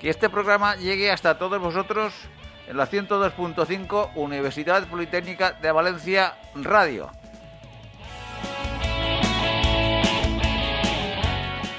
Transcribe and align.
que 0.00 0.10
este 0.10 0.28
programa 0.28 0.76
llegue 0.76 1.10
hasta 1.10 1.38
todos 1.38 1.60
vosotros 1.60 2.14
en 2.66 2.76
la 2.76 2.88
102.5 2.88 4.10
Universidad 4.16 4.86
Politécnica 4.88 5.52
de 5.52 5.72
Valencia 5.72 6.34
Radio. 6.54 7.10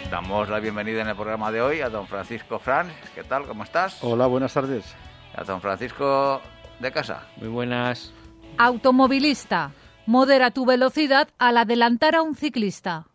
Damos 0.09 0.47
la 0.49 0.59
bienvenida 0.59 1.01
en 1.01 1.09
el 1.09 1.15
programa 1.15 1.51
de 1.51 1.61
hoy 1.61 1.81
a 1.81 1.89
don 1.89 2.07
Francisco 2.07 2.59
Franz. 2.59 2.93
¿Qué 3.13 3.23
tal? 3.23 3.45
¿Cómo 3.45 3.63
estás? 3.63 4.01
Hola, 4.01 4.25
buenas 4.27 4.53
tardes. 4.53 4.95
A 5.35 5.43
don 5.43 5.59
Francisco 5.59 6.41
de 6.79 6.91
casa. 6.91 7.23
Muy 7.35 7.49
buenas. 7.49 8.13
Automovilista. 8.57 9.71
Modera 10.05 10.51
tu 10.51 10.65
velocidad 10.65 11.27
al 11.37 11.57
adelantar 11.57 12.15
a 12.15 12.21
un 12.21 12.35
ciclista. 12.35 13.05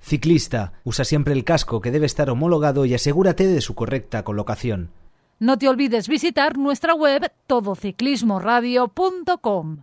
Ciclista, 0.00 0.72
usa 0.84 1.04
siempre 1.04 1.34
el 1.34 1.44
casco 1.44 1.80
que 1.80 1.90
debe 1.90 2.06
estar 2.06 2.30
homologado 2.30 2.84
y 2.84 2.94
asegúrate 2.94 3.46
de 3.46 3.60
su 3.60 3.74
correcta 3.74 4.22
colocación. 4.22 4.90
No 5.38 5.58
te 5.58 5.68
olvides 5.68 6.08
visitar 6.08 6.56
nuestra 6.56 6.94
web 6.94 7.30
todociclismoradio.com. 7.46 9.82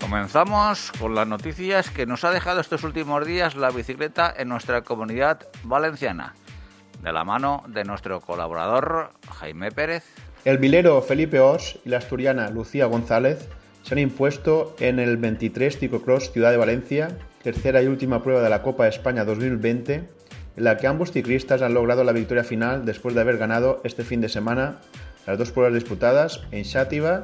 Comenzamos 0.00 0.92
con 0.98 1.14
las 1.14 1.26
noticias 1.26 1.90
que 1.90 2.06
nos 2.06 2.24
ha 2.24 2.30
dejado 2.30 2.60
estos 2.60 2.84
últimos 2.84 3.26
días 3.26 3.54
la 3.54 3.70
bicicleta 3.70 4.32
en 4.36 4.48
nuestra 4.48 4.82
comunidad 4.82 5.48
valenciana, 5.62 6.34
de 7.02 7.12
la 7.12 7.24
mano 7.24 7.62
de 7.68 7.84
nuestro 7.84 8.20
colaborador 8.20 9.10
Jaime 9.38 9.70
Pérez. 9.70 10.04
El 10.44 10.58
vilero 10.58 11.00
Felipe 11.02 11.38
Os 11.38 11.78
y 11.84 11.90
la 11.90 11.98
asturiana 11.98 12.50
Lucía 12.50 12.86
González 12.86 13.48
se 13.82 13.94
han 13.94 13.98
impuesto 13.98 14.74
en 14.80 14.98
el 14.98 15.16
23 15.16 15.78
Ciclocross 15.78 16.32
Ciudad 16.32 16.50
de 16.50 16.56
Valencia, 16.56 17.16
tercera 17.42 17.82
y 17.82 17.86
última 17.86 18.22
prueba 18.22 18.42
de 18.42 18.50
la 18.50 18.62
Copa 18.62 18.84
de 18.84 18.90
España 18.90 19.24
2020, 19.24 19.94
en 20.56 20.64
la 20.64 20.76
que 20.76 20.86
ambos 20.86 21.12
ciclistas 21.12 21.62
han 21.62 21.74
logrado 21.74 22.04
la 22.04 22.12
victoria 22.12 22.44
final 22.44 22.84
después 22.84 23.14
de 23.14 23.20
haber 23.20 23.38
ganado 23.38 23.80
este 23.84 24.04
fin 24.04 24.20
de 24.20 24.28
semana 24.28 24.78
las 25.26 25.38
dos 25.38 25.52
pruebas 25.52 25.74
disputadas 25.74 26.42
en 26.50 26.64
Xátiva 26.64 27.22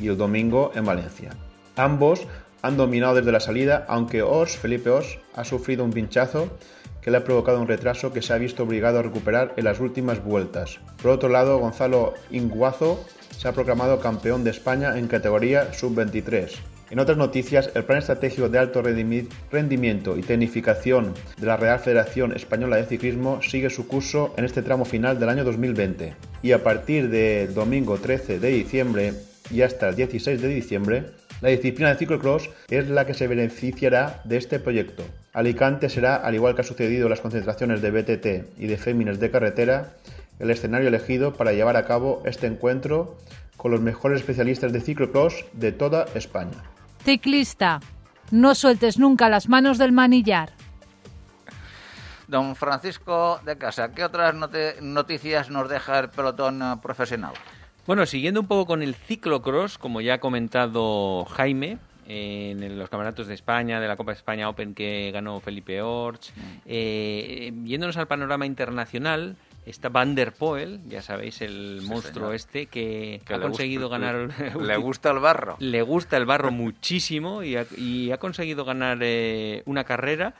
y 0.00 0.08
el 0.08 0.16
domingo 0.16 0.72
en 0.74 0.84
Valencia. 0.84 1.30
Ambos 1.76 2.26
han 2.62 2.76
dominado 2.76 3.14
desde 3.14 3.32
la 3.32 3.40
salida, 3.40 3.84
aunque 3.88 4.22
Os, 4.22 4.56
Felipe 4.56 4.90
Os, 4.90 5.18
ha 5.34 5.44
sufrido 5.44 5.84
un 5.84 5.92
pinchazo 5.92 6.56
que 7.00 7.10
le 7.10 7.16
ha 7.16 7.24
provocado 7.24 7.60
un 7.60 7.66
retraso 7.66 8.12
que 8.12 8.22
se 8.22 8.32
ha 8.32 8.38
visto 8.38 8.62
obligado 8.62 9.00
a 9.00 9.02
recuperar 9.02 9.52
en 9.56 9.64
las 9.64 9.80
últimas 9.80 10.22
vueltas. 10.22 10.78
Por 11.02 11.10
otro 11.10 11.28
lado, 11.28 11.58
Gonzalo 11.58 12.14
Inguazo 12.30 13.04
se 13.36 13.48
ha 13.48 13.52
proclamado 13.52 13.98
campeón 13.98 14.44
de 14.44 14.50
España 14.50 14.96
en 14.96 15.08
categoría 15.08 15.72
sub-23. 15.72 16.52
En 16.92 16.98
otras 16.98 17.16
noticias, 17.16 17.70
el 17.74 17.84
Plan 17.84 18.00
Estratégico 18.00 18.50
de 18.50 18.58
Alto 18.58 18.82
Rendimiento 18.82 20.18
y 20.18 20.20
Tecnificación 20.20 21.14
de 21.38 21.46
la 21.46 21.56
Real 21.56 21.78
Federación 21.78 22.36
Española 22.36 22.76
de 22.76 22.84
Ciclismo 22.84 23.40
sigue 23.40 23.70
su 23.70 23.88
curso 23.88 24.34
en 24.36 24.44
este 24.44 24.60
tramo 24.60 24.84
final 24.84 25.18
del 25.18 25.30
año 25.30 25.42
2020 25.42 26.14
y 26.42 26.52
a 26.52 26.62
partir 26.62 27.08
del 27.08 27.54
domingo 27.54 27.96
13 27.96 28.38
de 28.40 28.48
diciembre 28.50 29.14
y 29.50 29.62
hasta 29.62 29.88
el 29.88 29.96
16 29.96 30.42
de 30.42 30.48
diciembre, 30.48 31.04
la 31.40 31.48
disciplina 31.48 31.88
de 31.88 31.96
ciclocross 31.96 32.50
es 32.68 32.90
la 32.90 33.06
que 33.06 33.14
se 33.14 33.26
beneficiará 33.26 34.20
de 34.24 34.36
este 34.36 34.60
proyecto. 34.60 35.02
Alicante 35.32 35.88
será, 35.88 36.16
al 36.16 36.34
igual 36.34 36.54
que 36.54 36.60
ha 36.60 36.64
sucedido 36.64 37.06
en 37.06 37.10
las 37.10 37.22
concentraciones 37.22 37.80
de 37.80 37.90
BTT 37.90 38.60
y 38.60 38.66
de 38.66 38.76
Féminas 38.76 39.18
de 39.18 39.30
carretera, 39.30 39.94
el 40.38 40.50
escenario 40.50 40.88
elegido 40.88 41.32
para 41.32 41.54
llevar 41.54 41.78
a 41.78 41.86
cabo 41.86 42.22
este 42.26 42.48
encuentro 42.48 43.16
con 43.56 43.70
los 43.70 43.80
mejores 43.80 44.20
especialistas 44.20 44.74
de 44.74 44.82
ciclocross 44.82 45.46
de 45.54 45.72
toda 45.72 46.04
España. 46.14 46.71
Ciclista, 47.04 47.80
no 48.30 48.54
sueltes 48.54 48.98
nunca 48.98 49.28
las 49.28 49.48
manos 49.48 49.76
del 49.78 49.90
manillar. 49.90 50.52
Don 52.28 52.54
Francisco 52.54 53.40
de 53.44 53.58
Casa, 53.58 53.92
¿qué 53.92 54.04
otras 54.04 54.34
noticias 54.80 55.50
nos 55.50 55.68
deja 55.68 55.98
el 55.98 56.10
pelotón 56.10 56.62
eh, 56.62 56.76
profesional? 56.80 57.32
Bueno, 57.86 58.06
siguiendo 58.06 58.40
un 58.40 58.46
poco 58.46 58.66
con 58.66 58.82
el 58.82 58.94
ciclocross, 58.94 59.76
como 59.76 60.00
ya 60.00 60.14
ha 60.14 60.18
comentado 60.18 61.24
Jaime, 61.24 61.78
en 62.06 62.78
los 62.78 62.88
campeonatos 62.88 63.26
de 63.26 63.34
España, 63.34 63.80
de 63.80 63.88
la 63.88 63.96
Copa 63.96 64.12
de 64.12 64.18
España 64.18 64.48
Open 64.48 64.74
que 64.74 65.10
ganó 65.12 65.40
Felipe 65.40 65.82
Orch, 65.82 66.30
mm. 66.30 66.40
eh, 66.66 67.52
yéndonos 67.64 67.96
al 67.96 68.06
panorama 68.06 68.46
internacional, 68.46 69.36
está 69.66 69.88
Van 69.88 70.14
der 70.14 70.32
Poel, 70.32 70.80
ya 70.88 71.02
sabéis, 71.02 71.40
el 71.40 71.82
monstruo 71.82 72.32
este 72.32 72.66
que, 72.66 73.20
ha 73.28 73.38
conseguido 73.38 73.88
ganar... 73.88 74.30
Le 74.60 74.76
gusta 74.78 75.10
el 75.10 75.18
barro. 75.18 75.56
Le 75.58 75.82
gusta 75.82 76.16
el 76.16 76.26
barro 76.26 76.50
muchísimo 76.50 77.42
y 77.42 77.56
ha, 77.56 78.18
conseguido 78.18 78.64
ganar 78.64 78.98
eh, 79.02 79.62
una 79.66 79.84
carrera 79.84 80.34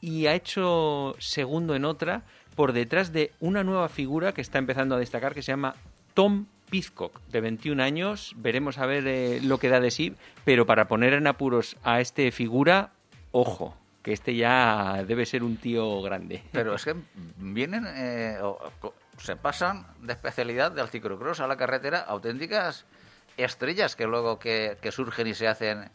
y 0.00 0.26
ha 0.26 0.34
hecho 0.34 1.14
segundo 1.18 1.74
en 1.74 1.84
otra 1.84 2.22
por 2.54 2.72
detrás 2.72 3.12
de 3.12 3.32
una 3.40 3.64
nueva 3.64 3.88
figura 3.88 4.32
que 4.32 4.40
está 4.40 4.58
empezando 4.58 4.94
a 4.94 4.98
destacar 4.98 5.34
que 5.34 5.42
se 5.42 5.52
llama 5.52 5.74
Tom 6.14 6.46
Pizcock, 6.70 7.20
de 7.30 7.40
21 7.40 7.82
años. 7.82 8.34
Veremos 8.36 8.78
a 8.78 8.86
ver 8.86 9.06
eh, 9.06 9.40
lo 9.42 9.58
que 9.58 9.68
da 9.68 9.80
de 9.80 9.90
sí, 9.90 10.14
pero 10.44 10.66
para 10.66 10.88
poner 10.88 11.12
en 11.14 11.26
apuros 11.26 11.76
a 11.82 12.00
este 12.00 12.30
figura, 12.30 12.92
ojo, 13.30 13.76
que 14.02 14.12
este 14.12 14.34
ya 14.34 15.04
debe 15.06 15.26
ser 15.26 15.42
un 15.42 15.56
tío 15.56 16.00
grande. 16.02 16.42
Pero 16.52 16.74
es 16.74 16.84
que 16.84 16.94
vienen, 17.36 17.84
eh, 17.86 18.38
se 19.18 19.36
pasan 19.36 19.86
de 20.00 20.12
especialidad 20.12 20.72
del 20.72 20.88
ciclocross 20.88 21.40
a 21.40 21.46
la 21.46 21.56
carretera 21.56 22.00
auténticas 22.00 22.86
estrellas 23.36 23.96
que 23.96 24.06
luego 24.06 24.38
que, 24.38 24.76
surgen 24.90 25.26
y 25.26 25.34
se 25.34 25.48
hacen 25.48 25.90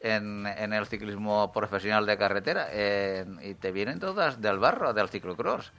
en, 0.00 0.46
el 0.46 0.86
ciclismo 0.86 1.52
profesional 1.52 2.06
de 2.06 2.16
carretera 2.16 2.68
y 3.42 3.54
te 3.54 3.72
vienen 3.72 3.98
todas 3.98 4.40
del 4.40 4.58
barro, 4.58 4.92
del 4.92 5.08
ciclocross. 5.08 5.72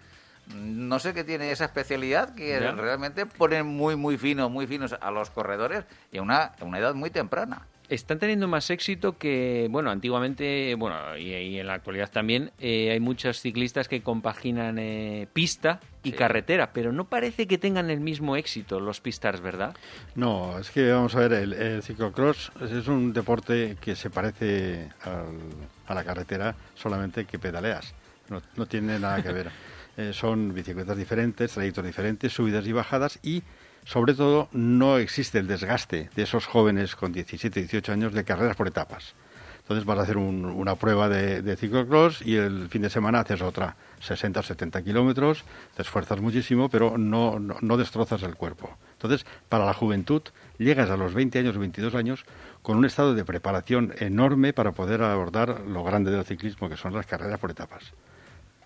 No 0.55 0.97
sé 0.99 1.13
qué 1.13 1.23
tiene 1.23 1.51
esa 1.51 1.65
especialidad 1.65 2.33
que 2.33 2.59
realmente 2.59 3.25
ponen 3.25 3.67
muy, 3.67 3.95
muy 3.95 4.17
finos, 4.17 4.49
muy 4.49 4.65
finos 4.65 4.95
a 4.99 5.11
los 5.11 5.29
corredores 5.29 5.85
y 6.11 6.17
a 6.17 6.21
una, 6.21 6.55
a 6.59 6.65
una 6.65 6.79
edad 6.79 6.95
muy 6.95 7.11
temprana 7.11 7.67
están 7.89 8.19
teniendo 8.19 8.47
más 8.47 8.69
éxito 8.69 9.17
que, 9.17 9.67
bueno, 9.69 9.89
antiguamente, 9.89 10.75
bueno, 10.75 11.17
y, 11.17 11.57
en 11.59 11.67
la 11.67 11.73
actualidad 11.73 12.09
también, 12.11 12.51
eh, 12.59 12.91
hay 12.91 12.99
muchos 12.99 13.41
ciclistas 13.41 13.87
que 13.87 14.01
compaginan 14.01 14.77
eh, 14.79 15.27
pista 15.33 15.79
y 16.03 16.11
carretera, 16.13 16.71
pero 16.71 16.91
no 16.91 17.05
parece 17.05 17.47
que 17.47 17.57
tengan 17.57 17.89
el 17.89 17.99
mismo 17.99 18.35
éxito 18.35 18.79
los 18.79 19.01
pistas, 19.01 19.41
¿verdad? 19.41 19.75
No, 20.15 20.57
es 20.59 20.69
que 20.69 20.91
vamos 20.91 21.15
a 21.15 21.27
ver, 21.27 21.33
el, 21.33 21.83
ciclocross 21.83 22.51
es 22.61 22.87
un 22.87 23.11
deporte 23.11 23.75
que 23.81 23.95
se 23.95 24.09
parece 24.09 24.89
a 25.87 25.93
la 25.93 26.03
carretera, 26.03 26.55
solamente 26.75 27.25
que 27.25 27.39
pedaleas, 27.39 27.93
no, 28.29 28.41
no 28.55 28.65
tiene 28.65 28.99
nada 28.99 29.21
que 29.21 29.31
ver. 29.31 29.51
Eh, 29.99 30.13
son 30.13 30.53
bicicletas 30.53 30.95
diferentes, 30.95 31.51
trayectos 31.51 31.83
diferentes, 31.83 32.31
subidas 32.31 32.65
y 32.65 32.71
bajadas 32.71 33.19
y 33.21 33.43
sobre 33.85 34.13
todo 34.13 34.49
no 34.51 34.97
existe 34.97 35.39
el 35.39 35.47
desgaste 35.47 36.09
de 36.15 36.23
esos 36.23 36.45
jóvenes 36.45 36.95
con 36.95 37.11
17, 37.11 37.59
18 37.59 37.91
años 37.91 38.13
de 38.13 38.23
carreras 38.23 38.55
por 38.55 38.67
etapas. 38.67 39.15
Entonces 39.69 39.85
vas 39.85 39.99
a 39.99 40.01
hacer 40.01 40.17
una 40.17 40.73
prueba 40.73 41.09
de, 41.09 41.43
de, 41.43 41.55
ciclocross 41.55 42.23
y 42.23 42.37
el 42.37 42.69
fin 42.69 42.81
de 42.81 42.89
semana 42.89 43.19
haces 43.19 43.43
otra, 43.43 43.75
60 43.99 44.39
o 44.39 44.43
70 44.43 44.81
kilómetros, 44.81 45.43
te 45.75 45.83
esfuerzas 45.83 46.19
muchísimo, 46.19 46.69
pero 46.69 46.97
no, 46.97 47.37
no, 47.39 47.77
destrozas 47.77 48.23
el 48.23 48.33
cuerpo. 48.33 48.75
Entonces, 48.93 49.27
para 49.47 49.65
la 49.65 49.75
juventud, 49.75 50.23
llegas 50.57 50.89
a 50.89 50.97
los 50.97 51.13
20 51.13 51.37
años 51.37 51.55
o 51.55 51.59
22 51.59 51.93
años 51.93 52.25
con 52.63 52.77
un 52.77 52.85
estado 52.85 53.13
de 53.13 53.23
preparación 53.23 53.93
enorme 53.99 54.53
para 54.53 54.71
poder 54.71 55.03
abordar 55.03 55.61
lo 55.61 55.83
grande 55.83 56.09
del 56.09 56.25
ciclismo, 56.25 56.67
que 56.67 56.75
son 56.75 56.95
las 56.95 57.05
carreras 57.05 57.39
por 57.39 57.51
etapas. 57.51 57.93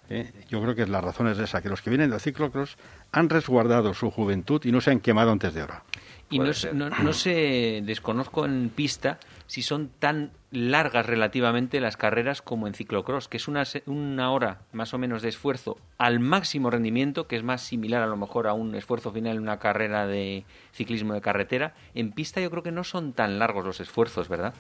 ¿Eh? 0.09 0.31
Yo 0.49 0.61
creo 0.61 0.75
que 0.75 0.85
la 0.87 1.01
razón 1.01 1.27
es 1.27 1.39
esa, 1.39 1.61
que 1.61 1.69
los 1.69 1.81
que 1.81 1.89
vienen 1.89 2.09
del 2.09 2.19
ciclocross 2.19 2.77
han 3.11 3.29
resguardado 3.29 3.93
su 3.93 4.11
juventud 4.11 4.61
y 4.65 4.71
no 4.71 4.81
se 4.81 4.91
han 4.91 4.99
quemado 4.99 5.31
antes 5.31 5.53
de 5.53 5.63
hora. 5.63 5.83
Y 6.29 6.39
no, 6.39 6.89
no, 6.89 7.13
sé, 7.13 7.81
desconozco 7.85 8.45
en 8.45 8.69
pista 8.69 9.19
si 9.45 9.61
son 9.61 9.89
tan 9.99 10.31
largas 10.51 11.05
relativamente 11.05 11.79
las 11.79 11.97
carreras 11.97 12.41
como 12.41 12.67
en 12.67 12.73
ciclocross, 12.73 13.27
que 13.27 13.37
es 13.37 13.47
una, 13.47 13.63
una 13.85 14.31
hora 14.31 14.61
más 14.71 14.93
o 14.93 14.97
menos 14.97 15.21
de 15.21 15.29
esfuerzo 15.29 15.77
al 15.97 16.19
máximo 16.19 16.71
rendimiento, 16.71 17.27
que 17.27 17.35
es 17.35 17.43
más 17.43 17.61
similar 17.61 18.01
a 18.01 18.07
lo 18.07 18.17
mejor 18.17 18.47
a 18.47 18.53
un 18.53 18.73
esfuerzo 18.73 19.11
final 19.11 19.37
en 19.37 19.43
una 19.43 19.59
carrera 19.59 20.07
de 20.07 20.45
ciclismo 20.71 21.13
de 21.13 21.21
carretera. 21.21 21.75
En 21.93 22.11
pista 22.11 22.41
yo 22.41 22.49
creo 22.49 22.63
que 22.63 22.71
no 22.71 22.83
son 22.83 23.13
tan 23.13 23.37
largos 23.37 23.65
los 23.65 23.79
esfuerzos, 23.79 24.27
¿verdad? 24.27 24.55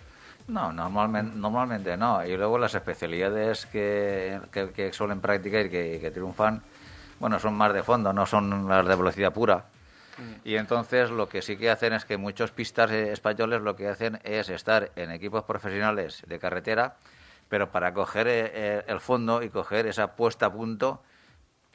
No, 0.47 0.73
normalmente, 0.73 1.37
normalmente 1.37 1.97
no. 1.97 2.25
Y 2.25 2.35
luego 2.35 2.57
las 2.57 2.75
especialidades 2.75 3.65
que, 3.65 4.39
que, 4.51 4.93
suelen 4.93 5.21
practicar 5.21 5.65
y 5.65 5.69
que, 5.69 6.11
triunfan, 6.11 6.61
bueno, 7.19 7.39
son 7.39 7.53
más 7.55 7.73
de 7.73 7.83
fondo, 7.83 8.11
no 8.13 8.25
son 8.25 8.67
las 8.67 8.85
de 8.85 8.95
velocidad 8.95 9.33
pura. 9.33 9.65
Y 10.43 10.55
entonces 10.55 11.09
lo 11.09 11.27
que 11.27 11.41
sí 11.41 11.57
que 11.57 11.71
hacen 11.71 11.93
es 11.93 12.05
que 12.05 12.17
muchos 12.17 12.51
pistas 12.51 12.91
eh, 12.91 13.11
españoles 13.11 13.61
lo 13.61 13.75
que 13.75 13.87
hacen 13.87 14.19
es 14.23 14.49
estar 14.49 14.91
en 14.95 15.09
equipos 15.09 15.43
profesionales 15.43 16.21
de 16.27 16.37
carretera, 16.37 16.97
pero 17.49 17.71
para 17.71 17.93
coger 17.93 18.27
eh, 18.27 18.51
eh, 18.53 18.83
el 18.87 18.99
fondo 18.99 19.41
y 19.41 19.49
coger 19.49 19.87
esa 19.87 20.15
puesta 20.15 20.47
a 20.47 20.51
punto 20.51 21.01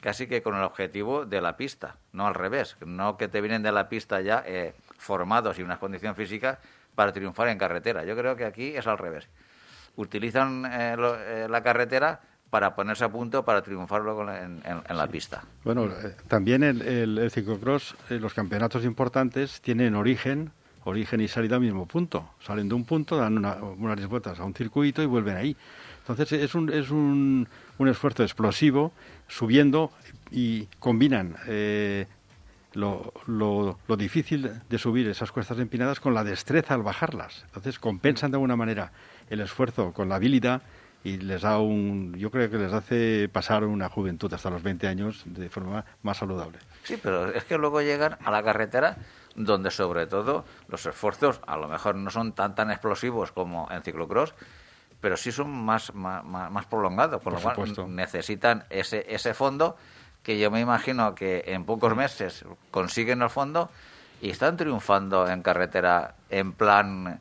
casi 0.01 0.27
que 0.27 0.41
con 0.41 0.55
el 0.55 0.63
objetivo 0.63 1.25
de 1.25 1.41
la 1.41 1.57
pista, 1.57 1.97
no 2.13 2.27
al 2.27 2.33
revés, 2.33 2.77
no 2.85 3.17
que 3.17 3.27
te 3.27 3.41
vienen 3.41 3.63
de 3.63 3.71
la 3.71 3.89
pista 3.89 4.21
ya 4.21 4.43
eh, 4.45 4.73
formados 4.97 5.59
y 5.59 5.63
una 5.63 5.79
condición 5.79 6.15
física 6.15 6.59
para 6.95 7.11
triunfar 7.13 7.47
en 7.49 7.57
carretera. 7.57 8.03
Yo 8.05 8.15
creo 8.15 8.35
que 8.35 8.45
aquí 8.45 8.75
es 8.75 8.87
al 8.87 8.97
revés. 8.97 9.27
Utilizan 9.95 10.65
eh, 10.65 10.95
lo- 10.97 11.15
eh, 11.19 11.47
la 11.49 11.61
carretera 11.61 12.21
para 12.49 12.75
ponerse 12.75 13.03
a 13.03 13.09
punto 13.09 13.43
para 13.45 13.61
triunfar 13.61 14.01
luego 14.01 14.23
en, 14.31 14.61
en- 14.65 14.81
en 14.87 14.97
la 14.97 15.07
pista. 15.07 15.43
Bueno, 15.63 15.85
eh, 15.85 16.15
también 16.27 16.63
el, 16.63 16.81
el, 16.81 17.17
el 17.17 17.31
ciclocross, 17.31 17.95
eh, 18.09 18.15
los 18.19 18.33
campeonatos 18.33 18.83
importantes 18.85 19.61
tienen 19.61 19.95
origen, 19.95 20.51
origen 20.85 21.21
y 21.21 21.27
salida 21.27 21.55
al 21.57 21.61
mismo 21.61 21.85
punto. 21.85 22.29
Salen 22.41 22.67
de 22.69 22.75
un 22.75 22.85
punto, 22.85 23.17
dan 23.17 23.37
una- 23.37 23.55
unas 23.55 24.07
vueltas 24.07 24.39
a 24.39 24.43
un 24.45 24.53
circuito 24.55 25.03
y 25.03 25.05
vuelven 25.05 25.35
ahí. 25.35 25.55
Entonces 25.99 26.31
es 26.31 26.55
un, 26.55 26.71
es 26.73 26.89
un, 26.89 27.47
un 27.77 27.87
esfuerzo 27.87 28.23
explosivo, 28.23 28.93
subiendo 29.27 29.91
y 30.31 30.65
combinan 30.79 31.35
eh, 31.47 32.07
lo, 32.73 33.13
lo, 33.27 33.79
lo 33.87 33.97
difícil 33.97 34.51
de 34.69 34.77
subir 34.77 35.07
esas 35.07 35.31
cuestas 35.31 35.59
empinadas 35.59 35.99
con 35.99 36.13
la 36.13 36.23
destreza 36.23 36.73
al 36.75 36.83
bajarlas. 36.83 37.43
Entonces 37.45 37.79
compensan 37.79 38.31
de 38.31 38.35
alguna 38.35 38.55
manera 38.55 38.91
el 39.29 39.41
esfuerzo 39.41 39.93
con 39.93 40.09
la 40.09 40.15
habilidad 40.15 40.61
y 41.03 41.17
les 41.17 41.41
da 41.43 41.59
un, 41.59 42.13
yo 42.17 42.29
creo 42.29 42.49
que 42.49 42.57
les 42.57 42.73
hace 42.73 43.29
pasar 43.31 43.63
una 43.63 43.89
juventud 43.89 44.31
hasta 44.33 44.49
los 44.49 44.61
20 44.61 44.87
años 44.87 45.23
de 45.25 45.49
forma 45.49 45.85
más 46.03 46.17
saludable. 46.17 46.59
Sí, 46.83 46.99
pero 47.01 47.31
es 47.33 47.43
que 47.45 47.57
luego 47.57 47.81
llegan 47.81 48.17
a 48.23 48.31
la 48.31 48.43
carretera 48.43 48.97
donde 49.35 49.71
sobre 49.71 50.07
todo 50.07 50.43
los 50.67 50.85
esfuerzos 50.85 51.39
a 51.47 51.55
lo 51.55 51.69
mejor 51.69 51.95
no 51.95 52.09
son 52.09 52.33
tan 52.33 52.53
tan 52.55 52.69
explosivos 52.69 53.31
como 53.31 53.69
en 53.71 53.81
ciclocross, 53.81 54.33
pero 54.99 55.15
sí 55.15 55.31
son 55.31 55.49
más, 55.49 55.93
más, 55.93 56.25
más- 56.25 56.65
prolongados, 56.65 57.21
por, 57.21 57.33
Por 57.41 57.43
lo 57.45 57.55
cual 57.55 57.95
necesitan 57.95 58.65
ese, 58.69 59.05
ese 59.07 59.33
fondo 59.33 59.77
que 60.23 60.39
yo 60.39 60.51
me 60.51 60.59
imagino 60.59 61.15
que 61.15 61.43
en 61.47 61.65
pocos 61.65 61.95
meses 61.95 62.45
consiguen 62.71 63.21
el 63.21 63.29
fondo 63.29 63.69
y 64.21 64.29
están 64.29 64.57
triunfando 64.57 65.27
en 65.29 65.41
carretera 65.41 66.15
en 66.29 66.53
plan 66.53 67.19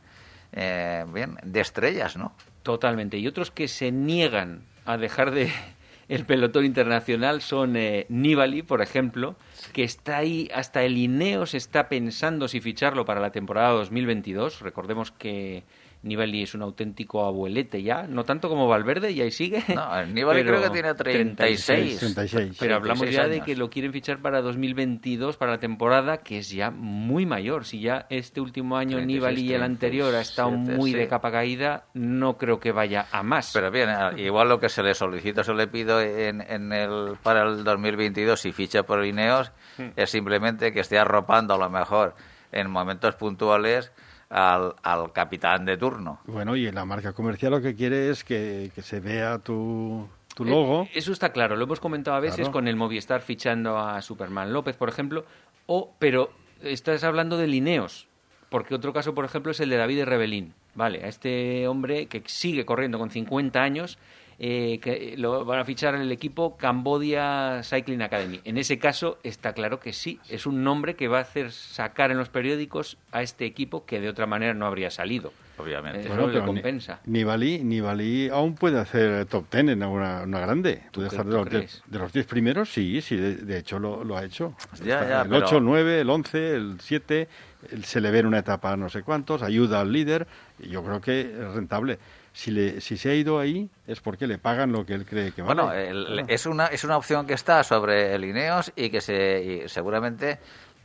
eh, 0.52 1.04
bien 1.12 1.36
de 1.42 1.60
estrellas, 1.60 2.16
¿no? 2.16 2.32
Totalmente. 2.62 3.18
Y 3.18 3.26
otros 3.26 3.50
que 3.50 3.68
se 3.68 3.92
niegan 3.92 4.62
a 4.84 4.96
dejar 4.96 5.30
de 5.30 5.50
el 6.08 6.24
pelotón 6.24 6.64
internacional 6.64 7.40
son 7.42 7.76
eh, 7.76 8.06
Nibali, 8.08 8.62
por 8.62 8.82
ejemplo, 8.82 9.36
que 9.72 9.84
está 9.84 10.18
ahí, 10.18 10.50
hasta 10.54 10.82
el 10.82 10.96
Ineos 10.96 11.54
está 11.54 11.88
pensando 11.88 12.48
si 12.48 12.60
ficharlo 12.60 13.04
para 13.04 13.20
la 13.20 13.30
temporada 13.30 13.70
2022. 13.70 14.60
Recordemos 14.60 15.12
que 15.12 15.64
Nibali 16.02 16.42
es 16.42 16.54
un 16.54 16.62
auténtico 16.62 17.24
abuelete 17.24 17.82
ya, 17.82 18.06
no 18.06 18.24
tanto 18.24 18.48
como 18.48 18.68
Valverde, 18.68 19.10
y 19.12 19.20
ahí 19.20 19.30
sigue. 19.30 19.62
No, 19.74 20.06
Nibali 20.06 20.42
creo 20.42 20.62
que 20.62 20.70
tiene 20.70 20.94
36. 20.94 21.98
36. 21.98 22.56
Pero 22.58 22.76
hablamos 22.76 23.00
36 23.00 23.16
ya 23.16 23.28
de 23.28 23.40
que 23.40 23.56
lo 23.56 23.70
quieren 23.70 23.92
fichar 23.92 24.20
para 24.20 24.40
2022, 24.42 25.36
para 25.36 25.52
la 25.52 25.58
temporada, 25.58 26.18
que 26.18 26.38
es 26.38 26.50
ya 26.50 26.70
muy 26.70 27.26
mayor. 27.26 27.64
Si 27.64 27.80
ya 27.80 28.06
este 28.10 28.40
último 28.40 28.76
año 28.76 28.96
36, 28.96 29.06
Nibali 29.06 29.50
y 29.50 29.54
el 29.54 29.62
anterior 29.62 30.14
ha 30.14 30.20
estado 30.20 30.50
37, 30.50 30.78
muy 30.78 30.92
de 30.92 31.08
capa 31.08 31.30
caída, 31.30 31.84
no 31.94 32.36
creo 32.36 32.60
que 32.60 32.72
vaya 32.72 33.06
a 33.12 33.22
más. 33.22 33.52
Pero 33.52 33.70
bien, 33.70 33.88
eh, 33.88 34.22
igual 34.22 34.48
lo 34.48 34.60
que 34.60 34.68
se 34.68 34.82
le 34.82 34.94
solicita, 34.94 35.42
se 35.42 35.54
le 35.54 35.66
pido 35.66 36.00
en, 36.00 36.40
en 36.40 36.72
el, 36.72 37.16
para 37.22 37.42
el 37.42 37.64
2022 37.64 38.40
si 38.40 38.52
ficha 38.52 38.82
por 38.82 39.04
Ineos 39.04 39.52
es 39.96 40.10
simplemente 40.10 40.72
que 40.72 40.80
esté 40.80 40.98
arropando 40.98 41.54
a 41.54 41.58
lo 41.58 41.70
mejor 41.70 42.14
en 42.52 42.70
momentos 42.70 43.14
puntuales 43.16 43.92
al, 44.30 44.74
al 44.82 45.12
capitán 45.12 45.64
de 45.64 45.76
turno. 45.76 46.20
Bueno, 46.26 46.54
y 46.56 46.70
la 46.70 46.84
marca 46.84 47.12
comercial 47.12 47.52
lo 47.52 47.60
que 47.62 47.74
quiere 47.74 48.10
es 48.10 48.24
que, 48.24 48.70
que 48.74 48.82
se 48.82 49.00
vea 49.00 49.38
tu, 49.38 50.06
tu 50.34 50.44
Eh, 50.44 50.50
logo. 50.50 50.88
eso 50.94 51.12
está 51.12 51.32
claro, 51.32 51.56
lo 51.56 51.64
hemos 51.64 51.80
comentado 51.80 52.16
a 52.16 52.20
veces 52.20 52.36
Claro. 52.40 52.52
con 52.52 52.68
el 52.68 52.76
Movistar 52.76 53.22
fichando 53.22 53.78
a 53.78 54.00
Superman 54.02 54.52
López, 54.52 54.76
por 54.76 54.88
ejemplo, 54.88 55.24
o 55.66 55.94
pero 55.98 56.30
estás 56.62 57.04
hablando 57.04 57.36
de 57.38 57.46
Lineos, 57.46 58.06
porque 58.50 58.74
otro 58.74 58.92
caso, 58.92 59.14
por 59.14 59.24
ejemplo, 59.24 59.52
es 59.52 59.60
el 59.60 59.70
de 59.70 59.76
David 59.76 60.04
Rebelín. 60.04 60.54
Vale, 60.74 61.02
a 61.04 61.08
este 61.08 61.66
hombre 61.66 62.06
que 62.06 62.22
sigue 62.26 62.64
corriendo 62.64 62.98
con 62.98 63.10
50 63.10 63.60
años, 63.60 63.98
eh, 64.40 64.78
que 64.80 65.14
lo 65.18 65.44
van 65.44 65.58
a 65.58 65.64
fichar 65.64 65.94
en 65.94 66.00
el 66.02 66.12
equipo 66.12 66.56
Cambodia 66.56 67.60
Cycling 67.64 68.02
Academy. 68.02 68.40
En 68.44 68.56
ese 68.56 68.78
caso 68.78 69.18
está 69.22 69.52
claro 69.52 69.80
que 69.80 69.92
sí, 69.92 70.20
es 70.28 70.46
un 70.46 70.62
nombre 70.62 70.94
que 70.94 71.08
va 71.08 71.18
a 71.18 71.22
hacer 71.22 71.50
sacar 71.52 72.10
en 72.10 72.18
los 72.18 72.28
periódicos 72.28 72.96
a 73.12 73.22
este 73.22 73.44
equipo 73.46 73.84
que 73.84 74.00
de 74.00 74.08
otra 74.08 74.26
manera 74.26 74.54
no 74.54 74.66
habría 74.66 74.90
salido. 74.90 75.32
Obviamente. 75.58 76.02
Eh, 76.02 76.08
Bueno, 76.08 76.22
eso 76.22 76.26
le 76.28 76.32
pero 76.34 76.46
ni- 76.46 76.52
compensa. 76.60 77.00
Nibali, 77.06 77.58
Nibali 77.64 78.28
aún 78.28 78.54
puede 78.54 78.78
hacer 78.78 79.26
top 79.26 79.46
ten 79.48 79.68
en 79.70 79.82
una, 79.82 80.22
una 80.22 80.38
grande. 80.38 80.82
¿Tú 80.92 81.00
Puede 81.00 81.08
estar 81.08 81.26
de 81.26 81.32
los, 81.32 81.50
diez, 81.50 81.60
crees? 81.62 81.82
de 81.86 81.98
los 81.98 82.12
diez 82.12 82.26
primeros, 82.26 82.72
sí, 82.72 83.00
sí, 83.00 83.16
de, 83.16 83.34
de 83.36 83.58
hecho 83.58 83.80
lo, 83.80 84.04
lo 84.04 84.16
ha 84.16 84.24
hecho. 84.24 84.54
Ya, 84.84 85.00
Está 85.00 85.08
ya, 85.08 85.22
el 85.22 85.28
pero- 85.30 85.46
8, 85.46 85.56
el 85.58 85.64
9, 85.64 86.00
el 86.02 86.10
11, 86.10 86.54
el 86.54 86.76
7, 86.80 87.28
el- 87.72 87.84
se 87.84 88.00
le 88.00 88.12
ve 88.12 88.20
en 88.20 88.26
una 88.26 88.38
etapa 88.38 88.76
no 88.76 88.88
sé 88.88 89.02
cuántos, 89.02 89.42
ayuda 89.42 89.80
al 89.80 89.92
líder, 89.92 90.28
y 90.60 90.68
yo 90.68 90.84
creo 90.84 91.00
que 91.00 91.22
es 91.22 91.54
rentable. 91.54 91.98
Si, 92.38 92.52
le, 92.52 92.80
si 92.80 92.96
se 92.96 93.10
ha 93.10 93.14
ido 93.14 93.40
ahí 93.40 93.68
es 93.88 94.00
porque 94.00 94.28
le 94.28 94.38
pagan 94.38 94.70
lo 94.70 94.86
que 94.86 94.94
él 94.94 95.04
cree 95.04 95.32
que 95.32 95.42
vale. 95.42 95.54
Bueno, 95.60 95.72
el- 95.72 96.24
es, 96.28 96.46
una, 96.46 96.66
es 96.66 96.84
una 96.84 96.96
opción 96.96 97.26
que 97.26 97.34
está 97.34 97.64
sobre 97.64 98.14
el 98.14 98.24
Ineos 98.24 98.72
y 98.76 98.90
que 98.90 99.00
se 99.00 99.64
y 99.64 99.68
seguramente 99.68 100.38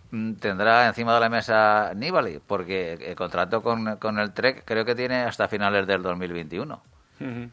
mm, 0.09 0.33
tendrá 0.33 0.87
encima 0.87 1.13
de 1.13 1.19
la 1.19 1.29
mesa 1.29 1.91
Nibali, 1.95 2.39
porque 2.47 2.93
el 2.93 3.15
contrato 3.15 3.61
con, 3.61 3.97
con 3.97 4.17
el 4.17 4.31
Trek 4.33 4.63
creo 4.65 4.83
que 4.83 4.95
tiene 4.95 5.17
hasta 5.17 5.47
finales 5.47 5.85
del 5.85 6.01
2021. 6.01 6.81
Ujú. 7.19 7.49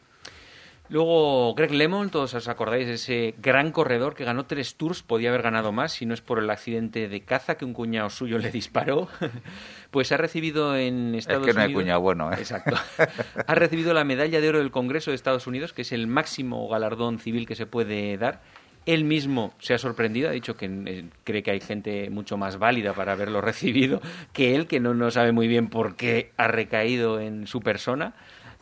Luego, 0.91 1.55
Greg 1.55 1.71
Lemon, 1.71 2.09
todos 2.09 2.33
os 2.33 2.49
acordáis 2.49 2.85
de 2.85 2.95
ese 2.95 3.33
gran 3.41 3.71
corredor 3.71 4.13
que 4.13 4.25
ganó 4.25 4.45
tres 4.45 4.75
tours, 4.75 5.03
podía 5.03 5.29
haber 5.29 5.41
ganado 5.41 5.71
más 5.71 5.93
si 5.93 6.05
no 6.05 6.13
es 6.13 6.19
por 6.19 6.37
el 6.37 6.49
accidente 6.49 7.07
de 7.07 7.21
caza 7.21 7.55
que 7.55 7.63
un 7.63 7.71
cuñado 7.71 8.09
suyo 8.09 8.37
le 8.37 8.51
disparó. 8.51 9.07
Pues 9.89 10.11
ha 10.13 10.17
recibido 10.17 10.77
en 10.77 11.15
Estados 11.15 11.45
que 11.45 11.53
no 11.53 11.59
hay 11.59 11.65
Unidos. 11.65 11.83
cuñado 11.83 12.01
bueno, 12.01 12.31
¿eh? 12.31 12.35
Exacto. 12.37 12.77
Ha 13.47 13.55
recibido 13.55 13.93
la 13.93 14.05
medalla 14.05 14.39
de 14.39 14.49
oro 14.49 14.59
del 14.59 14.71
Congreso 14.71 15.11
de 15.11 15.15
Estados 15.15 15.47
Unidos, 15.47 15.73
que 15.73 15.81
es 15.81 15.91
el 15.91 16.07
máximo 16.07 16.67
galardón 16.69 17.19
civil 17.19 17.45
que 17.45 17.55
se 17.55 17.65
puede 17.65 18.17
dar. 18.17 18.41
Él 18.85 19.03
mismo 19.03 19.53
se 19.59 19.73
ha 19.73 19.77
sorprendido, 19.77 20.29
ha 20.29 20.33
dicho 20.33 20.55
que 20.55 20.65
eh, 20.65 21.05
cree 21.23 21.43
que 21.43 21.51
hay 21.51 21.59
gente 21.59 22.09
mucho 22.09 22.37
más 22.37 22.57
válida 22.57 22.93
para 22.93 23.13
haberlo 23.13 23.41
recibido 23.51 24.01
que 24.33 24.55
él, 24.55 24.67
que 24.67 24.79
no, 24.79 24.93
no 24.93 25.11
sabe 25.11 25.31
muy 25.31 25.47
bien 25.47 25.67
por 25.69 25.95
qué 25.95 26.31
ha 26.37 26.47
recaído 26.47 27.19
en 27.19 27.47
su 27.47 27.61
persona. 27.61 28.13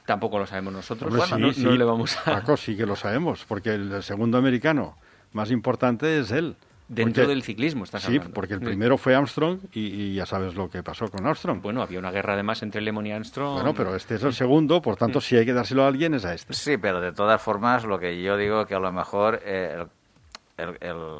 Tampoco 0.09 0.39
lo 0.39 0.47
sabemos 0.47 0.73
nosotros. 0.73 1.11
Hombre, 1.13 1.19
Bueno, 1.29 1.53
sí, 1.53 1.61
no, 1.61 1.67
no 1.67 1.71
sí, 1.73 1.77
le 1.77 1.83
vamos 1.85 2.17
a... 2.17 2.23
Paco, 2.23 2.57
sí 2.57 2.75
que 2.75 2.87
lo 2.87 2.95
sabemos, 2.95 3.45
porque 3.47 3.75
el 3.75 4.01
segundo 4.01 4.39
americano 4.39 4.97
más 5.33 5.51
importante 5.51 6.17
es 6.19 6.31
él. 6.31 6.55
Dentro 6.87 7.21
Porque- 7.21 7.27
del 7.35 7.43
ciclismo, 7.43 7.83
estás 7.83 8.01
Sí, 8.01 8.07
hablando. 8.15 8.33
porque 8.33 8.55
el 8.55 8.59
Sí. 8.61 8.65
primero 8.65 8.97
fue 8.97 9.13
Armstrong 9.13 9.59
y, 9.71 9.81
y 9.81 10.13
ya 10.15 10.25
sabes 10.25 10.55
lo 10.55 10.67
que 10.67 10.81
pasó 10.81 11.07
con 11.09 11.27
Armstrong. 11.27 11.61
Bueno, 11.61 11.83
había 11.83 11.99
una 11.99 12.09
guerra 12.09 12.33
además 12.33 12.63
entre 12.63 12.81
Lemon 12.81 13.05
y 13.05 13.11
Armstrong. 13.11 13.53
Bueno, 13.53 13.75
pero 13.75 13.95
este 13.95 14.15
es 14.15 14.23
el 14.23 14.33
segundo, 14.33 14.81
por 14.81 14.95
tanto, 14.95 15.21
si 15.21 15.37
hay 15.37 15.45
que 15.45 15.53
dárselo 15.53 15.83
a 15.83 15.87
alguien 15.87 16.15
es 16.15 16.25
a 16.25 16.33
este. 16.33 16.55
Sí, 16.55 16.77
pero 16.77 16.99
de 17.01 17.11
todas 17.11 17.39
formas, 17.39 17.85
lo 17.85 17.99
que 17.99 18.19
yo 18.23 18.35
digo 18.35 18.65
que 18.65 18.73
a 18.73 18.79
lo 18.79 18.91
mejor 18.91 19.39
eh, 19.45 19.85
el, 20.57 20.65
el- 20.69 20.77
el- 20.81 21.17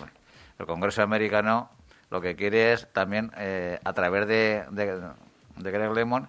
el 0.58 0.66
Congreso 0.66 1.04
americano 1.04 1.70
lo 2.10 2.20
que 2.20 2.36
quiere 2.36 2.74
es 2.74 2.92
también, 2.92 3.30
eh, 3.38 3.78
a 3.84 3.94
través 3.94 4.28
de, 4.28 4.64
de, 4.72 5.00
de 5.58 5.72
Greg 5.72 5.94
Lemon, 5.94 6.28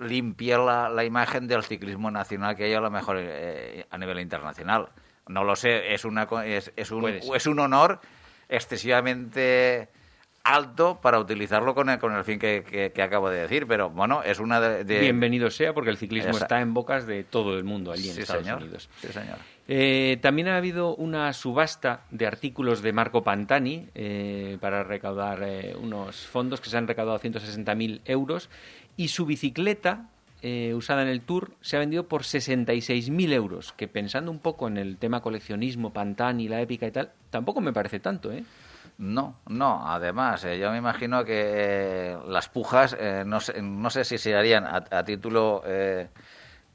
limpiar 0.00 0.60
la, 0.60 0.88
la 0.88 1.04
imagen 1.04 1.46
del 1.46 1.62
ciclismo 1.62 2.10
nacional 2.10 2.56
que 2.56 2.64
hay 2.64 2.74
a 2.74 2.80
lo 2.80 2.90
mejor 2.90 3.16
eh, 3.20 3.86
a 3.90 3.98
nivel 3.98 4.20
internacional. 4.20 4.88
No 5.28 5.44
lo 5.44 5.54
sé, 5.54 5.94
es, 5.94 6.04
una, 6.04 6.26
es, 6.44 6.72
es, 6.76 6.90
un, 6.90 7.08
es 7.08 7.46
un 7.46 7.58
honor 7.60 8.00
excesivamente 8.48 9.88
alto 10.42 11.00
para 11.02 11.18
utilizarlo 11.18 11.74
con 11.74 11.90
el, 11.90 11.98
con 11.98 12.14
el 12.16 12.24
fin 12.24 12.38
que, 12.38 12.64
que- 12.64 12.92
que 12.92 13.02
acabo 13.02 13.28
de 13.28 13.42
decir, 13.42 13.66
pero 13.66 13.90
bueno, 13.90 14.22
es 14.22 14.40
una 14.40 14.58
de... 14.60 14.84
de- 14.84 15.00
Bienvenido 15.00 15.50
sea, 15.50 15.74
porque 15.74 15.90
el 15.90 15.98
ciclismo 15.98 16.30
Esa- 16.30 16.44
está 16.46 16.60
en 16.60 16.72
bocas 16.72 17.06
de 17.06 17.24
todo 17.24 17.56
el 17.58 17.64
mundo 17.64 17.92
allí 17.92 18.08
en 18.08 18.14
Sí, 18.14 18.22
Estados 18.22 18.44
señor. 18.44 18.62
Unidos. 18.62 18.88
Sí, 19.00 19.08
señor. 19.08 19.36
Eh, 19.72 20.18
también 20.20 20.48
ha 20.48 20.56
habido 20.56 20.96
una 20.96 21.32
subasta 21.32 22.00
de 22.10 22.26
artículos 22.26 22.82
de 22.82 22.92
Marco 22.92 23.22
Pantani 23.22 23.86
eh, 23.94 24.58
para 24.60 24.82
recaudar 24.82 25.44
eh, 25.44 25.76
unos 25.80 26.26
fondos 26.26 26.60
que 26.60 26.68
se 26.68 26.76
han 26.76 26.88
recaudado 26.88 27.20
160.000 27.20 28.00
euros 28.04 28.50
y 28.96 29.06
su 29.06 29.26
bicicleta 29.26 30.08
eh, 30.42 30.74
usada 30.74 31.02
en 31.02 31.08
el 31.08 31.20
Tour 31.20 31.52
se 31.60 31.76
ha 31.76 31.78
vendido 31.78 32.08
por 32.08 32.22
66.000 32.22 33.32
euros, 33.32 33.72
que 33.74 33.86
pensando 33.86 34.32
un 34.32 34.40
poco 34.40 34.66
en 34.66 34.76
el 34.76 34.96
tema 34.96 35.20
coleccionismo, 35.20 35.92
Pantani, 35.92 36.48
la 36.48 36.60
épica 36.60 36.88
y 36.88 36.90
tal, 36.90 37.12
tampoco 37.30 37.60
me 37.60 37.72
parece 37.72 38.00
tanto, 38.00 38.32
¿eh? 38.32 38.42
No, 39.00 39.36
no. 39.48 39.88
Además, 39.88 40.44
eh, 40.44 40.58
yo 40.58 40.70
me 40.70 40.78
imagino 40.78 41.24
que 41.24 42.12
eh, 42.12 42.18
las 42.26 42.48
pujas, 42.48 42.94
eh, 42.98 43.22
no, 43.24 43.40
sé, 43.40 43.62
no 43.62 43.88
sé 43.88 44.04
si 44.04 44.18
se 44.18 44.34
harían 44.34 44.64
a, 44.66 45.04
título 45.04 45.62
eh, 45.64 46.08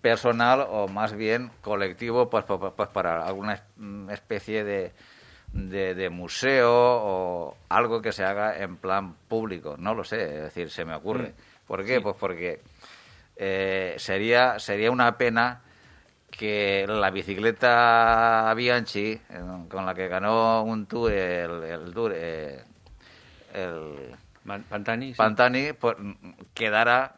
personal 0.05 0.67
o 0.69 0.87
más 0.87 1.13
bien 1.13 1.49
colectivo, 1.61 2.29
pues, 2.29 2.45
pa- 2.45 2.75
pues 2.75 2.89
para 2.89 3.25
alguna 3.25 3.63
mm, 3.75 4.11
especie 4.11 4.63
de, 4.63 4.91
de, 5.51 6.09
museo 6.11 6.69
o 6.71 7.57
algo 7.69 8.03
que 8.03 8.11
se 8.11 8.23
haga 8.23 8.55
en 8.61 8.77
plan 8.77 9.15
público. 9.27 9.77
No 9.79 9.95
lo 9.95 10.03
sé, 10.03 10.23
es 10.25 10.41
decir, 10.43 10.69
se 10.69 10.85
me 10.85 10.93
ocurre. 10.93 11.29
Mm. 11.29 11.65
¿Por 11.65 11.83
qué? 11.83 12.01
Pues 12.01 12.15
porque 12.19 12.61
eh, 13.35 13.95
sería, 13.97 14.59
sería 14.59 14.91
una 14.91 15.17
pena 15.17 15.61
que 16.29 16.85
la 16.87 17.09
bicicleta 17.09 18.53
Bianchi, 18.55 19.13
eh, 19.13 19.21
con 19.67 19.87
la 19.87 19.95
que 19.95 20.07
ganó 20.07 20.61
un 20.61 20.85
tour, 20.85 21.11
el, 21.11 21.63
el 21.63 21.93
tour, 21.95 22.11
eh, 22.13 22.63
el 23.55 24.15
Pantani, 24.45 25.13
Pantani 25.13 25.73
pues, 25.73 25.95
quedara 26.53 27.15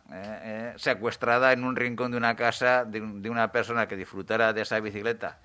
secuestrada 0.77 1.51
en 1.51 1.63
un 1.65 1.75
rincón 1.75 2.12
de 2.12 2.17
una 2.17 2.36
casa 2.36 2.86
de, 2.86 3.01
de, 3.01 3.29
una 3.29 3.51
persona 3.51 3.88
que 3.88 3.98
disfrutara 3.98 4.53
de 4.53 4.62
esa 4.62 4.79
bicicleta 4.79 5.39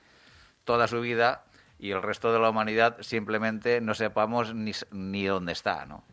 toda 0.65 0.87
su 0.87 1.01
vida 1.01 1.45
y 1.79 1.91
el 1.91 2.03
resto 2.03 2.33
de 2.33 2.39
la 2.39 2.51
humanidad 2.51 2.97
simplemente 3.01 3.81
no 3.81 3.95
sepamos 3.95 4.55
ni, 4.55 4.73
ni 4.93 5.25
dónde 5.25 5.53
está, 5.53 5.85
¿no? 5.85 6.05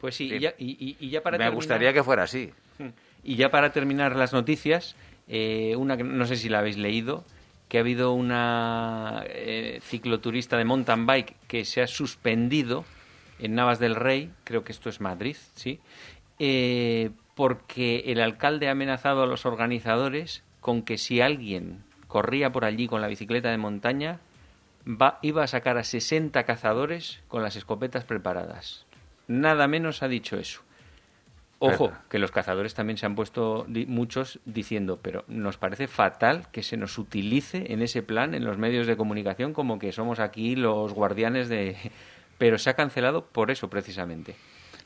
Pues 0.00 0.14
sí, 0.14 0.32
y, 0.32 0.40
ya, 0.40 0.54
y, 0.58 1.10
ya, 1.10 1.22
para 1.22 1.38
Me 1.38 1.50
gustaría 1.50 1.92
que 1.92 2.02
fuera 2.02 2.24
así. 2.24 2.52
Y 3.24 3.34
ya 3.34 3.50
para 3.50 3.72
terminar 3.72 4.14
las 4.14 4.32
noticias, 4.32 4.94
eh, 5.26 5.74
una 5.74 5.96
que 5.96 6.04
no 6.04 6.26
sé 6.26 6.36
si 6.36 6.48
la 6.48 6.60
habéis 6.60 6.76
leído, 6.76 7.24
que 7.68 7.78
ha 7.78 7.80
habido 7.80 8.12
una 8.12 9.24
eh, 9.26 9.80
cicloturista 9.82 10.56
de 10.56 10.64
mountain 10.64 11.06
bike 11.06 11.34
que 11.48 11.64
se 11.64 11.82
ha 11.82 11.88
suspendido 11.88 12.84
en 13.38 13.54
Navas 13.54 13.78
del 13.78 13.94
Rey, 13.94 14.30
creo 14.44 14.64
que 14.64 14.72
esto 14.72 14.88
es 14.88 15.00
Madrid, 15.00 15.36
¿sí? 15.54 15.80
Eh, 16.38 17.10
porque 17.34 18.04
el 18.06 18.20
alcalde 18.20 18.68
ha 18.68 18.72
amenazado 18.72 19.22
a 19.22 19.26
los 19.26 19.46
organizadores 19.46 20.42
con 20.60 20.82
que 20.82 20.98
si 20.98 21.20
alguien 21.20 21.84
corría 22.08 22.50
por 22.50 22.64
allí 22.64 22.88
con 22.88 23.00
la 23.00 23.08
bicicleta 23.08 23.50
de 23.50 23.58
montaña, 23.58 24.20
va, 24.86 25.18
iba 25.22 25.42
a 25.42 25.46
sacar 25.46 25.76
a 25.78 25.84
60 25.84 26.44
cazadores 26.44 27.20
con 27.28 27.42
las 27.42 27.56
escopetas 27.56 28.04
preparadas. 28.04 28.86
Nada 29.28 29.66
menos 29.68 30.02
ha 30.02 30.08
dicho 30.08 30.36
eso. 30.38 30.62
Ojo, 31.58 31.90
que 32.10 32.18
los 32.18 32.32
cazadores 32.32 32.74
también 32.74 32.98
se 32.98 33.06
han 33.06 33.14
puesto 33.14 33.66
muchos 33.86 34.40
diciendo, 34.44 34.98
pero 35.00 35.24
nos 35.26 35.56
parece 35.56 35.88
fatal 35.88 36.48
que 36.52 36.62
se 36.62 36.76
nos 36.76 36.98
utilice 36.98 37.72
en 37.72 37.80
ese 37.80 38.02
plan 38.02 38.34
en 38.34 38.44
los 38.44 38.58
medios 38.58 38.86
de 38.86 38.96
comunicación 38.96 39.54
como 39.54 39.78
que 39.78 39.90
somos 39.92 40.20
aquí 40.20 40.54
los 40.54 40.92
guardianes 40.92 41.48
de... 41.48 41.76
Pero 42.38 42.58
se 42.58 42.70
ha 42.70 42.74
cancelado 42.74 43.26
por 43.26 43.50
eso 43.50 43.68
precisamente. 43.68 44.36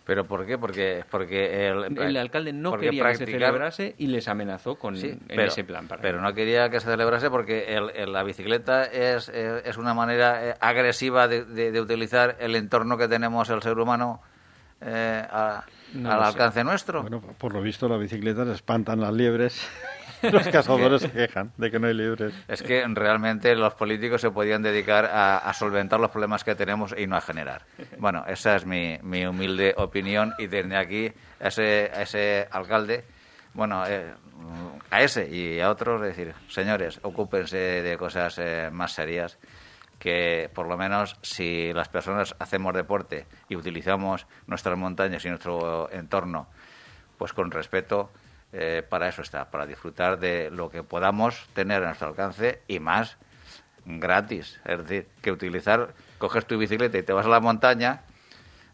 ¿Pero 0.04 0.24
por 0.26 0.46
qué? 0.46 0.58
Porque, 0.58 1.04
porque 1.08 1.68
el, 1.68 2.16
alcalde 2.16 2.52
no 2.52 2.76
quería 2.76 3.04
que 3.10 3.14
se 3.14 3.26
celebrase 3.26 3.94
y 3.98 4.06
les 4.08 4.26
amenazó 4.28 4.76
con 4.76 4.96
ese 4.96 5.64
plan. 5.64 5.86
pero 6.00 6.20
no 6.20 6.34
quería 6.34 6.68
que 6.70 6.80
se 6.80 6.86
celebrase 6.86 7.30
porque 7.30 7.80
la 8.08 8.22
bicicleta 8.24 8.84
es, 8.86 9.28
es, 9.28 9.76
una 9.76 9.94
manera 9.94 10.48
eh, 10.48 10.54
agresiva 10.58 11.28
de, 11.28 11.80
utilizar 11.80 12.36
el 12.40 12.56
entorno 12.56 12.96
que 12.96 13.08
tenemos 13.08 13.50
el 13.50 13.62
ser 13.62 13.78
humano 13.78 14.20
eh, 14.80 15.24
al 15.30 16.22
alcance 16.22 16.64
nuestro. 16.64 17.02
Bueno, 17.02 17.20
por 17.20 17.52
lo 17.52 17.60
visto 17.60 17.88
la 17.88 17.96
bicicleta 17.96 18.44
se 18.46 18.52
espantan 18.52 19.00
las 19.00 19.12
liebres 19.12 19.64
Los 20.32 20.48
cazadores 20.48 21.02
se 21.02 21.10
quejan 21.10 21.52
de 21.56 21.70
que 21.70 21.78
no 21.78 21.86
hay 21.86 21.94
libres. 21.94 22.34
Es 22.48 22.62
que 22.62 22.84
realmente 22.86 23.54
los 23.54 23.74
políticos 23.74 24.20
se 24.20 24.30
podían 24.30 24.62
dedicar 24.62 25.06
a, 25.06 25.52
solventar 25.54 26.00
los 26.00 26.10
problemas 26.10 26.44
que 26.44 26.54
tenemos 26.54 26.94
y 26.96 27.06
no 27.06 27.16
a 27.16 27.20
generar. 27.20 27.62
Bueno, 27.98 28.24
esa 28.26 28.56
es 28.56 28.66
mi, 28.66 28.98
mi 29.02 29.24
humilde 29.26 29.74
opinión 29.76 30.34
y 30.38 30.46
desde 30.46 30.76
aquí 30.76 31.12
ese, 31.38 31.90
ese 32.00 32.48
alcalde, 32.50 33.04
bueno, 33.54 33.84
eh, 33.86 34.12
a 34.90 35.02
ese 35.02 35.28
y 35.28 35.60
a 35.60 35.70
otros, 35.70 36.00
decir, 36.00 36.34
señores, 36.48 37.00
ocúpense 37.02 37.56
de 37.56 37.96
cosas 37.96 38.38
eh, 38.38 38.70
más 38.72 38.92
serias 38.92 39.38
que 39.98 40.50
por 40.54 40.66
lo 40.66 40.76
menos 40.78 41.16
si 41.20 41.72
las 41.74 41.88
personas 41.88 42.34
hacemos 42.38 42.74
deporte 42.74 43.26
y 43.48 43.56
utilizamos 43.56 44.26
nuestras 44.46 44.76
montañas 44.78 45.24
y 45.24 45.28
nuestro 45.28 45.90
entorno 45.92 46.48
pues 47.18 47.34
con 47.34 47.50
respeto 47.50 48.10
eh, 48.52 48.82
para 48.88 49.08
eso 49.08 49.22
está, 49.22 49.50
para 49.50 49.66
disfrutar 49.66 50.18
de 50.18 50.50
lo 50.50 50.70
que 50.70 50.82
podamos 50.82 51.46
tener 51.54 51.82
a 51.82 51.86
nuestro 51.86 52.08
alcance 52.08 52.62
y 52.66 52.80
más 52.80 53.16
gratis. 53.84 54.60
Es 54.64 54.78
decir, 54.78 55.08
que 55.22 55.32
utilizar, 55.32 55.94
coges 56.18 56.46
tu 56.46 56.58
bicicleta 56.58 56.98
y 56.98 57.02
te 57.02 57.12
vas 57.12 57.26
a 57.26 57.28
la 57.28 57.40
montaña, 57.40 58.02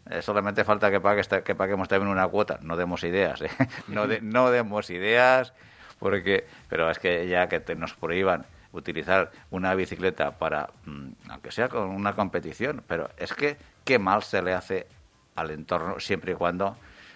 eh, 0.09 0.21
solamente 0.21 0.63
falta 0.63 0.89
que, 0.89 1.43
que 1.43 1.55
paguemos 1.55 1.87
también 1.87 2.11
una 2.11 2.27
cuota. 2.27 2.59
No 2.61 2.75
demos 2.75 3.03
ideas, 3.03 3.41
¿eh? 3.41 3.49
no, 3.87 4.07
de, 4.07 4.21
no 4.21 4.49
demos 4.51 4.89
ideas, 4.89 5.53
porque, 5.99 6.47
pero 6.69 6.89
es 6.89 6.99
que 6.99 7.27
ya 7.27 7.47
que 7.47 7.59
te, 7.59 7.75
nos 7.75 7.93
prohíban 7.93 8.45
utilizar 8.71 9.31
una 9.51 9.75
bicicleta 9.75 10.37
para, 10.37 10.69
mm, 10.85 11.09
aunque 11.29 11.51
sea 11.51 11.69
con 11.69 11.89
una 11.89 12.13
competición, 12.13 12.83
pero 12.87 13.09
es 13.17 13.33
que 13.33 13.57
qué 13.83 13.99
mal 13.99 14.23
se 14.23 14.41
le 14.41 14.53
hace 14.53 14.87
al 15.35 15.51
entorno 15.51 15.99
siempre 15.99 16.33
y 16.33 16.35
cuando 16.35 16.75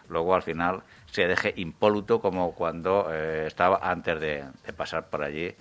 luego 0.09 0.35
al 0.35 0.43
final 0.43 0.83
se 1.11 1.27
deje 1.27 1.53
impoluto 1.57 2.21
como 2.21 2.53
cuando 2.53 3.07
eh, 3.11 3.45
estaba 3.47 3.79
antes 3.83 4.19
de, 4.19 4.45
pasar 4.75 5.07
por 5.07 5.23
allí 5.23 5.53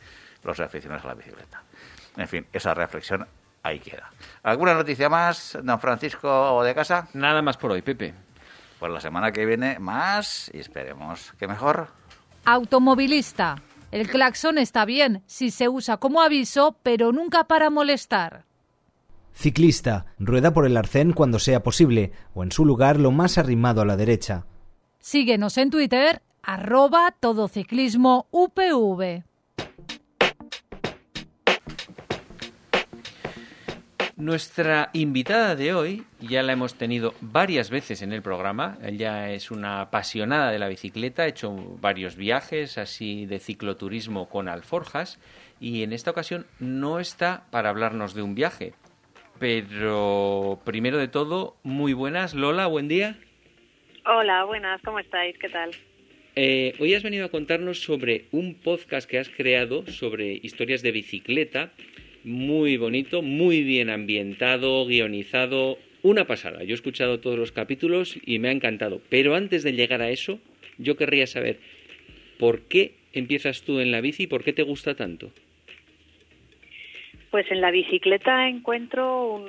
los 0.42 0.58
aficionados 0.60 1.04
a 1.04 1.08
la 1.08 1.14
bicicleta. 1.14 1.62
En 2.16 2.28
fin, 2.28 2.46
esa 2.52 2.72
reflexión 2.72 3.26
ahí 3.62 3.80
queda. 3.80 4.10
¿Alguna 4.42 4.74
noticia 4.74 5.08
más, 5.08 5.58
don 5.62 5.80
Francisco 5.80 6.62
de 6.62 6.74
casa? 6.74 7.08
Nada 7.14 7.42
más 7.42 7.56
por 7.56 7.72
hoy, 7.72 7.82
Pepe. 7.82 8.14
Pues 8.78 8.92
la 8.92 9.00
semana 9.00 9.32
que 9.32 9.44
viene 9.44 9.78
más 9.78 10.50
y 10.54 10.60
esperemos 10.60 11.32
que 11.38 11.46
mejor. 11.46 11.88
Automovilista. 12.44 13.56
El 13.90 14.08
claxon 14.08 14.56
está 14.56 14.84
bien 14.84 15.22
si 15.26 15.50
se 15.50 15.68
usa 15.68 15.96
como 15.96 16.22
aviso, 16.22 16.76
pero 16.82 17.12
nunca 17.12 17.44
para 17.44 17.70
molestar. 17.70 18.44
Ciclista. 19.34 20.06
Rueda 20.18 20.54
por 20.54 20.64
el 20.64 20.76
arcén 20.76 21.12
cuando 21.12 21.38
sea 21.38 21.62
posible, 21.62 22.12
o 22.34 22.44
en 22.44 22.52
su 22.52 22.64
lugar 22.64 22.98
lo 22.98 23.10
más 23.10 23.36
arrimado 23.36 23.82
a 23.82 23.84
la 23.84 23.96
derecha. 23.96 24.44
Síguenos 25.00 25.56
en 25.56 25.70
Twitter, 25.70 26.20
arroba 26.42 27.14
todociclismo. 27.18 28.28
Nuestra 34.16 34.90
invitada 34.92 35.56
de 35.56 35.72
hoy 35.72 36.04
ya 36.20 36.42
la 36.42 36.52
hemos 36.52 36.74
tenido 36.74 37.14
varias 37.22 37.70
veces 37.70 38.02
en 38.02 38.12
el 38.12 38.20
programa. 38.20 38.76
Ella 38.82 39.30
es 39.30 39.50
una 39.50 39.80
apasionada 39.80 40.50
de 40.50 40.58
la 40.58 40.68
bicicleta, 40.68 41.22
ha 41.22 41.28
hecho 41.28 41.78
varios 41.80 42.16
viajes 42.16 42.76
así 42.76 43.24
de 43.24 43.40
cicloturismo 43.40 44.28
con 44.28 44.50
alforjas 44.50 45.18
y 45.60 45.82
en 45.82 45.94
esta 45.94 46.10
ocasión 46.10 46.46
no 46.58 47.00
está 47.00 47.46
para 47.50 47.70
hablarnos 47.70 48.12
de 48.12 48.20
un 48.20 48.34
viaje. 48.34 48.74
Pero 49.38 50.60
primero 50.64 50.98
de 50.98 51.08
todo, 51.08 51.56
muy 51.62 51.94
buenas. 51.94 52.34
Lola, 52.34 52.66
buen 52.66 52.86
día. 52.86 53.18
Hola, 54.06 54.44
buenas, 54.44 54.80
¿cómo 54.82 54.98
estáis? 54.98 55.36
¿Qué 55.38 55.48
tal? 55.50 55.70
Eh, 56.34 56.74
hoy 56.78 56.94
has 56.94 57.02
venido 57.02 57.26
a 57.26 57.30
contarnos 57.30 57.80
sobre 57.80 58.24
un 58.30 58.54
podcast 58.54 59.08
que 59.08 59.18
has 59.18 59.28
creado 59.28 59.86
sobre 59.86 60.32
historias 60.42 60.82
de 60.82 60.92
bicicleta, 60.92 61.72
muy 62.24 62.78
bonito, 62.78 63.20
muy 63.20 63.62
bien 63.62 63.90
ambientado, 63.90 64.86
guionizado, 64.86 65.78
una 66.02 66.26
pasada. 66.26 66.64
Yo 66.64 66.70
he 66.70 66.74
escuchado 66.74 67.20
todos 67.20 67.38
los 67.38 67.52
capítulos 67.52 68.18
y 68.24 68.38
me 68.38 68.48
ha 68.48 68.52
encantado. 68.52 69.02
Pero 69.10 69.34
antes 69.34 69.62
de 69.64 69.74
llegar 69.74 70.00
a 70.00 70.10
eso, 70.10 70.38
yo 70.78 70.96
querría 70.96 71.26
saber 71.26 71.58
por 72.38 72.62
qué 72.62 72.94
empiezas 73.12 73.62
tú 73.62 73.80
en 73.80 73.90
la 73.90 74.00
bici 74.00 74.22
y 74.22 74.28
por 74.28 74.44
qué 74.44 74.54
te 74.54 74.62
gusta 74.62 74.94
tanto. 74.94 75.30
Pues 77.30 77.50
en 77.50 77.60
la 77.60 77.70
bicicleta 77.70 78.48
encuentro 78.48 79.34
un, 79.34 79.46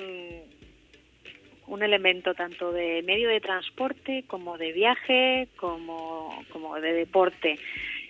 un 1.72 1.82
elemento 1.82 2.34
tanto 2.34 2.70
de 2.70 3.02
medio 3.02 3.30
de 3.30 3.40
transporte 3.40 4.24
como 4.26 4.58
de 4.58 4.72
viaje 4.72 5.48
como, 5.56 6.44
como 6.52 6.78
de 6.78 6.92
deporte. 6.92 7.58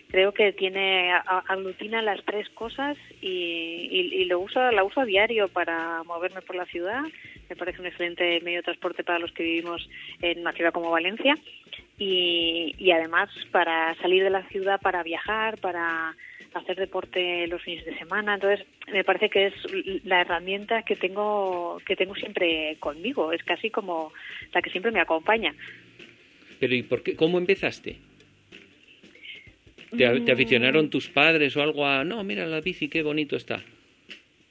Creo 0.09 0.33
que 0.33 0.53
tiene 0.53 1.13
aglutina 1.49 2.03
las 2.03 2.23
tres 2.25 2.49
cosas 2.51 2.99
y, 3.23 3.89
y, 4.13 4.25
lo 4.25 4.41
uso, 4.41 4.61
la 4.73 4.85
uso 4.85 5.01
a 5.01 5.05
diario 5.05 5.49
para 5.49 6.03
moverme 6.03 6.43
por 6.43 6.57
la 6.57 6.67
ciudad. 6.67 7.03
Me 7.49 7.57
parece 7.57 7.81
un 7.81 7.87
excelente 7.87 8.41
medio 8.41 8.59
de 8.59 8.65
transporte 8.65 9.05
para 9.05 9.21
los 9.21 9.33
que 9.33 9.45
vivimos 9.45 9.89
en 10.21 10.41
una 10.41 10.53
ciudad 10.53 10.73
como 10.73 10.91
Valencia 10.91 11.39
y, 12.03 12.75
y 12.79 12.91
además 12.91 13.31
para 13.53 13.95
salir 13.97 14.25
de 14.25 14.31
la 14.31 14.43
ciudad 14.49 14.81
para 14.81 15.05
viajar, 15.05 15.59
para 15.59 16.17
hacer 16.55 16.77
deporte 16.77 17.47
los 17.47 17.63
fines 17.63 17.85
de 17.85 17.97
semana. 17.97 18.35
Entonces, 18.35 18.67
me 18.93 19.05
parece 19.05 19.31
que 19.31 19.47
es 19.47 19.55
la 20.05 20.23
herramienta 20.23 20.83
que 20.83 20.97
tengo, 20.97 21.81
que 21.87 21.95
tengo 21.95 22.15
siempre 22.17 22.77
conmigo. 22.81 23.33
Es 23.33 23.43
casi 23.45 23.71
como 23.71 24.13
la 24.53 24.61
que 24.63 24.71
siempre 24.71 24.91
me 24.91 25.01
acompaña. 25.01 25.55
Pero 26.59 26.75
¿y 26.75 26.83
por 26.83 27.03
qué? 27.03 27.15
¿Cómo 27.15 27.39
empezaste? 27.39 27.99
¿Te, 29.91 29.97
¿Te, 29.97 30.21
mm. 30.21 30.31
aficionaron 30.31 30.91
tus 30.91 31.09
padres 31.09 31.57
o 31.57 31.63
algo 31.63 31.87
a, 31.87 32.05
no, 32.05 32.25
mira 32.25 32.47
la 32.47 32.61
bici, 32.61 32.89
qué 32.89 33.03
bonito 33.03 33.37
está? 33.37 33.63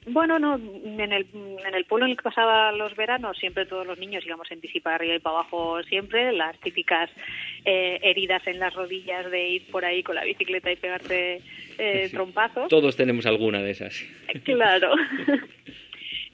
Bueno, 0.06 0.38
no, 0.38 0.56
en 0.56 1.00
el, 1.00 1.26
en 1.32 1.74
el 1.74 1.84
pueblo 1.84 2.06
en 2.06 2.12
el 2.12 2.16
que 2.16 2.24
pasaba 2.24 2.72
los 2.72 2.96
veranos, 2.96 3.38
siempre 3.38 3.66
todos 3.66 3.86
los 3.86 3.98
niños 3.98 4.24
íbamos 4.26 4.50
en 4.50 4.60
bici 4.60 4.80
para 4.80 4.96
arriba 4.96 5.14
y 5.14 5.20
para 5.20 5.36
abajo 5.36 5.82
siempre, 5.84 6.32
las 6.32 6.58
típicas 6.58 7.08
eh, 7.64 8.00
heridas 8.02 8.44
en 8.46 8.58
las 8.58 8.74
rodillas 8.74 9.30
de 9.30 9.48
ir 9.48 9.70
por 9.70 9.84
ahí 9.84 10.02
con 10.02 10.16
la 10.16 10.24
bicicleta 10.24 10.72
y 10.72 10.76
pegarte 10.76 11.40
eh, 11.78 12.08
trompazos. 12.10 12.68
Todos 12.68 12.96
tenemos 12.96 13.26
alguna 13.26 13.62
de 13.62 13.70
esas. 13.70 14.04
Claro. 14.44 14.94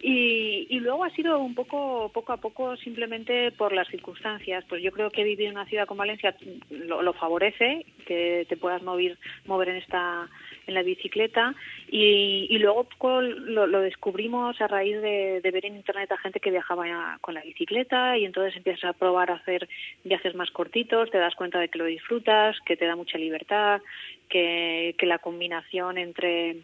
Y, 0.00 0.66
y, 0.70 0.78
luego 0.78 1.04
ha 1.04 1.10
sido 1.10 1.40
un 1.40 1.56
poco, 1.56 2.10
poco 2.14 2.32
a 2.32 2.36
poco, 2.36 2.76
simplemente 2.76 3.50
por 3.50 3.72
las 3.72 3.88
circunstancias. 3.88 4.64
Pues 4.68 4.80
yo 4.82 4.92
creo 4.92 5.10
que 5.10 5.24
vivir 5.24 5.46
en 5.46 5.54
una 5.54 5.66
ciudad 5.66 5.86
como 5.86 5.98
Valencia 5.98 6.36
lo, 6.70 7.12
favorece, 7.14 7.84
que 8.06 8.46
te 8.48 8.56
puedas 8.56 8.82
mover, 8.82 9.18
mover 9.46 9.70
en 9.70 9.76
esta 9.76 10.28
en 10.68 10.74
la 10.74 10.82
bicicleta 10.82 11.54
y, 11.90 12.46
y 12.50 12.58
luego 12.58 12.86
lo, 13.22 13.66
lo, 13.66 13.80
descubrimos 13.80 14.60
a 14.60 14.68
raíz 14.68 15.00
de, 15.00 15.40
de, 15.42 15.50
ver 15.50 15.64
en 15.64 15.76
internet 15.76 16.12
a 16.12 16.18
gente 16.18 16.40
que 16.40 16.50
viajaba 16.50 17.16
con 17.22 17.34
la 17.34 17.40
bicicleta 17.40 18.18
y 18.18 18.26
entonces 18.26 18.54
empiezas 18.54 18.84
a 18.84 18.92
probar 18.92 19.30
a 19.30 19.36
hacer 19.36 19.66
viajes 20.04 20.34
más 20.34 20.50
cortitos, 20.50 21.10
te 21.10 21.16
das 21.16 21.34
cuenta 21.34 21.58
de 21.58 21.70
que 21.70 21.78
lo 21.78 21.86
disfrutas, 21.86 22.54
que 22.66 22.76
te 22.76 22.84
da 22.84 22.96
mucha 22.96 23.16
libertad, 23.16 23.80
que, 24.28 24.94
que 24.98 25.06
la 25.06 25.18
combinación 25.18 25.96
entre 25.96 26.58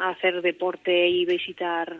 hacer 0.00 0.42
deporte 0.42 1.08
y 1.08 1.24
visitar 1.24 1.96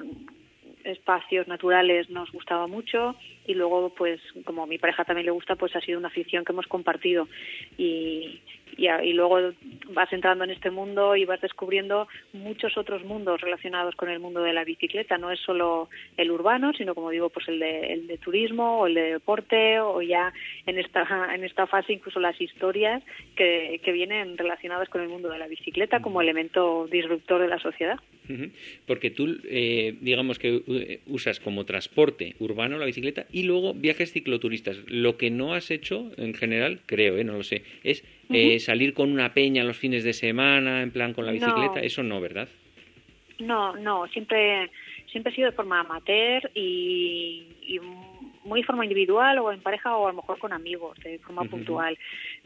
espacios 0.84 1.48
naturales 1.48 2.10
nos 2.10 2.30
gustaba 2.30 2.66
mucho 2.66 3.14
y 3.46 3.54
luego 3.54 3.90
pues 3.90 4.20
como 4.44 4.62
a 4.62 4.66
mi 4.66 4.78
pareja 4.78 5.04
también 5.04 5.26
le 5.26 5.32
gusta 5.32 5.56
pues 5.56 5.74
ha 5.76 5.80
sido 5.80 5.98
una 5.98 6.08
afición 6.08 6.44
que 6.44 6.52
hemos 6.52 6.66
compartido 6.66 7.28
y, 7.76 8.40
y, 8.76 8.88
y, 8.88 9.12
luego 9.12 9.52
vas 9.90 10.12
entrando 10.12 10.44
en 10.44 10.50
este 10.50 10.70
mundo 10.70 11.16
y 11.16 11.24
vas 11.24 11.40
descubriendo 11.40 12.08
muchos 12.32 12.76
otros 12.76 13.04
mundos 13.04 13.40
relacionados 13.40 13.94
con 13.94 14.08
el 14.08 14.20
mundo 14.20 14.42
de 14.42 14.52
la 14.52 14.64
bicicleta. 14.64 15.18
No 15.18 15.30
es 15.30 15.40
solo 15.40 15.88
el 16.16 16.30
urbano, 16.30 16.72
sino 16.72 16.94
como 16.94 17.10
digo, 17.10 17.30
pues 17.30 17.48
el 17.48 17.60
de, 17.60 17.92
el 17.92 18.06
de 18.06 18.18
turismo 18.18 18.80
o 18.80 18.86
el 18.86 18.94
de 18.94 19.12
deporte 19.12 19.80
o 19.80 20.02
ya 20.02 20.32
en 20.66 20.78
esta, 20.78 21.34
en 21.34 21.44
esta 21.44 21.66
fase 21.66 21.92
incluso 21.92 22.20
las 22.20 22.40
historias 22.40 23.02
que, 23.36 23.80
que 23.84 23.92
vienen 23.92 24.36
relacionadas 24.36 24.88
con 24.88 25.02
el 25.02 25.08
mundo 25.08 25.28
de 25.28 25.38
la 25.38 25.48
bicicleta 25.48 26.00
como 26.00 26.20
elemento 26.20 26.86
disruptor 26.90 27.40
de 27.40 27.48
la 27.48 27.58
sociedad. 27.58 27.98
Porque 28.86 29.10
tú, 29.10 29.36
eh, 29.44 29.96
digamos 30.00 30.38
que 30.38 30.62
eh, 30.66 31.00
usas 31.06 31.40
como 31.40 31.64
transporte 31.64 32.34
urbano 32.38 32.78
la 32.78 32.86
bicicleta 32.86 33.26
y 33.34 33.42
luego 33.42 33.74
viajes 33.74 34.12
cicloturistas. 34.12 34.78
Lo 34.86 35.16
que 35.16 35.28
no 35.28 35.54
has 35.54 35.72
hecho 35.72 36.12
en 36.16 36.34
general, 36.34 36.82
creo, 36.86 37.16
¿eh? 37.18 37.24
no 37.24 37.32
lo 37.32 37.42
sé, 37.42 37.64
es 37.82 38.04
eh, 38.30 38.60
salir 38.60 38.94
con 38.94 39.10
una 39.10 39.34
peña 39.34 39.64
los 39.64 39.76
fines 39.76 40.04
de 40.04 40.12
semana, 40.12 40.82
en 40.82 40.92
plan 40.92 41.12
con 41.12 41.26
la 41.26 41.32
bicicleta, 41.32 41.80
eso 41.80 42.04
no, 42.04 42.20
¿verdad? 42.20 42.48
No, 43.40 43.74
no, 43.74 44.06
siempre, 44.06 44.70
siempre 45.10 45.32
he 45.32 45.34
sido 45.34 45.50
de 45.50 45.56
forma 45.56 45.80
amateur 45.80 46.48
y, 46.54 47.42
y 47.66 47.80
muy 48.44 48.60
de 48.60 48.66
forma 48.66 48.84
individual 48.84 49.40
o 49.40 49.50
en 49.50 49.60
pareja 49.60 49.96
o 49.96 50.06
a 50.06 50.10
lo 50.12 50.16
mejor 50.18 50.38
con 50.38 50.52
amigos, 50.52 50.96
de 51.00 51.18
forma 51.18 51.42
puntual. 51.42 51.98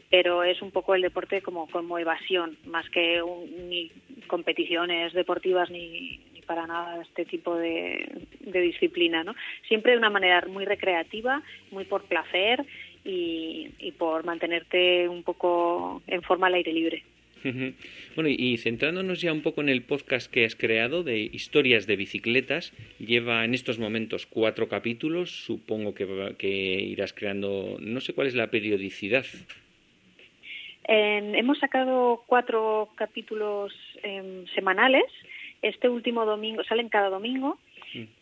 Pero 0.09 0.43
es 0.43 0.59
un 0.63 0.71
poco 0.71 0.95
el 0.95 1.03
deporte 1.03 1.43
como, 1.43 1.67
como 1.67 1.99
evasión, 1.99 2.57
más 2.65 2.89
que 2.89 3.21
un, 3.21 3.69
ni 3.69 3.91
competiciones 4.25 5.13
deportivas 5.13 5.69
ni, 5.69 5.87
ni 5.87 6.19
para 6.49 6.65
nada 6.65 6.99
este 7.03 7.25
tipo 7.25 7.55
de, 7.55 8.25
de 8.39 8.61
disciplina, 8.61 9.23
¿no? 9.23 9.35
Siempre 9.67 9.91
de 9.91 9.99
una 9.99 10.09
manera 10.09 10.43
muy 10.49 10.65
recreativa, 10.65 11.43
muy 11.69 11.85
por 11.85 12.01
placer 12.05 12.65
y, 13.05 13.69
y 13.77 13.91
por 13.91 14.25
mantenerte 14.25 15.07
un 15.07 15.21
poco 15.21 16.01
en 16.07 16.23
forma 16.23 16.47
al 16.47 16.55
aire 16.55 16.73
libre. 16.73 17.03
Bueno, 18.15 18.29
y 18.29 18.57
centrándonos 18.57 19.21
ya 19.21 19.31
un 19.31 19.43
poco 19.43 19.61
en 19.61 19.69
el 19.69 19.83
podcast 19.83 20.29
que 20.29 20.43
has 20.43 20.55
creado 20.55 21.03
de 21.03 21.19
historias 21.19 21.85
de 21.85 21.95
bicicletas, 21.95 22.73
lleva 22.97 23.45
en 23.45 23.53
estos 23.53 23.77
momentos 23.77 24.25
cuatro 24.25 24.67
capítulos, 24.67 25.45
supongo 25.45 25.93
que, 25.93 26.35
que 26.37 26.47
irás 26.47 27.13
creando, 27.13 27.77
no 27.79 28.01
sé 28.01 28.13
cuál 28.13 28.27
es 28.27 28.35
la 28.35 28.47
periodicidad. 28.47 29.25
Eh, 30.87 31.33
hemos 31.35 31.59
sacado 31.59 32.23
cuatro 32.25 32.89
capítulos 32.95 33.71
eh, 34.03 34.43
semanales, 34.55 35.05
este 35.61 35.89
último 35.89 36.25
domingo, 36.25 36.63
salen 36.63 36.89
cada 36.89 37.09
domingo, 37.09 37.57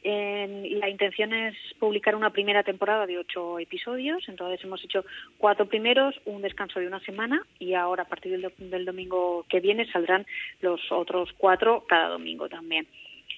eh, 0.03 0.69
la 0.79 0.89
intención 0.89 1.33
es 1.33 1.55
publicar 1.79 2.15
una 2.15 2.29
primera 2.29 2.63
temporada 2.63 3.05
de 3.05 3.17
ocho 3.17 3.59
episodios, 3.59 4.27
entonces 4.29 4.63
hemos 4.63 4.83
hecho 4.83 5.03
cuatro 5.37 5.65
primeros, 5.65 6.15
un 6.25 6.41
descanso 6.41 6.79
de 6.79 6.87
una 6.87 7.01
semana 7.01 7.41
y 7.59 7.73
ahora 7.73 8.03
a 8.03 8.07
partir 8.07 8.31
del, 8.31 8.51
del 8.69 8.85
domingo 8.85 9.45
que 9.49 9.59
viene 9.59 9.91
saldrán 9.91 10.25
los 10.61 10.79
otros 10.91 11.29
cuatro 11.37 11.83
cada 11.87 12.09
domingo 12.09 12.47
también. 12.47 12.87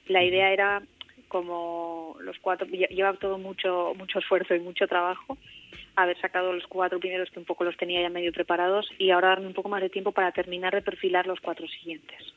La 0.07 0.23
idea 0.23 0.51
era 0.51 0.83
como 1.27 2.17
los 2.21 2.37
cuatro 2.39 2.67
lleva 2.67 3.13
todo 3.13 3.37
mucho 3.37 3.93
mucho 3.95 4.19
esfuerzo 4.19 4.55
y 4.55 4.59
mucho 4.59 4.87
trabajo 4.87 5.37
haber 5.95 6.19
sacado 6.19 6.53
los 6.53 6.65
cuatro 6.67 6.99
primeros 6.99 7.29
que 7.29 7.39
un 7.39 7.45
poco 7.45 7.63
los 7.63 7.77
tenía 7.77 8.01
ya 8.01 8.09
medio 8.09 8.31
preparados 8.31 8.89
y 8.97 9.11
ahora 9.11 9.29
darme 9.29 9.47
un 9.47 9.53
poco 9.53 9.69
más 9.69 9.81
de 9.81 9.89
tiempo 9.89 10.11
para 10.11 10.31
terminar 10.31 10.73
de 10.73 10.81
perfilar 10.81 11.27
los 11.27 11.39
cuatro 11.39 11.67
siguientes. 11.67 12.33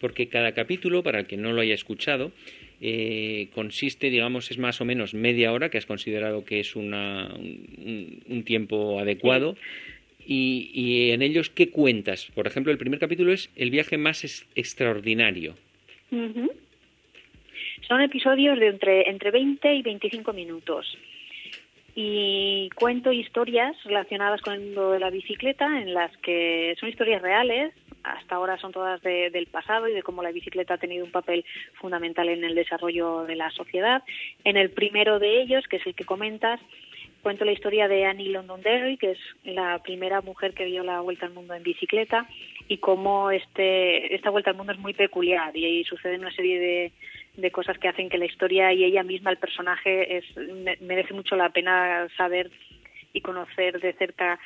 Porque 0.00 0.28
cada 0.28 0.52
capítulo, 0.52 1.02
para 1.02 1.20
el 1.20 1.26
que 1.26 1.36
no 1.36 1.52
lo 1.52 1.60
haya 1.60 1.74
escuchado, 1.74 2.32
eh, 2.80 3.48
consiste, 3.54 4.10
digamos, 4.10 4.50
es 4.50 4.58
más 4.58 4.80
o 4.80 4.84
menos 4.84 5.14
media 5.14 5.52
hora, 5.52 5.70
que 5.70 5.78
has 5.78 5.86
considerado 5.86 6.44
que 6.44 6.60
es 6.60 6.76
una, 6.76 7.32
un, 7.34 8.42
tiempo 8.44 9.00
adecuado. 9.00 9.56
Y, 10.26 10.70
y, 10.74 11.10
en 11.12 11.22
ellos, 11.22 11.50
¿qué 11.50 11.70
cuentas? 11.70 12.26
Por 12.34 12.46
ejemplo, 12.46 12.72
el 12.72 12.78
primer 12.78 12.98
capítulo 12.98 13.32
es 13.32 13.50
El 13.56 13.70
viaje 13.70 13.96
más 13.96 14.46
extraordinario. 14.54 15.54
Son 17.88 18.00
episodios 18.00 18.58
de 18.58 18.68
entre, 18.68 19.08
entre 19.08 19.30
20 19.30 19.74
y 19.74 19.82
25 19.82 20.32
minutos. 20.32 20.96
Y 21.98 22.68
cuento 22.74 23.10
historias 23.10 23.74
relacionadas 23.84 24.42
con 24.42 24.52
el 24.52 24.60
mundo 24.60 24.90
de 24.90 25.00
la 25.00 25.08
bicicleta, 25.08 25.80
en 25.80 25.94
las 25.94 26.14
que 26.18 26.76
son 26.78 26.90
historias 26.90 27.22
reales, 27.22 27.72
hasta 28.02 28.34
ahora 28.34 28.58
son 28.58 28.70
todas 28.70 29.00
de, 29.00 29.30
del 29.30 29.46
pasado 29.46 29.88
y 29.88 29.94
de 29.94 30.02
cómo 30.02 30.22
la 30.22 30.30
bicicleta 30.30 30.74
ha 30.74 30.78
tenido 30.78 31.06
un 31.06 31.10
papel 31.10 31.42
fundamental 31.80 32.28
en 32.28 32.44
el 32.44 32.54
desarrollo 32.54 33.24
de 33.24 33.36
la 33.36 33.50
sociedad. 33.50 34.02
En 34.44 34.58
el 34.58 34.72
primero 34.72 35.18
de 35.18 35.40
ellos, 35.40 35.64
que 35.68 35.76
es 35.76 35.86
el 35.86 35.94
que 35.94 36.04
comentas, 36.04 36.60
cuento 37.22 37.46
la 37.46 37.52
historia 37.52 37.88
de 37.88 38.04
Annie 38.04 38.28
Londonderry, 38.28 38.98
que 38.98 39.12
es 39.12 39.18
la 39.44 39.78
primera 39.82 40.20
mujer 40.20 40.52
que 40.52 40.66
dio 40.66 40.84
la 40.84 41.00
vuelta 41.00 41.24
al 41.24 41.32
mundo 41.32 41.54
en 41.54 41.62
bicicleta, 41.62 42.26
y 42.68 42.76
cómo 42.76 43.30
este, 43.30 44.14
esta 44.14 44.28
vuelta 44.28 44.50
al 44.50 44.56
mundo 44.58 44.74
es 44.74 44.78
muy 44.78 44.92
peculiar 44.92 45.56
y 45.56 45.64
ahí 45.64 45.84
suceden 45.84 46.20
una 46.20 46.34
serie 46.34 46.60
de, 46.60 46.92
de 47.36 47.50
cosas 47.50 47.78
que 47.78 47.88
hacen 47.88 48.08
que 48.08 48.18
la 48.18 48.26
historia 48.26 48.72
y 48.72 48.84
ella 48.84 49.02
misma, 49.02 49.30
el 49.30 49.38
personaje, 49.38 50.18
es, 50.18 50.24
merece 50.80 51.14
mucho 51.14 51.36
la 51.36 51.50
pena 51.50 52.08
saber 52.16 52.50
y 53.12 53.20
conocer 53.20 53.80
de 53.80 53.92
cerca 53.94 54.38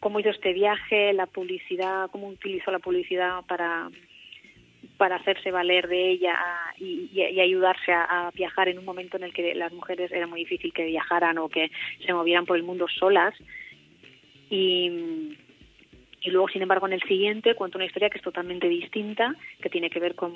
cómo 0.00 0.20
hizo 0.20 0.30
este 0.30 0.52
viaje, 0.52 1.12
la 1.12 1.26
publicidad, 1.26 2.10
cómo 2.10 2.28
utilizó 2.28 2.70
la 2.70 2.78
publicidad 2.78 3.44
para 3.46 3.88
para 4.98 5.16
hacerse 5.16 5.50
valer 5.50 5.88
de 5.88 6.10
ella 6.10 6.38
y, 6.78 7.20
ayudarse 7.20 7.92
a, 7.92 8.28
a, 8.28 8.30
viajar 8.30 8.68
en 8.68 8.78
un 8.78 8.84
momento 8.84 9.18
en 9.18 9.24
el 9.24 9.34
que 9.34 9.54
las 9.54 9.72
mujeres 9.72 10.10
era 10.10 10.26
muy 10.26 10.40
difícil 10.40 10.72
que 10.72 10.86
viajaran 10.86 11.36
o 11.36 11.50
que 11.50 11.70
se 12.04 12.14
movieran 12.14 12.46
por 12.46 12.56
el 12.56 12.62
mundo 12.62 12.86
solas. 12.88 13.34
Y, 14.48 15.36
y 16.22 16.30
luego 16.30 16.48
sin 16.48 16.62
embargo 16.62 16.86
en 16.86 16.94
el 16.94 17.02
siguiente 17.02 17.54
cuento 17.54 17.78
una 17.78 17.86
historia 17.86 18.10
que 18.10 18.18
es 18.18 18.24
totalmente 18.24 18.68
distinta 18.68 19.34
que 19.60 19.70
tiene 19.70 19.90
que 19.90 20.00
ver 20.00 20.14
con 20.14 20.32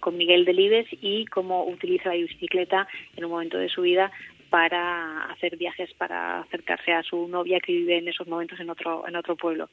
con 0.00 0.16
Miguel 0.16 0.44
Delibes 0.44 0.86
y 1.00 1.26
cómo 1.26 1.64
utiliza 1.66 2.10
la 2.10 2.16
bicicleta 2.16 2.86
en 3.16 3.24
un 3.24 3.30
momento 3.30 3.58
de 3.58 3.68
su 3.68 3.82
vida 3.82 4.10
para 4.50 5.24
hacer 5.24 5.56
viajes 5.56 5.92
para 5.94 6.40
acercarse 6.40 6.92
a 6.92 7.02
su 7.02 7.28
novia 7.28 7.60
que 7.60 7.72
vive 7.72 7.98
en 7.98 8.08
esos 8.08 8.28
momentos 8.28 8.60
en 8.60 8.70
otro 8.70 9.06
en 9.08 9.16
otro 9.16 9.36
pueblo. 9.36 9.68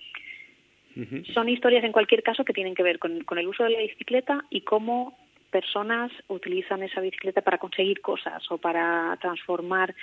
Uh 0.95 1.01
-huh. 1.01 1.33
Son 1.33 1.49
historias 1.49 1.83
en 1.83 1.91
cualquier 1.91 2.23
caso 2.23 2.43
que 2.43 2.53
tienen 2.53 2.75
que 2.75 2.83
ver 2.83 2.99
con, 2.99 3.23
con 3.23 3.37
el 3.37 3.47
uso 3.47 3.63
de 3.63 3.71
la 3.71 3.79
bicicleta 3.79 4.45
y 4.49 4.61
cómo 4.61 5.17
personas 5.53 6.11
utilizan 6.27 6.81
esa 6.81 6.99
bicicleta 6.99 7.41
para 7.41 7.59
conseguir 7.59 8.01
cosas 8.01 8.41
o 8.51 8.57
para 8.57 9.15
transformar 9.21 9.93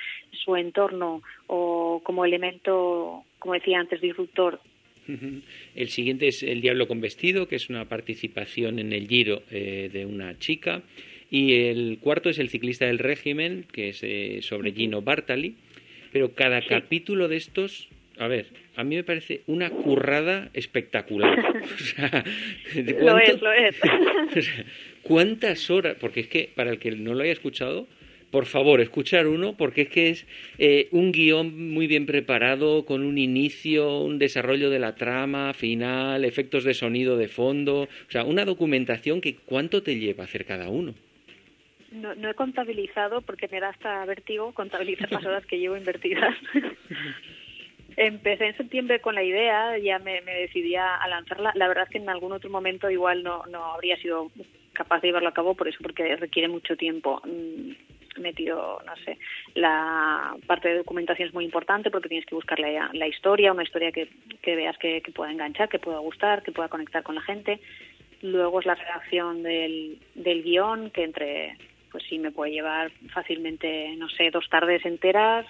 su 0.45 0.55
entorno 0.55 1.23
o 1.49 2.01
como 2.05 2.25
elemento, 2.25 3.25
como 3.41 3.55
decía 3.55 3.81
antes, 3.81 4.01
disruptor 4.01 4.61
el 5.75 5.89
siguiente 5.89 6.29
es 6.29 6.43
El 6.43 6.61
Diablo 6.61 6.89
con 6.89 7.01
Vestido, 7.01 7.49
que 7.49 7.57
es 7.57 7.69
una 7.69 7.89
participación 7.89 8.79
en 8.79 8.93
el 8.93 9.09
Giro 9.09 9.43
eh, 9.51 9.91
de 9.93 10.07
una 10.07 10.39
chica. 10.39 10.83
Y 11.31 11.55
el 11.55 11.99
cuarto 12.01 12.29
es 12.29 12.39
El 12.39 12.49
Ciclista 12.49 12.87
del 12.87 12.99
Régimen, 12.99 13.65
que 13.73 13.91
es 13.91 14.01
eh, 14.03 14.41
sobre 14.43 14.73
Gino 14.73 15.03
Bartali. 15.03 15.55
Pero 16.13 16.35
cada 16.35 16.61
sí. 16.61 16.69
capítulo 16.69 17.29
de 17.29 17.37
estos, 17.37 17.89
a 18.19 18.27
ver, 18.27 18.47
a 18.75 18.83
mí 18.83 18.97
me 18.97 19.05
parece 19.05 19.43
una 19.47 19.71
currada 19.71 20.51
espectacular. 20.55 21.39
o 21.63 21.79
sea, 21.79 22.25
lo 22.75 23.19
es, 23.19 23.41
lo 23.41 23.53
es. 23.53 23.77
o 24.37 24.43
sea, 24.43 24.65
¿Cuántas 25.03 25.71
horas? 25.71 25.97
Porque 26.01 26.21
es 26.21 26.29
que, 26.29 26.51
para 26.55 26.71
el 26.71 26.79
que 26.79 26.91
no 26.93 27.15
lo 27.15 27.23
haya 27.23 27.33
escuchado, 27.33 27.87
por 28.31 28.47
favor, 28.47 28.81
escuchar 28.81 29.27
uno, 29.27 29.55
porque 29.57 29.83
es 29.83 29.89
que 29.89 30.09
es 30.11 30.27
eh, 30.59 30.89
un 30.93 31.13
guion 31.13 31.73
muy 31.73 31.87
bien 31.87 32.07
preparado, 32.07 32.85
con 32.85 33.05
un 33.05 33.19
inicio, 33.19 34.01
un 34.01 34.19
desarrollo 34.19 34.71
de 34.71 34.79
la 34.79 34.95
trama, 34.95 35.53
final, 35.53 36.25
efectos 36.25 36.65
de 36.65 36.75
sonido 36.75 37.17
de 37.17 37.29
fondo, 37.29 37.83
o 37.83 38.11
sea, 38.11 38.25
una 38.25 38.45
documentación 38.45 39.21
que 39.21 39.37
¿cuánto 39.37 39.83
te 39.83 39.99
lleva 39.99 40.25
hacer 40.25 40.45
cada 40.45 40.69
uno? 40.69 40.95
No, 41.91 42.15
no 42.15 42.31
he 42.31 42.35
contabilizado 42.35 43.21
porque 43.23 43.49
me 43.49 43.59
da 43.59 43.71
hasta 43.71 44.05
vértigo 44.05 44.53
contabilizar 44.53 45.11
las 45.11 45.25
horas 45.25 45.45
que 45.47 45.59
llevo 45.59 45.77
invertidas. 45.77 46.37
Empecé 47.97 48.47
en 48.47 48.57
septiembre 48.57 49.01
con 49.01 49.17
la 49.17 49.25
idea, 49.25 49.77
ya 49.79 49.99
me, 49.99 50.21
me 50.21 50.33
decidí 50.33 50.77
a 50.77 51.05
lanzarla. 51.09 51.53
La 51.57 51.67
verdad 51.67 51.85
es 51.85 51.91
que 51.91 51.99
en 51.99 52.09
algún 52.09 52.31
otro 52.31 52.49
momento 52.49 52.89
igual 52.89 53.25
no, 53.25 53.45
no 53.47 53.65
habría 53.75 53.97
sido 53.97 54.31
capaz 54.73 55.01
de 55.01 55.09
llevarlo 55.09 55.29
a 55.29 55.35
cabo 55.35 55.55
por 55.55 55.69
eso, 55.69 55.79
porque 55.83 56.17
requiere 56.17 56.49
mucho 56.49 56.77
tiempo. 56.77 57.21
Metido, 58.19 58.83
no 58.85 58.97
sé, 59.05 59.19
la 59.55 60.35
parte 60.47 60.69
de 60.69 60.79
documentación 60.79 61.29
es 61.29 61.35
muy 61.35 61.45
importante 61.45 61.91
porque 61.91 62.09
tienes 62.09 62.27
que 62.27 62.35
buscar 62.35 62.59
la, 62.59 62.91
la 62.93 63.07
historia, 63.07 63.53
una 63.53 63.63
historia 63.63 63.93
que, 63.93 64.09
que 64.43 64.57
veas 64.57 64.77
que, 64.79 65.01
que, 65.01 65.13
pueda 65.13 65.31
enganchar, 65.31 65.69
que 65.69 65.79
pueda 65.79 65.99
gustar, 65.99 66.43
que 66.43 66.51
pueda 66.51 66.69
conectar 66.69 67.03
con 67.05 67.15
la 67.15 67.23
gente. 67.23 67.61
Luego 68.23 68.61
es 68.61 68.67
la 68.67 68.75
redacción 68.75 69.43
del, 69.43 69.99
del 70.15 70.43
guion, 70.43 70.91
que 70.91 71.05
entre, 71.05 71.57
pues 71.93 72.03
sí, 72.09 72.19
me 72.19 72.33
puede 72.33 72.53
llevar 72.53 72.91
fácilmente, 73.15 73.95
no 73.97 74.09
sé, 74.09 74.31
dos 74.31 74.49
tardes 74.51 74.85
enteras 74.85 75.47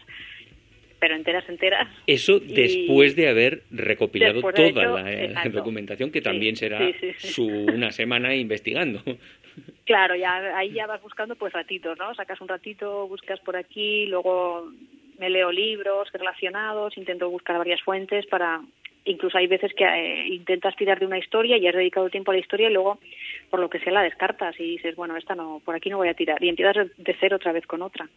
pero 1.00 1.16
enteras, 1.16 1.48
enteras. 1.48 1.88
Eso 2.06 2.38
después 2.38 3.16
de 3.16 3.28
haber 3.28 3.62
recopilado 3.70 4.42
toda 4.42 5.02
la, 5.02 5.48
documentación, 5.50 6.12
que 6.12 6.20
también 6.20 6.56
será 6.56 6.92
Su, 7.16 7.46
una 7.46 7.90
semana 7.90 8.36
investigando. 8.36 9.02
Claro, 9.84 10.14
ya 10.14 10.56
ahí 10.56 10.72
ya 10.72 10.86
vas 10.86 11.02
buscando 11.02 11.34
pues 11.34 11.52
ratitos, 11.52 11.98
¿no? 11.98 12.14
Sacas 12.14 12.40
un 12.40 12.48
ratito, 12.48 13.08
buscas 13.08 13.40
por 13.40 13.56
aquí, 13.56 14.06
luego 14.06 14.70
me 15.18 15.30
leo 15.30 15.50
libros 15.50 16.10
relacionados, 16.12 16.96
intento 16.96 17.28
buscar 17.28 17.58
varias 17.58 17.82
fuentes 17.82 18.26
para 18.26 18.60
incluso 19.04 19.38
hay 19.38 19.46
veces 19.46 19.72
que 19.74 19.84
eh, 19.84 20.28
intentas 20.28 20.76
tirar 20.76 20.98
de 21.00 21.06
una 21.06 21.18
historia 21.18 21.56
y 21.56 21.66
has 21.66 21.74
dedicado 21.74 22.10
tiempo 22.10 22.30
a 22.30 22.34
la 22.34 22.40
historia 22.40 22.68
y 22.68 22.72
luego 22.72 22.98
por 23.48 23.60
lo 23.60 23.70
que 23.70 23.80
sea 23.80 23.92
la 23.92 24.02
descartas 24.02 24.58
y 24.60 24.64
dices, 24.64 24.94
bueno, 24.94 25.16
esta 25.16 25.34
no, 25.34 25.60
por 25.64 25.74
aquí 25.74 25.90
no 25.90 25.96
voy 25.96 26.08
a 26.08 26.14
tirar 26.14 26.42
y 26.42 26.48
empiezas 26.48 26.88
de 26.96 27.16
cero 27.18 27.36
otra 27.36 27.52
vez 27.52 27.66
con 27.66 27.82
otra. 27.82 28.08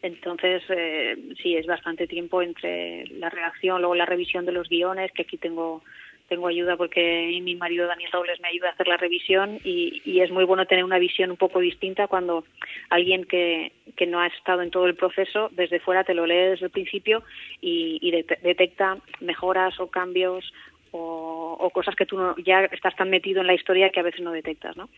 Entonces, 0.00 0.62
eh, 0.70 1.16
sí, 1.42 1.54
es 1.54 1.66
bastante 1.66 2.06
tiempo 2.06 2.40
entre 2.40 3.06
la 3.08 3.28
redacción, 3.28 3.80
luego 3.80 3.94
la 3.94 4.06
revisión 4.06 4.46
de 4.46 4.52
los 4.52 4.70
guiones, 4.70 5.12
que 5.12 5.22
aquí 5.22 5.36
tengo 5.36 5.82
tengo 6.28 6.46
ayuda 6.46 6.76
porque 6.76 7.40
mi 7.42 7.54
marido 7.54 7.86
Daniel 7.86 8.10
Robles 8.12 8.40
me 8.40 8.48
ayuda 8.48 8.68
a 8.68 8.72
hacer 8.72 8.86
la 8.86 8.96
revisión 8.96 9.58
y, 9.64 10.02
y, 10.04 10.20
es 10.20 10.30
muy 10.30 10.44
bueno 10.44 10.66
tener 10.66 10.84
una 10.84 10.98
visión 10.98 11.30
un 11.30 11.36
poco 11.36 11.60
distinta 11.60 12.06
cuando 12.06 12.44
alguien 12.90 13.24
que, 13.24 13.72
que 13.96 14.06
no 14.06 14.20
ha 14.20 14.26
estado 14.26 14.62
en 14.62 14.70
todo 14.70 14.86
el 14.86 14.94
proceso 14.94 15.48
desde 15.52 15.80
fuera 15.80 16.04
te 16.04 16.14
lo 16.14 16.26
lee 16.26 16.50
desde 16.50 16.66
el 16.66 16.70
principio 16.70 17.22
y, 17.60 17.98
y 18.00 18.10
detecta 18.10 18.98
mejoras 19.20 19.80
o 19.80 19.88
cambios 19.88 20.52
o, 20.90 21.56
o 21.58 21.70
cosas 21.70 21.96
que 21.96 22.06
tú 22.06 22.16
no, 22.18 22.36
ya 22.44 22.64
estás 22.64 22.94
tan 22.96 23.10
metido 23.10 23.40
en 23.40 23.46
la 23.46 23.54
historia 23.54 23.90
que 23.90 24.00
a 24.00 24.04
veces 24.04 24.20
no 24.20 24.32
detectas, 24.32 24.76
¿no? 24.76 24.88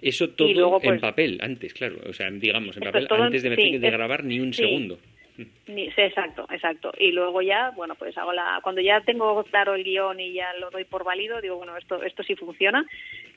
Eso 0.00 0.30
todo 0.30 0.76
en 0.76 0.80
pues, 0.80 1.00
papel, 1.00 1.38
antes, 1.42 1.74
claro. 1.74 1.96
O 2.08 2.12
sea, 2.12 2.30
digamos, 2.30 2.76
en 2.76 2.84
papel, 2.84 3.08
antes 3.10 3.42
de, 3.42 3.50
de 3.50 3.90
grabar 3.90 4.22
ni 4.22 4.38
un 4.38 4.52
segundo. 4.52 4.98
Sí, 5.36 5.90
exacto, 5.96 6.46
exacto. 6.50 6.92
Y 6.98 7.12
luego 7.12 7.42
ya, 7.42 7.70
bueno, 7.70 7.94
pues 7.94 8.16
hago 8.16 8.32
la, 8.32 8.60
cuando 8.62 8.80
ya 8.80 9.00
tengo 9.00 9.42
claro 9.44 9.74
el 9.74 9.84
guion 9.84 10.20
y 10.20 10.32
ya 10.32 10.52
lo 10.54 10.70
doy 10.70 10.84
por 10.84 11.04
válido, 11.04 11.40
digo, 11.40 11.56
bueno, 11.56 11.76
esto, 11.76 12.02
esto 12.02 12.22
sí 12.22 12.36
funciona. 12.36 12.84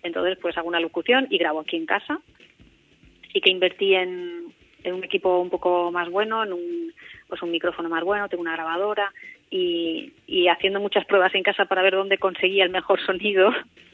Entonces, 0.03 0.37
pues 0.41 0.57
hago 0.57 0.67
una 0.67 0.79
locución 0.79 1.27
y 1.29 1.37
grabo 1.37 1.61
aquí 1.61 1.75
en 1.75 1.85
casa. 1.85 2.19
Sí 3.33 3.41
que 3.41 3.49
invertí 3.49 3.95
en, 3.95 4.53
en 4.83 4.93
un 4.93 5.03
equipo 5.03 5.39
un 5.39 5.49
poco 5.49 5.91
más 5.91 6.09
bueno, 6.09 6.43
en 6.43 6.53
un, 6.53 6.93
pues 7.27 7.41
un 7.41 7.51
micrófono 7.51 7.89
más 7.89 8.03
bueno, 8.03 8.29
tengo 8.29 8.41
una 8.41 8.53
grabadora 8.53 9.11
y, 9.49 10.13
y 10.27 10.47
haciendo 10.47 10.79
muchas 10.79 11.05
pruebas 11.05 11.33
en 11.35 11.43
casa 11.43 11.65
para 11.65 11.81
ver 11.81 11.93
dónde 11.95 12.17
conseguía 12.17 12.63
el 12.63 12.69
mejor 12.69 12.99
sonido. 13.05 13.51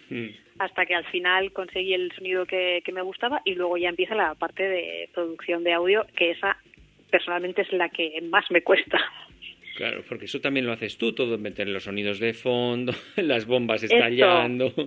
Mm 0.10 0.30
hasta 0.60 0.86
que 0.86 0.96
al 0.96 1.06
final 1.06 1.52
conseguí 1.52 1.94
el 1.94 2.12
sonido 2.14 2.46
que, 2.46 2.82
que 2.86 2.92
me 2.92 3.02
gustaba 3.02 3.42
y 3.46 3.56
luego 3.56 3.78
ya 3.78 3.90
empieza 3.90 4.16
la 4.16 4.36
parte 4.36 4.64
de 4.64 5.10
producción 5.14 5.64
de 5.64 5.74
audio, 5.74 6.06
que 6.16 6.32
esa 6.32 6.58
personalmente 7.14 7.62
es 7.62 7.72
la 7.72 7.90
que 7.90 8.20
más 8.24 8.50
me 8.50 8.64
cuesta. 8.64 9.00
Claro, 9.76 10.04
porque 10.10 10.26
eso 10.26 10.40
también 10.40 10.66
lo 10.66 10.72
haces 10.72 10.98
tú, 10.98 11.14
todo 11.14 11.38
meter 11.38 11.68
los 11.68 11.84
sonidos 11.84 12.20
de 12.20 12.34
fondo, 12.34 12.92
las 13.18 13.46
bombas 13.46 13.84
estallando. 13.84 14.74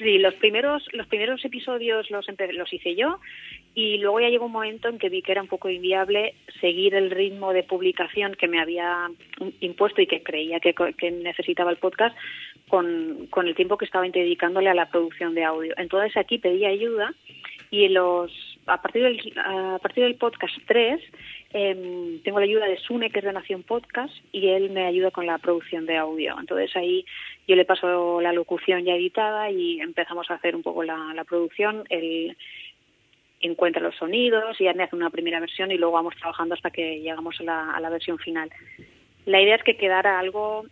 Sí, 0.00 0.18
los 0.18 0.34
primeros 0.34 0.86
los 0.92 1.06
primeros 1.06 1.42
episodios 1.44 2.10
los 2.10 2.26
los 2.52 2.72
hice 2.72 2.94
yo 2.94 3.20
y 3.74 3.98
luego 3.98 4.20
ya 4.20 4.28
llegó 4.28 4.46
un 4.46 4.52
momento 4.52 4.88
en 4.88 4.98
que 4.98 5.08
vi 5.08 5.22
que 5.22 5.32
era 5.32 5.40
un 5.40 5.48
poco 5.48 5.70
inviable 5.70 6.34
seguir 6.60 6.94
el 6.94 7.10
ritmo 7.10 7.54
de 7.54 7.62
publicación 7.62 8.34
que 8.34 8.46
me 8.46 8.60
había 8.60 9.08
impuesto 9.60 10.02
y 10.02 10.06
que 10.06 10.22
creía 10.22 10.60
que, 10.60 10.74
que 10.74 11.10
necesitaba 11.10 11.70
el 11.70 11.78
podcast 11.78 12.14
con, 12.68 13.26
con 13.30 13.48
el 13.48 13.54
tiempo 13.54 13.78
que 13.78 13.86
estaba 13.86 14.06
dedicándole 14.06 14.68
a 14.68 14.74
la 14.74 14.90
producción 14.90 15.34
de 15.34 15.44
audio. 15.44 15.72
Entonces 15.78 16.14
aquí 16.16 16.38
pedí 16.38 16.66
ayuda 16.66 17.14
y 17.70 17.88
los 17.88 18.30
a 18.66 18.80
partir 18.80 19.02
del, 19.02 19.20
a 19.38 19.78
partir 19.80 20.04
del 20.04 20.16
podcast 20.16 20.54
3 20.66 21.00
eh, 21.52 22.20
tengo 22.24 22.38
la 22.38 22.44
ayuda 22.44 22.66
de 22.66 22.78
Sune, 22.78 23.10
que 23.10 23.20
es 23.20 23.24
de 23.24 23.32
Nación 23.32 23.62
Podcast, 23.62 24.14
y 24.32 24.48
él 24.48 24.70
me 24.70 24.86
ayuda 24.86 25.10
con 25.10 25.26
la 25.26 25.38
producción 25.38 25.86
de 25.86 25.96
audio. 25.96 26.36
Entonces 26.38 26.74
ahí 26.76 27.04
yo 27.46 27.56
le 27.56 27.64
paso 27.64 28.20
la 28.20 28.32
locución 28.32 28.84
ya 28.84 28.94
editada 28.94 29.50
y 29.50 29.80
empezamos 29.80 30.30
a 30.30 30.34
hacer 30.34 30.56
un 30.56 30.62
poco 30.62 30.82
la, 30.82 31.12
la 31.14 31.24
producción. 31.24 31.84
Él 31.90 32.36
encuentra 33.40 33.82
los 33.82 33.94
sonidos 33.96 34.60
y 34.60 34.64
ya 34.64 34.72
me 34.72 34.84
hace 34.84 34.96
una 34.96 35.10
primera 35.10 35.40
versión 35.40 35.70
y 35.70 35.76
luego 35.76 35.94
vamos 35.94 36.16
trabajando 36.16 36.54
hasta 36.54 36.70
que 36.70 37.00
llegamos 37.00 37.38
a 37.40 37.44
la, 37.44 37.70
a 37.72 37.80
la 37.80 37.90
versión 37.90 38.18
final. 38.18 38.50
La 39.26 39.40
idea 39.40 39.56
es 39.56 39.62
que 39.62 39.76
quedara 39.76 40.18
algo 40.18 40.64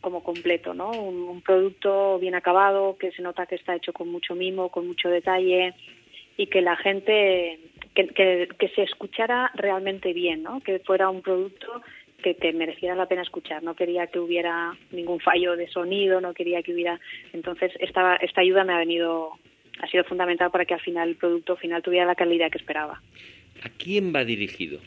como 0.00 0.22
completo, 0.22 0.74
¿no? 0.74 0.90
Un, 0.90 1.40
producto 1.42 2.18
bien 2.18 2.34
acabado, 2.34 2.96
que 2.98 3.12
se 3.12 3.22
nota 3.22 3.46
que 3.46 3.54
está 3.54 3.74
hecho 3.74 3.92
con 3.92 4.08
mucho 4.08 4.34
mimo, 4.34 4.68
con 4.68 4.86
mucho 4.86 5.08
detalle 5.08 5.74
y 6.36 6.46
que 6.46 6.60
la 6.60 6.76
gente 6.76 7.58
que, 7.94 8.08
que, 8.08 8.48
que, 8.58 8.68
se 8.70 8.82
escuchara 8.82 9.50
realmente 9.54 10.12
bien, 10.12 10.42
¿no? 10.42 10.60
Que 10.60 10.78
fuera 10.80 11.10
un 11.10 11.22
producto 11.22 11.82
que, 12.22 12.36
que 12.36 12.52
mereciera 12.52 12.94
la 12.94 13.06
pena 13.06 13.22
escuchar. 13.22 13.62
No 13.62 13.74
quería 13.74 14.06
que 14.06 14.18
hubiera 14.18 14.72
ningún 14.90 15.20
fallo 15.20 15.56
de 15.56 15.68
sonido, 15.68 16.20
no 16.20 16.32
quería 16.32 16.62
que 16.62 16.72
hubiera. 16.72 16.98
Entonces 17.32 17.72
esta 17.80 18.16
esta 18.16 18.40
ayuda 18.40 18.64
me 18.64 18.72
ha 18.72 18.78
venido 18.78 19.32
ha 19.80 19.86
sido 19.88 20.04
fundamental 20.04 20.50
para 20.50 20.64
que 20.64 20.74
al 20.74 20.80
final 20.80 21.08
el 21.08 21.16
producto 21.16 21.56
final 21.56 21.82
tuviera 21.82 22.06
la 22.06 22.14
calidad 22.14 22.50
que 22.50 22.58
esperaba. 22.58 23.02
¿A 23.62 23.68
quién 23.68 24.14
va 24.14 24.24
dirigido? 24.24 24.80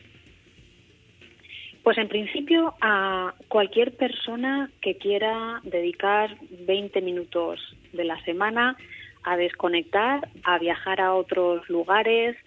Pues 1.84 2.00
en 2.00 2.08
principio 2.08 2.74
a 2.82 3.36
cualquier 3.48 3.96
persona 3.96 4.72
que 4.82 4.98
quiera 4.98 5.62
dedicar 5.64 6.36
20 6.50 7.00
minutos 7.02 7.60
de 7.94 8.06
la 8.06 8.20
semana 8.24 8.76
a 9.26 9.36
desconectar, 9.38 10.28
a 10.44 10.60
viajar 10.60 11.02
a 11.02 11.14
otros 11.14 11.68
lugares, 11.70 12.38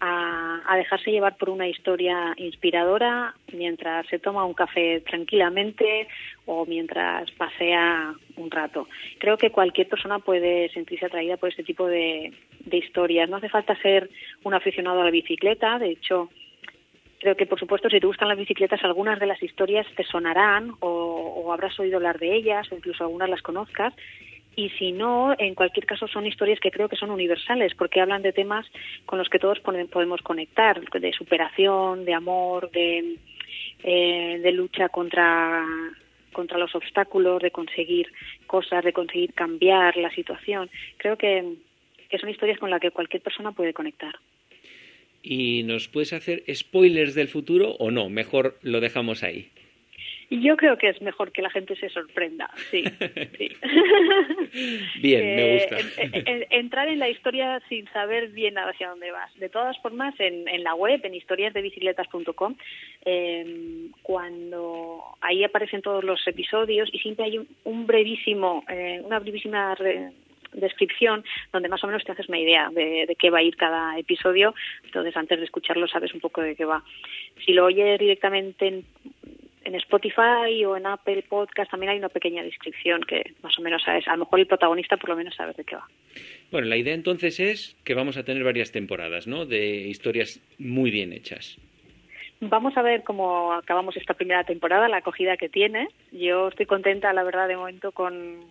a, 0.00 0.76
dejarse 0.76 1.10
llevar 1.10 1.36
por 1.36 1.48
una 1.48 1.66
historia 1.66 2.34
inspiradora 2.36 3.34
mientras 3.52 4.06
se 4.08 4.18
toma 4.18 4.44
un 4.44 4.52
café 4.52 5.00
tranquilamente 5.00 6.06
o 6.44 6.66
mientras 6.66 7.30
pasea 7.32 8.14
un 8.36 8.50
rato. 8.50 8.88
Creo 9.18 9.38
que 9.38 9.50
cualquier 9.50 9.88
persona 9.88 10.18
puede 10.18 10.68
sentirse 10.70 11.06
atraída 11.06 11.38
por 11.38 11.48
este 11.48 11.64
tipo 11.64 11.86
de, 11.86 12.32
de 12.60 12.76
historias. 12.76 13.30
No 13.30 13.36
hace 13.36 13.48
falta 13.48 13.74
ser 13.80 14.10
un 14.44 14.52
aficionado 14.52 15.00
a 15.00 15.04
la 15.04 15.10
bicicleta, 15.10 15.78
de 15.78 15.92
hecho, 15.92 16.28
creo 17.18 17.34
que 17.34 17.46
por 17.46 17.58
supuesto 17.58 17.88
si 17.88 17.98
te 17.98 18.06
gustan 18.06 18.28
las 18.28 18.36
bicicletas 18.36 18.84
algunas 18.84 19.18
de 19.18 19.26
las 19.26 19.42
historias 19.42 19.86
te 19.96 20.04
sonarán 20.04 20.72
o, 20.80 20.88
o 20.88 21.52
habrás 21.52 21.78
oído 21.80 21.96
hablar 21.96 22.18
de 22.18 22.34
ellas 22.34 22.70
o 22.70 22.76
incluso 22.76 23.04
algunas 23.04 23.30
las 23.30 23.40
conozcas 23.40 23.94
y 24.56 24.70
si 24.70 24.90
no, 24.90 25.34
en 25.38 25.54
cualquier 25.54 25.84
caso 25.84 26.08
son 26.08 26.26
historias 26.26 26.58
que 26.60 26.70
creo 26.70 26.88
que 26.88 26.96
son 26.96 27.10
universales 27.10 27.74
porque 27.74 28.00
hablan 28.00 28.22
de 28.22 28.32
temas 28.32 28.66
con 29.04 29.18
los 29.18 29.28
que 29.28 29.38
todos 29.38 29.60
podemos 29.60 30.22
conectar, 30.22 30.80
de 30.80 31.12
superación, 31.12 32.06
de 32.06 32.14
amor, 32.14 32.70
de, 32.70 33.18
eh, 33.84 34.40
de 34.42 34.52
lucha 34.52 34.88
contra 34.88 35.62
contra 36.32 36.58
los 36.58 36.74
obstáculos, 36.74 37.40
de 37.40 37.50
conseguir 37.50 38.12
cosas, 38.46 38.84
de 38.84 38.92
conseguir 38.92 39.32
cambiar 39.32 39.96
la 39.96 40.10
situación. 40.10 40.68
Creo 40.98 41.16
que, 41.16 41.54
que 42.10 42.18
son 42.18 42.28
historias 42.28 42.58
con 42.58 42.70
las 42.70 42.78
que 42.78 42.90
cualquier 42.90 43.22
persona 43.22 43.52
puede 43.52 43.72
conectar. 43.72 44.14
¿Y 45.22 45.62
nos 45.62 45.88
puedes 45.88 46.12
hacer 46.12 46.44
spoilers 46.54 47.14
del 47.14 47.28
futuro 47.28 47.70
o 47.78 47.90
no? 47.90 48.10
Mejor 48.10 48.58
lo 48.60 48.80
dejamos 48.80 49.22
ahí. 49.22 49.48
Yo 50.28 50.56
creo 50.56 50.76
que 50.76 50.88
es 50.88 51.00
mejor 51.00 51.30
que 51.30 51.40
la 51.40 51.50
gente 51.50 51.76
se 51.76 51.88
sorprenda, 51.88 52.50
sí. 52.70 52.82
sí. 53.38 53.48
bien, 55.00 55.20
me 55.20 55.56
eh, 55.56 55.68
gusta. 55.68 55.76
entrar 56.50 56.88
en 56.88 56.98
la 56.98 57.08
historia 57.08 57.60
sin 57.68 57.86
saber 57.92 58.30
bien 58.30 58.58
hacia 58.58 58.90
dónde 58.90 59.12
vas. 59.12 59.32
De 59.36 59.48
todas 59.48 59.78
formas, 59.78 60.18
en, 60.18 60.48
en 60.48 60.64
la 60.64 60.74
web, 60.74 61.00
en 61.04 61.14
historiasdebicicletas.com, 61.14 62.56
eh, 63.04 63.88
cuando 64.02 65.04
ahí 65.20 65.44
aparecen 65.44 65.82
todos 65.82 66.02
los 66.02 66.26
episodios 66.26 66.88
y 66.92 66.98
siempre 66.98 67.26
hay 67.26 67.38
un, 67.38 67.48
un 67.62 67.86
brevísimo, 67.86 68.64
eh, 68.68 69.00
una 69.04 69.20
brevísima 69.20 69.76
re, 69.76 70.10
descripción 70.52 71.24
donde 71.52 71.68
más 71.68 71.82
o 71.84 71.86
menos 71.86 72.02
te 72.04 72.12
haces 72.12 72.28
una 72.28 72.38
idea 72.38 72.68
de, 72.72 73.04
de, 73.06 73.14
qué 73.14 73.30
va 73.30 73.38
a 73.38 73.42
ir 73.42 73.56
cada 73.56 73.96
episodio. 73.96 74.54
Entonces, 74.84 75.16
antes 75.16 75.38
de 75.38 75.44
escucharlo, 75.44 75.86
sabes 75.86 76.12
un 76.14 76.20
poco 76.20 76.40
de 76.40 76.56
qué 76.56 76.64
va. 76.64 76.82
Si 77.44 77.52
lo 77.52 77.66
oyes 77.66 78.00
directamente 78.00 78.66
en 78.66 78.84
en 79.66 79.74
Spotify 79.74 80.64
o 80.64 80.76
en 80.76 80.86
Apple 80.86 81.24
Podcast 81.28 81.70
también 81.70 81.90
hay 81.90 81.98
una 81.98 82.08
pequeña 82.08 82.42
descripción 82.42 83.02
que 83.02 83.34
más 83.42 83.58
o 83.58 83.62
menos 83.62 83.82
sabes. 83.82 84.06
A 84.06 84.12
lo 84.12 84.18
mejor 84.18 84.40
el 84.40 84.46
protagonista 84.46 84.96
por 84.96 85.10
lo 85.10 85.16
menos 85.16 85.34
sabe 85.34 85.52
de 85.54 85.64
qué 85.64 85.74
va. 85.74 85.86
Bueno, 86.52 86.68
la 86.68 86.76
idea 86.76 86.94
entonces 86.94 87.40
es 87.40 87.76
que 87.84 87.94
vamos 87.94 88.16
a 88.16 88.24
tener 88.24 88.44
varias 88.44 88.70
temporadas, 88.70 89.26
¿no? 89.26 89.44
De 89.44 89.88
historias 89.88 90.40
muy 90.58 90.90
bien 90.90 91.12
hechas. 91.12 91.58
Vamos 92.40 92.76
a 92.76 92.82
ver 92.82 93.02
cómo 93.02 93.52
acabamos 93.54 93.96
esta 93.96 94.14
primera 94.14 94.44
temporada, 94.44 94.88
la 94.88 94.98
acogida 94.98 95.36
que 95.36 95.48
tiene. 95.48 95.88
Yo 96.12 96.48
estoy 96.48 96.66
contenta, 96.66 97.12
la 97.12 97.24
verdad, 97.24 97.48
de 97.48 97.56
momento 97.56 97.92
con 97.92 98.44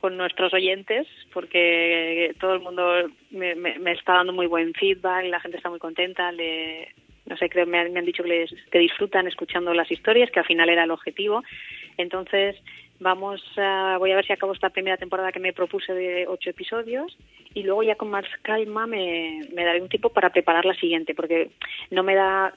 con 0.00 0.16
nuestros 0.16 0.52
oyentes, 0.52 1.06
porque 1.32 2.34
todo 2.40 2.54
el 2.54 2.60
mundo 2.60 3.08
me, 3.30 3.54
me, 3.54 3.92
está 3.92 4.14
dando 4.14 4.32
muy 4.32 4.48
buen 4.48 4.74
feedback, 4.74 5.26
la 5.26 5.38
gente 5.38 5.58
está 5.58 5.70
muy 5.70 5.78
contenta, 5.78 6.32
le, 6.32 6.88
no 7.26 7.36
sé, 7.36 7.48
creo 7.48 7.66
me 7.66 7.78
han, 7.78 7.92
me 7.92 8.00
han 8.00 8.06
dicho 8.06 8.22
que, 8.22 8.28
les, 8.28 8.54
que 8.70 8.78
disfrutan 8.78 9.26
escuchando 9.26 9.72
las 9.74 9.90
historias, 9.90 10.30
que 10.30 10.40
al 10.40 10.46
final 10.46 10.68
era 10.68 10.84
el 10.84 10.90
objetivo. 10.90 11.42
Entonces, 11.96 12.56
vamos 13.00 13.42
a, 13.56 13.96
voy 13.98 14.12
a 14.12 14.16
ver 14.16 14.26
si 14.26 14.32
acabo 14.32 14.52
esta 14.52 14.70
primera 14.70 14.96
temporada 14.96 15.32
que 15.32 15.40
me 15.40 15.52
propuse 15.52 15.92
de 15.92 16.26
ocho 16.26 16.50
episodios 16.50 17.16
y 17.54 17.62
luego 17.62 17.82
ya 17.82 17.96
con 17.96 18.10
más 18.10 18.24
calma 18.42 18.86
me, 18.86 19.40
me 19.52 19.64
daré 19.64 19.82
un 19.82 19.88
tiempo 19.88 20.10
para 20.10 20.30
preparar 20.30 20.64
la 20.64 20.74
siguiente, 20.74 21.14
porque 21.14 21.50
no 21.90 22.02
me 22.02 22.14
da 22.14 22.54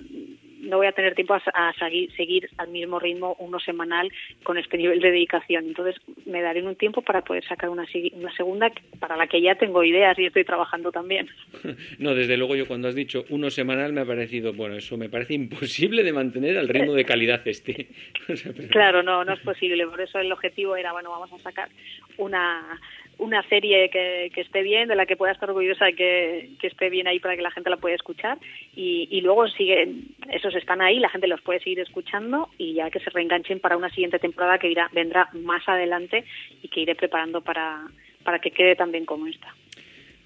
no 0.62 0.78
voy 0.78 0.88
a 0.88 0.91
tener 0.91 1.15
tiempo 1.15 1.34
a, 1.34 1.74
seguir, 1.80 2.12
seguir 2.15 2.50
al 2.58 2.70
mismo 2.70 3.00
ritmo 3.00 3.36
uno 3.39 3.60
semanal 3.60 4.12
con 4.44 4.58
este 4.58 4.78
nivel 4.78 5.00
de 5.00 5.12
dedicación. 5.12 5.65
Entonces 5.65 5.96
me 6.26 6.41
daré 6.41 6.63
un 6.63 6.76
tiempo 6.76 7.02
para 7.02 7.22
poder 7.22 7.46
sacar 7.46 7.70
una, 7.70 7.86
una 8.13 8.36
segunda 8.36 8.72
para 9.00 9.15
la 9.15 9.28
que 9.28 9.41
ya 9.41 9.56
tengo 9.56 9.84
ideas 9.84 10.18
y 10.18 10.26
estoy 10.26 10.44
trabajando 10.44 10.91
también. 10.91 11.30
No, 12.00 12.13
desde 12.13 12.38
luego 12.38 12.56
yo 12.56 12.68
cuando 12.68 12.88
has 12.88 12.96
dicho 12.96 13.26
uno 13.30 13.50
semanal 13.50 13.94
me 13.94 14.02
ha 14.02 14.06
parecido, 14.06 14.54
bueno, 14.54 14.76
eso 14.76 14.98
me 14.98 15.10
parece 15.10 15.34
imposible 15.34 16.04
de 16.04 16.13
mantener 16.13 16.58
al 16.58 16.68
ritmo 16.68 16.94
de 16.94 17.06
calidad 17.06 17.41
este. 17.46 17.88
Claro, 18.70 19.04
no, 19.04 19.24
no 19.24 19.34
es 19.34 19.39
posible. 19.41 19.86
Por 19.88 20.02
eso 20.02 20.20
el 20.20 20.32
objetivo 20.32 20.76
era, 20.76 20.91
bueno, 20.91 21.10
vamos 21.10 21.32
a 21.34 21.39
sacar 21.39 21.70
una 22.18 22.80
una 23.17 23.41
serie 23.47 23.89
que, 23.89 24.32
que, 24.34 24.41
esté 24.41 24.62
bien, 24.62 24.88
de 24.88 24.95
la 24.95 25.06
que 25.06 25.15
pueda 25.15 25.32
estar 25.32 25.49
orgullosa 25.49 25.91
que, 25.91 26.49
que, 26.60 26.67
esté 26.67 26.89
bien 26.89 27.08
ahí 27.08 27.19
para 27.19 27.36
que 27.36 27.41
la 27.41 27.51
gente 27.51 27.69
la 27.69 27.78
pueda 27.78 27.95
escuchar. 27.95 28.38
Y, 28.75 29.08
y, 29.12 29.21
luego 29.21 29.47
sigue, 29.47 29.88
esos 30.32 30.56
están 30.56 30.82
ahí, 30.82 30.99
la 30.99 31.10
gente 31.10 31.28
los 31.28 31.41
puede 31.41 31.60
seguir 31.60 31.80
escuchando 31.80 32.49
y 32.58 32.73
ya 32.73 32.89
que 32.89 32.99
se 32.99 33.10
reenganchen 33.10 33.60
para 33.60 33.78
una 33.78 33.89
siguiente 33.89 34.19
temporada 34.19 34.58
que 34.58 34.69
irá, 34.69 34.89
vendrá 34.93 35.30
más 35.34 35.67
adelante 35.67 36.23
y 36.62 36.67
que 36.67 36.82
iré 36.82 36.95
preparando 36.95 37.41
para, 37.41 37.88
para 38.23 38.39
que 38.39 38.51
quede 38.51 38.75
tan 38.75 38.91
bien 38.91 39.06
como 39.06 39.28
esta. 39.28 39.54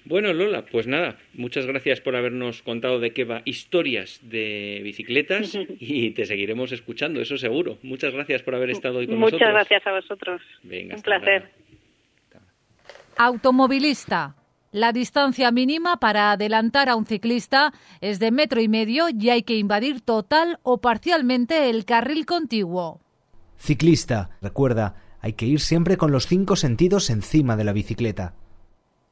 Bueno, 0.04 0.32
Lola, 0.32 0.64
pues 0.64 0.86
nada, 0.86 1.18
muchas 1.34 1.66
gracias 1.66 2.00
por 2.00 2.16
habernos 2.16 2.62
contado 2.62 2.98
de 2.98 3.12
qué 3.12 3.24
va 3.24 3.42
historias 3.44 4.18
de 4.28 4.80
bicicletas 4.82 5.56
y 5.78 6.10
te 6.12 6.24
seguiremos 6.24 6.72
escuchando, 6.72 7.20
eso 7.20 7.36
seguro. 7.36 7.78
Muchas 7.82 8.12
gracias 8.12 8.42
por 8.42 8.54
haber 8.54 8.70
estado 8.70 8.98
hoy 8.98 9.06
con 9.06 9.18
muchas 9.18 9.40
nosotros. 9.40 9.52
Muchas 9.52 9.68
gracias 9.68 9.86
a 9.86 9.92
vosotros. 9.92 10.42
Venga, 10.64 10.96
Un 10.96 11.02
placer. 11.02 11.44
Automovilista. 13.16 14.36
La 14.72 14.92
distancia 14.92 15.50
mínima 15.50 15.96
para 15.96 16.30
adelantar 16.30 16.88
a 16.88 16.94
un 16.94 17.04
ciclista 17.04 17.72
es 18.00 18.20
de 18.20 18.30
metro 18.30 18.60
y 18.60 18.68
medio 18.68 19.06
y 19.08 19.30
hay 19.30 19.42
que 19.42 19.56
invadir 19.56 20.00
total 20.00 20.60
o 20.62 20.78
parcialmente 20.78 21.70
el 21.70 21.84
carril 21.84 22.24
contiguo. 22.24 23.00
Ciclista. 23.58 24.30
Recuerda, 24.40 24.94
hay 25.20 25.32
que 25.32 25.46
ir 25.46 25.60
siempre 25.60 25.96
con 25.96 26.12
los 26.12 26.26
cinco 26.26 26.54
sentidos 26.54 27.10
encima 27.10 27.56
de 27.56 27.64
la 27.64 27.72
bicicleta. 27.72 28.34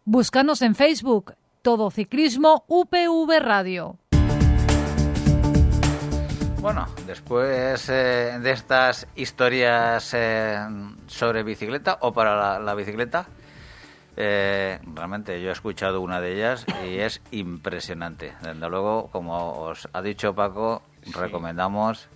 Búscanos 0.04 0.62
en 0.62 0.74
Facebook. 0.74 1.34
Todo 1.60 1.90
Ciclismo 1.90 2.64
UPV 2.68 3.40
Radio. 3.40 3.98
Bueno, 6.60 6.86
después 7.06 7.88
eh, 7.88 8.38
de 8.40 8.50
estas 8.50 9.06
historias 9.16 10.12
eh, 10.14 10.58
sobre 11.06 11.42
bicicleta 11.42 11.98
o 12.00 12.12
para 12.12 12.36
la, 12.36 12.58
la 12.58 12.74
bicicleta, 12.74 13.26
eh, 14.20 14.80
realmente 14.94 15.40
yo 15.40 15.50
he 15.50 15.52
escuchado 15.52 16.00
una 16.00 16.20
de 16.20 16.34
ellas 16.34 16.66
y 16.84 16.98
es 16.98 17.22
impresionante. 17.30 18.32
Desde 18.42 18.68
luego, 18.68 19.08
como 19.12 19.52
os 19.60 19.88
ha 19.92 20.02
dicho 20.02 20.34
Paco, 20.34 20.82
recomendamos 21.14 22.08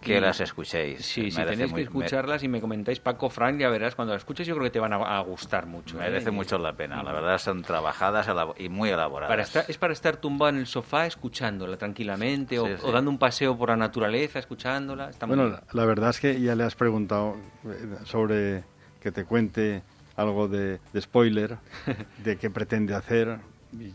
que 0.00 0.20
las 0.20 0.40
escuchéis. 0.40 1.04
Sí, 1.04 1.32
sí, 1.32 1.42
tenéis 1.44 1.72
que 1.72 1.82
escucharlas 1.82 2.44
y 2.44 2.48
me 2.48 2.60
comentáis 2.60 3.00
Paco 3.00 3.28
Frank, 3.28 3.58
ya 3.58 3.68
verás, 3.68 3.96
cuando 3.96 4.14
las 4.14 4.22
escuches 4.22 4.46
yo 4.46 4.54
creo 4.54 4.64
que 4.64 4.70
te 4.70 4.78
van 4.78 4.92
a, 4.92 5.20
gustar 5.22 5.66
mucho. 5.66 5.98
Merece 5.98 6.28
¿eh? 6.28 6.32
mucho 6.32 6.56
la 6.56 6.72
pena, 6.72 7.02
la 7.02 7.12
verdad 7.12 7.36
son 7.38 7.62
trabajadas 7.62 8.28
y 8.56 8.68
muy 8.68 8.90
elaboradas. 8.90 9.32
Para 9.32 9.42
estar, 9.42 9.64
es 9.66 9.76
para 9.76 9.92
estar 9.92 10.18
tumbado 10.18 10.50
en 10.50 10.58
el 10.58 10.68
sofá 10.68 11.06
escuchándola 11.06 11.76
tranquilamente 11.76 12.60
o, 12.60 12.92
dando 12.92 13.10
un 13.10 13.18
paseo 13.18 13.58
por 13.58 13.70
la 13.70 13.76
naturaleza 13.76 14.38
escuchándola. 14.38 15.10
bueno, 15.26 15.58
la 15.72 15.84
verdad 15.84 16.10
es 16.10 16.20
que 16.20 16.40
ya 16.40 16.54
le 16.54 16.62
has 16.62 16.76
preguntado 16.76 17.36
eh, 17.64 17.96
sobre 18.04 18.62
que 19.00 19.10
te 19.10 19.24
cuente 19.24 19.82
algo 20.20 20.48
de, 20.48 20.80
spoiler 20.98 21.58
de 22.24 22.36
qué 22.36 22.50
pretende 22.50 22.94
hacer. 22.94 23.38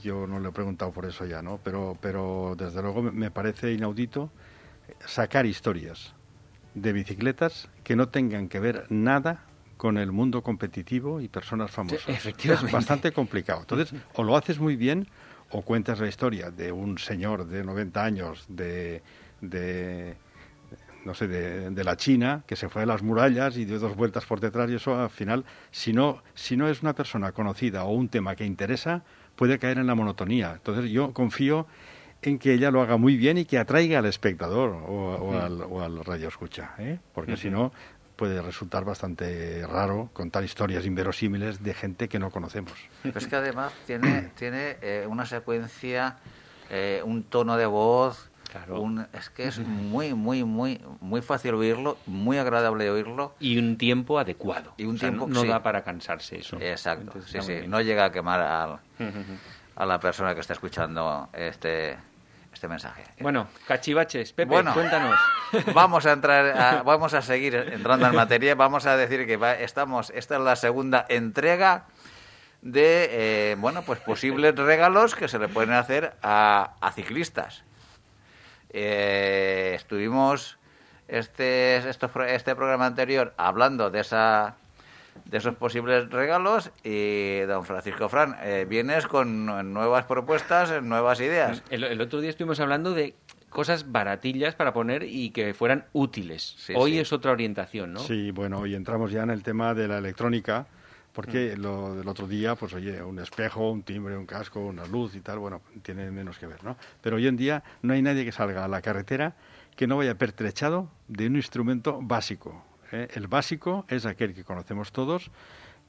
Yo 0.01 0.25
no 0.25 0.39
le 0.39 0.49
he 0.49 0.51
preguntado 0.51 0.91
por 0.91 1.05
eso 1.05 1.25
ya, 1.25 1.41
¿no? 1.41 1.59
Pero, 1.63 1.97
pero 2.01 2.55
desde 2.57 2.81
luego 2.81 3.01
me 3.03 3.29
parece 3.29 3.73
inaudito 3.73 4.31
sacar 5.05 5.45
historias 5.45 6.13
de 6.73 6.93
bicicletas 6.93 7.69
que 7.83 7.95
no 7.95 8.09
tengan 8.09 8.47
que 8.47 8.59
ver 8.59 8.85
nada 8.89 9.41
con 9.77 9.97
el 9.97 10.11
mundo 10.11 10.41
competitivo 10.41 11.19
y 11.19 11.27
personas 11.27 11.71
famosas. 11.71 12.07
efectivamente. 12.07 12.67
Es 12.67 12.71
bastante 12.71 13.11
complicado. 13.11 13.61
Entonces, 13.61 13.93
o 14.13 14.23
lo 14.23 14.37
haces 14.37 14.59
muy 14.59 14.75
bien 14.75 15.07
o 15.51 15.61
cuentas 15.61 15.99
la 15.99 16.07
historia 16.07 16.51
de 16.51 16.71
un 16.71 16.97
señor 16.97 17.45
de 17.45 17.63
90 17.63 18.03
años 18.03 18.45
de, 18.47 19.03
de 19.41 20.15
no 21.05 21.13
sé, 21.13 21.27
de, 21.27 21.83
la 21.83 21.95
China, 21.95 22.43
que 22.47 22.55
se 22.55 22.67
fue 22.67 22.83
a 22.83 22.85
las 22.85 23.03
murallas 23.03 23.57
y 23.57 23.65
dio 23.65 23.79
dos 23.79 23.95
vueltas 23.95 24.25
por 24.25 24.39
detrás 24.39 24.69
y 24.69 24.75
eso 24.75 24.99
al 24.99 25.09
final, 25.09 25.45
si 25.71 25.93
no, 25.93 26.23
si 26.33 26.57
no 26.57 26.67
es 26.67 26.81
una 26.81 26.93
persona 26.93 27.31
conocida 27.31 27.85
o 27.85 27.91
un 27.91 28.09
tema 28.09 28.35
que 28.35 28.45
interesa, 28.45 29.03
puede 29.35 29.59
caer 29.59 29.77
en 29.77 29.87
la 29.87 29.95
monotonía. 29.95 30.53
Entonces 30.53 30.89
yo 30.89 31.13
confío 31.13 31.67
en 32.21 32.39
que 32.39 32.53
ella 32.53 32.71
lo 32.71 32.81
haga 32.81 32.97
muy 32.97 33.17
bien 33.17 33.37
y 33.37 33.45
que 33.45 33.59
atraiga 33.59 33.99
al 33.99 34.05
espectador 34.05 34.71
o, 34.87 35.39
al, 35.39 35.61
o 35.61 35.81
al, 35.81 36.03
radio 36.03 36.27
escucha, 36.27 36.73
¿eh? 36.79 36.99
porque 37.13 37.37
si 37.37 37.49
no 37.49 37.71
puede 38.15 38.41
resultar 38.41 38.85
bastante 38.85 39.65
raro 39.67 40.09
contar 40.13 40.43
historias 40.43 40.85
inverosímiles 40.85 41.61
de 41.61 41.73
gente 41.73 42.07
que 42.07 42.17
no 42.17 42.31
conocemos. 42.31 42.73
Pero 43.03 43.19
es 43.19 43.27
que 43.27 43.35
además 43.35 43.73
tiene, 43.85 44.31
tiene 44.37 44.77
eh, 44.81 45.05
una 45.07 45.25
secuencia, 45.25 46.17
eh, 46.69 47.01
un 47.05 47.23
tono 47.23 47.57
de 47.57 47.65
voz 47.65 48.31
es 49.13 49.29
que 49.29 49.47
es 49.47 49.59
muy, 49.59 50.13
muy, 50.13 50.43
muy, 50.43 50.81
muy 51.01 51.21
fácil 51.21 51.55
oírlo, 51.55 51.97
muy 52.05 52.37
agradable 52.37 52.89
oírlo. 52.89 53.35
Y 53.39 53.57
un 53.57 53.77
tiempo 53.77 54.19
adecuado. 54.19 54.73
Y 54.77 54.85
un 54.85 54.97
tiempo, 54.97 55.27
no, 55.27 55.43
da 55.43 55.61
para 55.61 55.83
cansarse 55.83 56.39
eso. 56.39 56.57
Exacto, 56.59 57.21
sí, 57.21 57.39
sí. 57.41 57.67
No 57.67 57.81
llega 57.81 58.05
a 58.05 58.11
quemar 58.11 58.41
a 58.41 59.85
la 59.85 59.99
persona 59.99 60.33
que 60.33 60.41
está 60.41 60.53
escuchando 60.53 61.29
este, 61.33 61.97
este 62.53 62.67
mensaje. 62.67 63.03
Bueno, 63.19 63.47
cachivaches, 63.67 64.33
Pepe, 64.33 64.49
cuéntanos. 64.49 65.19
Vamos 65.73 66.05
a 66.05 66.13
entrar, 66.13 66.83
vamos 66.83 67.13
a 67.13 67.21
seguir 67.21 67.55
entrando 67.55 68.07
en 68.07 68.15
materia. 68.15 68.55
Vamos 68.55 68.85
a 68.85 68.97
decir 68.97 69.25
que 69.27 69.37
estamos, 69.61 70.11
esta 70.15 70.35
es 70.35 70.41
la 70.41 70.55
segunda 70.55 71.05
entrega 71.09 71.85
de, 72.61 73.09
eh, 73.51 73.55
bueno, 73.59 73.83
pues 73.83 73.99
posibles 73.99 74.55
regalos 74.55 75.15
que 75.15 75.27
se 75.27 75.37
le 75.37 75.47
pueden 75.47 75.73
hacer 75.73 76.15
a, 76.23 76.75
a 76.81 76.91
ciclistas. 76.91 77.63
Eh, 78.77 79.71
estuvimos 79.73 80.57
este, 81.07 81.77
este 81.77 82.55
programa 82.55 82.85
anterior 82.85 83.33
hablando 83.37 83.89
de 83.89 84.01
esa 84.01 84.57
de 85.23 85.37
esos 85.37 85.55
posibles 85.55 86.09
regalos 86.09 86.71
y 86.83 87.39
don 87.41 87.63
Francisco 87.63 88.09
Fran, 88.09 88.35
eh, 88.41 88.65
vienes 88.67 89.07
con 89.07 89.45
nuevas 89.45 90.03
propuestas, 90.03 90.83
nuevas 90.83 91.21
ideas. 91.21 91.63
El, 91.69 92.01
otro 92.01 92.19
día 92.19 92.29
estuvimos 92.29 92.59
hablando 92.59 92.93
de 92.93 93.15
cosas 93.49 93.93
baratillas 93.93 94.55
para 94.55 94.73
poner 94.73 95.03
y 95.03 95.29
que 95.29 95.53
fueran 95.53 95.85
útiles. 95.93 96.57
Hoy 96.75 96.99
es 96.99 97.13
otra 97.13 97.31
orientación, 97.31 97.93
¿no? 97.93 98.01
Sí, 98.01 98.31
bueno, 98.31 98.59
hoy 98.59 98.75
entramos 98.75 99.09
ya 99.09 99.23
en 99.23 99.29
el 99.29 99.41
tema 99.41 99.73
de 99.73 99.87
la 99.87 99.99
electrónica 99.99 100.67
porque 101.15 101.55
lo 101.55 101.95
del 101.95 102.07
otro 102.09 102.27
día, 102.27 102.55
pues 102.55 102.73
oye, 102.73 103.01
un 103.01 103.19
espejo, 103.19 103.71
un 103.71 103.83
timbre, 103.83 104.17
un 104.17 104.25
casco, 104.25 104.59
una 104.59 104.85
luz 104.85 105.15
y 105.15 105.21
tal, 105.21 105.39
bueno, 105.39 105.61
tiene 105.81 106.11
menos 106.11 106.37
que 106.37 106.45
ver, 106.45 106.61
¿no? 106.63 106.75
Pero 107.01 107.15
hoy 107.15 107.25
en 107.25 107.37
día 107.37 107.63
no 107.81 107.93
hay 107.93 108.01
nadie 108.01 108.25
que 108.25 108.33
salga 108.33 108.65
a 108.65 108.67
la 108.67 108.81
carretera 108.81 109.33
que 109.77 109.87
no 109.87 109.97
vaya 109.97 110.17
pertrechado 110.17 110.89
de 111.07 111.27
un 111.27 111.37
instrumento 111.37 111.99
básico. 112.01 112.63
¿eh? 112.91 113.07
El 113.13 113.27
básico 113.27 113.85
es 113.87 114.05
aquel 114.05 114.33
que 114.33 114.43
conocemos 114.43 114.91
todos, 114.91 115.31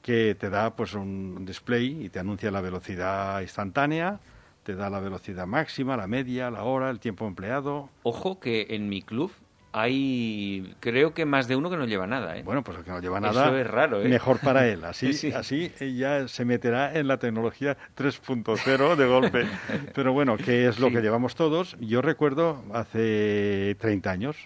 que 0.01 0.35
te 0.35 0.49
da 0.49 0.75
pues 0.75 0.93
un 0.93 1.45
display 1.45 2.05
y 2.05 2.09
te 2.09 2.19
anuncia 2.19 2.49
la 2.49 2.61
velocidad 2.61 3.41
instantánea, 3.41 4.19
te 4.63 4.75
da 4.75 4.89
la 4.89 4.99
velocidad 4.99 5.45
máxima, 5.45 5.97
la 5.97 6.07
media, 6.07 6.49
la 6.51 6.63
hora, 6.63 6.89
el 6.89 6.99
tiempo 6.99 7.27
empleado. 7.27 7.89
Ojo 8.03 8.39
que 8.39 8.67
en 8.69 8.87
mi 8.87 9.01
club 9.01 9.31
hay 9.71 10.75
creo 10.79 11.13
que 11.13 11.25
más 11.25 11.47
de 11.47 11.55
uno 11.55 11.69
que 11.69 11.77
no 11.77 11.85
lleva 11.85 12.07
nada. 12.07 12.37
¿eh? 12.37 12.43
Bueno, 12.43 12.63
pues 12.63 12.77
el 12.77 12.83
que 12.83 12.91
no 12.91 12.99
lleva 12.99 13.19
nada, 13.19 13.45
Eso 13.45 13.57
es 13.57 13.67
raro, 13.67 14.01
¿eh? 14.01 14.07
mejor 14.07 14.39
para 14.39 14.67
él. 14.67 14.83
Así, 14.85 15.31
así 15.31 15.71
ya 15.95 16.27
se 16.27 16.45
meterá 16.45 16.97
en 16.97 17.07
la 17.07 17.17
tecnología 17.17 17.77
3.0 17.95 18.95
de 18.95 19.05
golpe. 19.05 19.45
Pero 19.93 20.13
bueno, 20.13 20.37
¿qué 20.37 20.67
es 20.67 20.79
lo 20.79 20.89
que 20.89 21.01
llevamos 21.01 21.35
todos? 21.35 21.77
Yo 21.79 22.01
recuerdo 22.01 22.63
hace 22.73 23.75
30 23.79 24.09
años, 24.09 24.37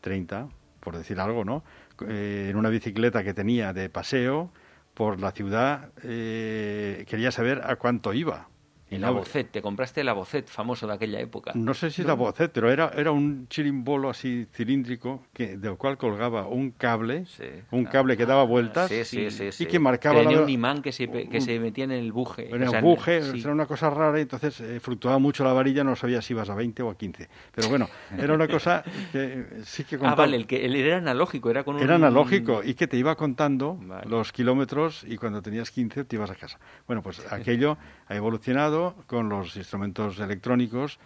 30, 0.00 0.48
por 0.80 0.96
decir 0.96 1.20
algo, 1.20 1.44
¿no? 1.44 1.62
Eh, 2.06 2.48
en 2.50 2.56
una 2.56 2.70
bicicleta 2.70 3.22
que 3.22 3.34
tenía 3.34 3.72
de 3.72 3.88
paseo 3.88 4.50
por 4.94 5.20
la 5.20 5.32
ciudad, 5.32 5.90
eh, 6.02 7.04
quería 7.08 7.30
saber 7.30 7.62
a 7.64 7.76
cuánto 7.76 8.12
iba 8.14 8.48
El 8.94 9.00
No, 9.02 9.08
Abocet, 9.08 9.50
te 9.50 9.60
compraste 9.62 10.00
el 10.02 10.08
Abocet 10.08 10.48
famoso 10.48 10.86
de 10.86 10.94
aquella 10.94 11.20
época. 11.20 11.52
No 11.54 11.74
sé 11.74 11.90
si 11.90 12.02
era 12.02 12.14
Bocet, 12.14 12.50
pero 12.52 12.70
era, 12.70 12.90
era 12.96 13.10
un 13.12 13.48
chirimbolo 13.48 14.10
así 14.10 14.46
cilíndrico 14.52 15.22
que, 15.32 15.56
del 15.56 15.76
cual 15.76 15.96
colgaba 15.98 16.46
un 16.46 16.70
cable, 16.70 17.26
Sí, 17.26 17.44
un 17.70 17.82
claro. 17.84 17.92
cable 17.92 18.16
que 18.16 18.26
daba 18.26 18.44
vueltas 18.44 18.88
Sí, 18.90 19.04
sí, 19.04 19.30
sí, 19.30 19.44
y 19.46 19.52
sí. 19.52 19.66
que 19.66 19.78
marcaba 19.78 20.20
Tenía 20.20 20.36
la 20.38 20.42
un 20.44 20.48
imán 20.50 20.82
que 20.82 20.92
se, 20.92 21.08
que 21.08 21.40
se 21.40 21.58
metía 21.60 21.84
en 21.84 21.92
el 21.92 22.12
buje. 22.12 22.50
O 22.52 22.68
sea, 22.70 22.78
un 22.80 22.84
buje, 22.84 23.22
sí. 23.32 23.40
era 23.40 23.52
una 23.52 23.66
cosa 23.66 23.90
rara 23.90 24.18
y 24.18 24.22
entonces 24.22 24.60
eh, 24.60 24.80
fluctuaba 24.80 25.18
mucho 25.18 25.44
la 25.44 25.52
varilla, 25.52 25.84
no 25.84 25.96
sabía 25.96 26.20
si 26.22 26.32
ibas 26.32 26.50
a 26.50 26.54
20 26.54 26.82
o 26.82 26.90
a 26.90 26.96
15. 26.96 27.28
Pero 27.54 27.68
bueno, 27.68 27.88
era 28.18 28.34
una 28.34 28.48
cosa 28.48 28.82
que 29.12 29.22
eh, 29.24 29.46
sí 29.64 29.84
que 29.84 29.96
Ah, 29.96 29.98
contaba. 29.98 30.16
vale, 30.24 30.36
el 30.36 30.46
que 30.46 30.64
el 30.64 30.74
era 30.76 30.98
analógico, 30.98 31.50
era 31.50 31.64
con 31.64 31.76
un... 31.76 31.82
Era 31.82 31.94
analógico 31.94 32.62
y 32.64 32.74
que 32.74 32.86
te 32.86 32.96
iba 32.96 33.14
contando 33.16 33.78
Vale. 33.80 34.08
los 34.10 34.32
kilómetros 34.32 35.04
y 35.08 35.16
cuando 35.16 35.40
tenías 35.40 35.70
15 35.70 36.04
te 36.04 36.16
ibas 36.16 36.30
a 36.30 36.34
casa. 36.34 36.58
Bueno, 36.86 37.02
pues 37.02 37.20
aquello 37.32 37.78
ha 38.08 38.14
evolucionado 38.14 38.83
con 39.06 39.28
los 39.28 39.56
instrumentos 39.56 40.18
electrónicos, 40.18 40.98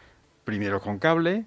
primero 0.45 0.81
con 0.81 0.99
cable 0.99 1.47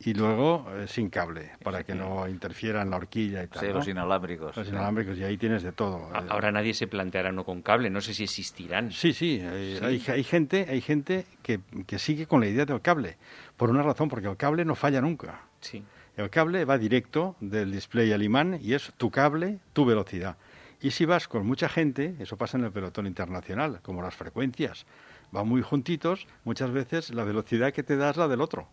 y 0.00 0.14
luego 0.14 0.66
eh, 0.76 0.86
sin 0.86 1.10
cable, 1.10 1.50
para 1.62 1.82
que 1.82 1.94
no 1.94 2.28
interfiera 2.28 2.82
en 2.82 2.90
la 2.90 2.96
horquilla 2.96 3.42
y 3.42 3.48
tal. 3.48 3.60
Sí, 3.60 3.68
¿no? 3.68 3.74
los 3.74 3.88
inalámbricos. 3.88 4.56
Los 4.56 4.68
inalámbricos, 4.68 5.18
y 5.18 5.24
ahí 5.24 5.36
tienes 5.36 5.62
de 5.62 5.72
todo. 5.72 6.10
Ahora 6.28 6.52
nadie 6.52 6.72
se 6.74 6.86
planteará 6.86 7.32
no 7.32 7.44
con 7.44 7.62
cable, 7.62 7.90
no 7.90 8.00
sé 8.00 8.14
si 8.14 8.24
existirán. 8.24 8.92
Sí, 8.92 9.12
sí, 9.12 9.40
Hay, 9.40 10.02
hay 10.08 10.24
gente, 10.24 10.66
hay 10.68 10.80
gente 10.80 11.26
que, 11.42 11.60
que 11.86 11.98
sigue 11.98 12.26
con 12.26 12.40
la 12.40 12.46
idea 12.46 12.64
del 12.64 12.80
cable, 12.80 13.16
por 13.56 13.70
una 13.70 13.82
razón, 13.82 14.08
porque 14.08 14.28
el 14.28 14.36
cable 14.36 14.64
no 14.64 14.74
falla 14.74 15.00
nunca. 15.00 15.42
Sí. 15.60 15.84
El 16.16 16.30
cable 16.30 16.64
va 16.64 16.78
directo 16.78 17.36
del 17.40 17.70
display 17.70 18.12
al 18.12 18.22
imán 18.22 18.58
y 18.60 18.74
es 18.74 18.92
tu 18.96 19.10
cable, 19.10 19.58
tu 19.72 19.84
velocidad. 19.84 20.36
Y 20.80 20.90
si 20.92 21.04
vas 21.04 21.26
con 21.26 21.46
mucha 21.46 21.68
gente, 21.68 22.14
eso 22.20 22.36
pasa 22.36 22.56
en 22.56 22.64
el 22.64 22.72
pelotón 22.72 23.06
internacional, 23.06 23.80
como 23.82 24.02
las 24.02 24.14
frecuencias, 24.14 24.86
van 25.32 25.48
muy 25.48 25.62
juntitos, 25.62 26.26
muchas 26.44 26.70
veces 26.70 27.10
la 27.10 27.24
velocidad 27.24 27.72
que 27.72 27.82
te 27.82 27.96
da 27.96 28.10
es 28.10 28.16
la 28.16 28.28
del 28.28 28.40
otro. 28.40 28.68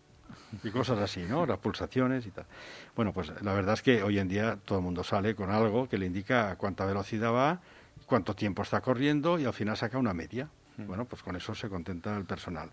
Y 0.62 0.70
cosas 0.70 0.98
así, 0.98 1.22
¿no? 1.22 1.46
Las 1.46 1.58
pulsaciones 1.58 2.26
y 2.26 2.30
tal. 2.30 2.46
Bueno, 2.94 3.12
pues 3.12 3.32
la 3.42 3.52
verdad 3.52 3.74
es 3.74 3.82
que 3.82 4.02
hoy 4.02 4.18
en 4.18 4.28
día 4.28 4.58
todo 4.64 4.78
el 4.78 4.84
mundo 4.84 5.04
sale 5.04 5.34
con 5.34 5.50
algo 5.50 5.88
que 5.88 5.98
le 5.98 6.06
indica 6.06 6.50
a 6.50 6.56
cuánta 6.56 6.84
velocidad 6.84 7.32
va, 7.32 7.60
cuánto 8.06 8.34
tiempo 8.34 8.62
está 8.62 8.80
corriendo 8.80 9.38
y 9.38 9.44
al 9.44 9.52
final 9.52 9.76
saca 9.76 9.98
una 9.98 10.14
media. 10.14 10.48
Bueno, 10.78 11.06
pues 11.06 11.22
con 11.22 11.36
eso 11.36 11.54
se 11.54 11.68
contenta 11.68 12.16
el 12.16 12.24
personal. 12.24 12.70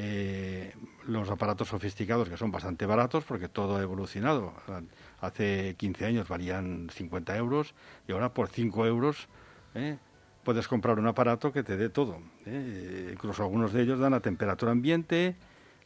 Eh, 0.00 0.72
los 1.06 1.28
aparatos 1.28 1.68
sofisticados 1.68 2.28
que 2.28 2.36
son 2.36 2.52
bastante 2.52 2.86
baratos 2.86 3.24
porque 3.24 3.48
todo 3.48 3.76
ha 3.76 3.82
evolucionado. 3.82 4.54
Hace 5.20 5.74
15 5.76 6.06
años 6.06 6.28
valían 6.28 6.88
50 6.92 7.36
euros 7.36 7.74
y 8.06 8.12
ahora 8.12 8.32
por 8.32 8.48
5 8.48 8.86
euros 8.86 9.28
¿eh? 9.74 9.98
Puedes 10.44 10.68
comprar 10.68 10.98
un 10.98 11.06
aparato 11.06 11.52
que 11.52 11.62
te 11.62 11.76
dé 11.76 11.88
todo. 11.88 12.18
¿eh? 12.46 13.10
Incluso 13.12 13.42
algunos 13.42 13.72
de 13.72 13.82
ellos 13.82 13.98
dan 13.98 14.12
la 14.12 14.20
temperatura 14.20 14.72
ambiente, 14.72 15.36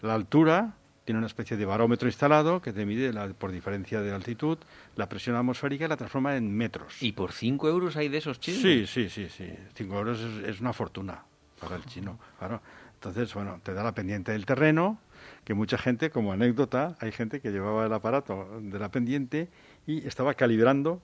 la 0.01 0.15
altura, 0.15 0.75
tiene 1.05 1.19
una 1.19 1.27
especie 1.27 1.57
de 1.57 1.65
barómetro 1.65 2.09
instalado 2.09 2.63
que 2.63 2.73
te 2.73 2.87
mide 2.87 3.13
la- 3.13 3.29
por 3.29 3.51
diferencia 3.51 4.01
de 4.01 4.13
altitud 4.13 4.59
la 4.95 5.09
presión 5.09 5.35
atmosférica 5.35 5.85
y 5.87 5.89
la 5.89 5.97
transforma 5.97 6.37
en 6.37 6.55
metros. 6.57 7.03
¿Y 7.03 7.13
por 7.13 7.33
5 7.33 7.69
euros 7.69 7.97
hay 7.97 8.09
de 8.09 8.19
esos 8.19 8.39
chinos? 8.39 8.61
Sí, 8.63 8.87
sí, 8.87 9.09
sí, 9.09 9.29
sí. 9.29 9.53
Cinco 9.75 9.97
euros 9.99 10.21
es, 10.21 10.49
es 10.49 10.61
una 10.61 10.73
fortuna 10.73 11.23
para 11.61 11.75
el 11.77 11.85
chino, 11.87 12.19
claro. 12.39 12.61
Entonces, 12.95 13.35
bueno, 13.35 13.61
te 13.65 13.75
da 13.75 13.83
la 13.83 13.93
pendiente 13.93 14.31
del 14.31 14.47
terreno, 14.47 14.99
que 15.45 15.55
mucha 15.55 15.77
gente, 15.77 16.11
como 16.11 16.33
anécdota, 16.33 16.95
hay 17.01 17.11
gente 17.11 17.41
que 17.41 17.51
llevaba 17.51 17.85
el 17.87 17.93
aparato 17.93 18.61
de 18.61 18.79
la 18.79 18.91
pendiente 18.91 19.49
y 19.89 20.07
estaba 20.07 20.35
calibrando 20.35 21.01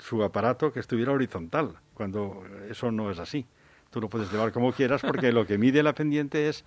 su 0.00 0.22
aparato 0.22 0.72
que 0.72 0.80
estuviera 0.80 1.12
horizontal, 1.12 1.76
cuando 1.94 2.44
eso 2.68 2.90
no 2.90 3.10
es 3.10 3.18
así. 3.18 3.46
Tú 3.90 4.00
lo 4.00 4.08
puedes 4.08 4.30
llevar 4.32 4.52
como 4.52 4.72
quieras 4.72 5.02
porque 5.02 5.32
lo 5.32 5.46
que 5.46 5.58
mide 5.58 5.82
la 5.82 5.94
pendiente 5.94 6.48
es 6.48 6.64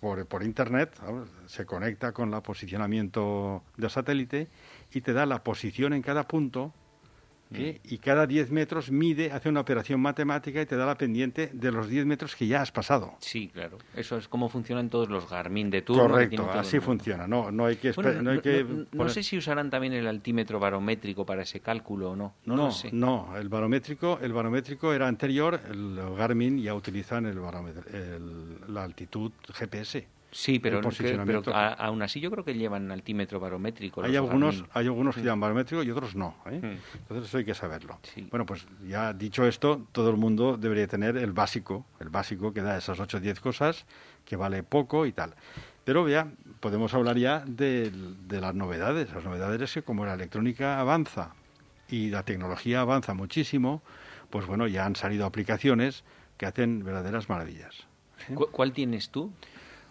por, 0.00 0.26
por 0.26 0.42
internet, 0.42 0.94
se 1.46 1.66
conecta 1.66 2.12
con 2.12 2.32
el 2.32 2.42
posicionamiento 2.42 3.62
del 3.76 3.90
satélite 3.90 4.48
y 4.92 5.00
te 5.00 5.12
da 5.12 5.26
la 5.26 5.42
posición 5.42 5.92
en 5.92 6.02
cada 6.02 6.28
punto 6.28 6.72
¿eh? 7.52 7.80
y 7.84 7.98
cada 7.98 8.26
10 8.26 8.50
metros 8.50 8.90
mide, 8.90 9.30
hace 9.32 9.48
una 9.48 9.60
operación 9.60 10.00
matemática 10.00 10.60
y 10.60 10.66
te 10.66 10.76
da 10.76 10.86
la 10.86 10.96
pendiente 10.96 11.50
de 11.52 11.72
los 11.72 11.88
10 11.88 12.06
metros 12.06 12.34
que 12.36 12.46
ya 12.46 12.62
has 12.62 12.72
pasado. 12.72 13.14
Sí, 13.20 13.48
claro. 13.52 13.78
Eso 13.94 14.16
es 14.16 14.28
como 14.28 14.48
funcionan 14.48 14.88
todos 14.90 15.08
los 15.08 15.28
Garmin 15.28 15.70
de 15.70 15.82
turno. 15.82 16.02
Correcto, 16.08 16.50
así 16.50 16.80
funciona. 16.80 17.26
No, 17.26 17.50
no 17.50 17.66
hay 17.66 17.76
que, 17.76 17.92
Bueno, 17.92 18.22
no 18.22 18.30
hay 18.32 18.40
que 18.40 18.64
no- 18.64 18.74
no 18.78 18.86
poner- 18.90 19.10
sé 19.12 19.22
si 19.22 19.38
usarán 19.38 19.70
también 19.70 19.92
el 19.92 20.06
altímetro 20.06 20.58
barométrico 20.58 21.24
para 21.24 21.42
ese 21.42 21.60
cálculo 21.60 22.10
o 22.12 22.16
no. 22.16 22.34
No, 22.44 22.70
sé. 22.70 22.90
no, 22.92 23.36
el 23.36 23.48
barométrico, 23.48 24.18
el 24.20 24.32
barométrico 24.32 24.92
era 24.92 25.06
anterior, 25.08 25.60
el 25.70 25.98
Garmin 26.16 26.58
ya 26.62 26.74
utilizan 26.74 27.26
el 27.26 27.36
el- 27.92 28.74
la 28.74 28.84
altitud 28.84 29.32
GPS. 29.52 30.06
Sí, 30.32 30.58
pero, 30.58 30.80
pero 31.24 31.42
a- 31.54 31.72
aún 31.72 32.02
así 32.02 32.20
yo 32.20 32.30
creo 32.30 32.44
que 32.44 32.52
llevan 32.54 32.90
altímetro 32.90 33.40
barométrico. 33.40 34.02
Hay 34.02 34.16
algunos, 34.16 34.64
hay 34.72 34.86
algunos 34.86 35.14
que 35.14 35.22
llevan 35.22 35.40
barométrico 35.40 35.82
y 35.82 35.90
otros 35.90 36.14
no. 36.14 36.36
¿eh? 36.46 36.60
Mm. 36.62 36.98
Entonces 36.98 37.28
eso 37.28 37.38
hay 37.38 37.44
que 37.44 37.54
saberlo. 37.54 37.98
Sí. 38.02 38.26
Bueno, 38.30 38.44
pues 38.44 38.66
ya 38.86 39.12
dicho 39.14 39.46
esto, 39.46 39.86
todo 39.92 40.10
el 40.10 40.16
mundo 40.16 40.56
debería 40.58 40.86
tener 40.88 41.16
el 41.16 41.32
básico, 41.32 41.86
el 42.00 42.10
básico 42.10 42.52
que 42.52 42.60
da 42.60 42.76
esas 42.76 43.00
8 43.00 43.16
o 43.16 43.20
10 43.20 43.40
cosas, 43.40 43.86
que 44.24 44.36
vale 44.36 44.62
poco 44.62 45.06
y 45.06 45.12
tal. 45.12 45.34
Pero 45.84 46.08
ya 46.08 46.26
podemos 46.60 46.92
hablar 46.94 47.16
ya 47.16 47.44
de, 47.46 47.90
de 48.26 48.40
las 48.40 48.54
novedades. 48.54 49.12
Las 49.14 49.24
novedades 49.24 49.62
es 49.62 49.72
que 49.72 49.82
como 49.82 50.04
la 50.04 50.14
electrónica 50.14 50.80
avanza 50.80 51.30
y 51.88 52.10
la 52.10 52.24
tecnología 52.24 52.80
avanza 52.80 53.14
muchísimo, 53.14 53.82
pues 54.28 54.44
bueno, 54.46 54.66
ya 54.66 54.84
han 54.84 54.96
salido 54.96 55.24
aplicaciones 55.24 56.02
que 56.36 56.44
hacen 56.46 56.84
verdaderas 56.84 57.28
maravillas. 57.28 57.86
¿Cu- 58.34 58.48
¿Cuál 58.50 58.72
tienes 58.72 59.10
tú? 59.10 59.32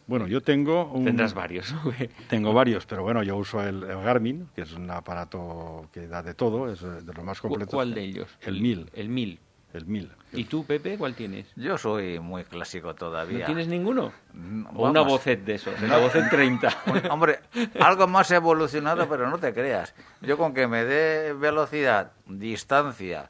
Bueno, 0.07 0.27
yo 0.27 0.41
tengo 0.41 0.85
un... 0.91 1.05
Tendrás 1.05 1.33
varios. 1.33 1.73
¿no? 1.73 1.91
Tengo 2.29 2.53
varios, 2.53 2.85
pero 2.85 3.01
bueno, 3.03 3.23
yo 3.23 3.35
uso 3.37 3.61
el, 3.61 3.83
el 3.83 4.01
Garmin, 4.03 4.47
que 4.55 4.61
es 4.61 4.73
un 4.73 4.89
aparato 4.91 5.87
que 5.91 6.07
da 6.07 6.21
de 6.21 6.33
todo, 6.35 6.71
es 6.71 6.81
eh, 6.83 6.85
de 7.01 7.13
los 7.13 7.23
más 7.23 7.41
¿Cu- 7.41 7.49
completos. 7.49 7.73
¿Cuál 7.73 7.93
de 7.93 8.01
ellos? 8.03 8.29
El 8.41 8.61
1000. 8.61 8.91
El 8.93 9.09
1000. 9.09 9.39
El 9.73 9.85
1000. 9.87 10.11
¿Y 10.33 10.45
tú, 10.45 10.63
Pepe, 10.65 10.97
cuál 10.97 11.15
tienes? 11.15 11.47
Yo 11.55 11.77
soy 11.77 12.19
muy 12.19 12.43
clásico 12.45 12.93
todavía. 12.95 13.39
¿No 13.39 13.45
tienes 13.45 13.67
ninguno? 13.67 14.13
Mm, 14.33 14.65
O 14.75 14.89
una 14.89 15.01
vocet 15.01 15.43
de 15.43 15.55
esos, 15.55 15.73
una 15.81 15.97
vocet 15.97 16.29
30. 16.29 16.69
Un- 16.87 17.11
Hombre, 17.11 17.39
algo 17.81 18.07
más 18.07 18.29
evolucionado, 18.31 19.09
pero 19.09 19.29
no 19.29 19.37
te 19.37 19.53
creas. 19.53 19.93
Yo 20.21 20.37
con 20.37 20.53
que 20.53 20.67
me 20.67 20.85
dé 20.85 21.33
velocidad, 21.33 22.11
distancia, 22.25 23.29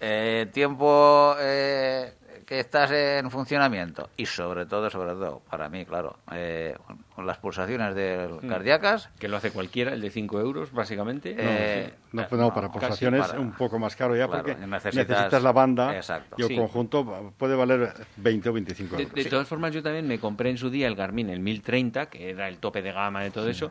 eh, 0.00 0.46
tiempo 0.52 1.34
eh, 1.40 2.12
que 2.46 2.60
estás 2.60 2.90
en 2.90 3.30
funcionamiento 3.30 4.08
y 4.16 4.26
sobre 4.26 4.66
todo, 4.66 4.90
sobre 4.90 5.12
todo, 5.12 5.40
para 5.50 5.68
mí, 5.68 5.84
claro, 5.84 6.16
eh, 6.32 6.74
con 7.14 7.26
las 7.26 7.38
pulsaciones 7.38 7.94
del 7.94 8.32
Mm. 8.42 8.48
cardíacas, 8.48 9.08
Que 9.18 9.28
lo 9.28 9.36
hace 9.36 9.50
cualquiera, 9.50 9.92
el 9.92 10.00
de 10.00 10.10
5 10.10 10.40
euros, 10.40 10.72
básicamente. 10.72 11.34
Eh, 11.38 11.92
No, 12.12 12.26
pues 12.28 12.40
no, 12.40 12.52
para 12.52 12.66
no, 12.68 12.72
pulsaciones 12.72 13.26
para- 13.26 13.40
un 13.40 13.52
poco 13.52 13.78
más 13.78 13.94
caro 13.96 14.14
ya 14.16 14.26
Claro, 14.26 14.42
porque 14.44 14.56
necesitas- 14.66 15.08
necesitas, 15.08 15.42
la 15.42 15.52
banda 15.52 15.94
Exacto. 15.96 16.36
y 16.38 16.42
el 16.42 16.48
Sí. 16.48 16.56
conjunto 16.56 17.32
puede 17.36 17.54
valer 17.54 17.92
20 18.16 18.48
o 18.48 18.52
25 18.52 18.96
De, 18.96 19.02
euros. 19.04 19.14
de 19.14 19.24
todas 19.26 19.46
formas, 19.48 19.72
yo 19.72 19.82
también 19.82 20.06
me 20.08 20.18
compré 20.18 20.50
en 20.50 20.58
su 20.58 20.70
día 20.70 20.88
el 20.88 20.94
Garmin, 20.96 21.30
el 21.30 21.40
1030, 21.40 22.06
que 22.06 22.30
era 22.30 22.48
el 22.48 22.58
tope 22.58 22.82
de 22.82 22.92
gama 22.92 23.22
de 23.22 23.30
todo 23.30 23.48
eso. 23.48 23.70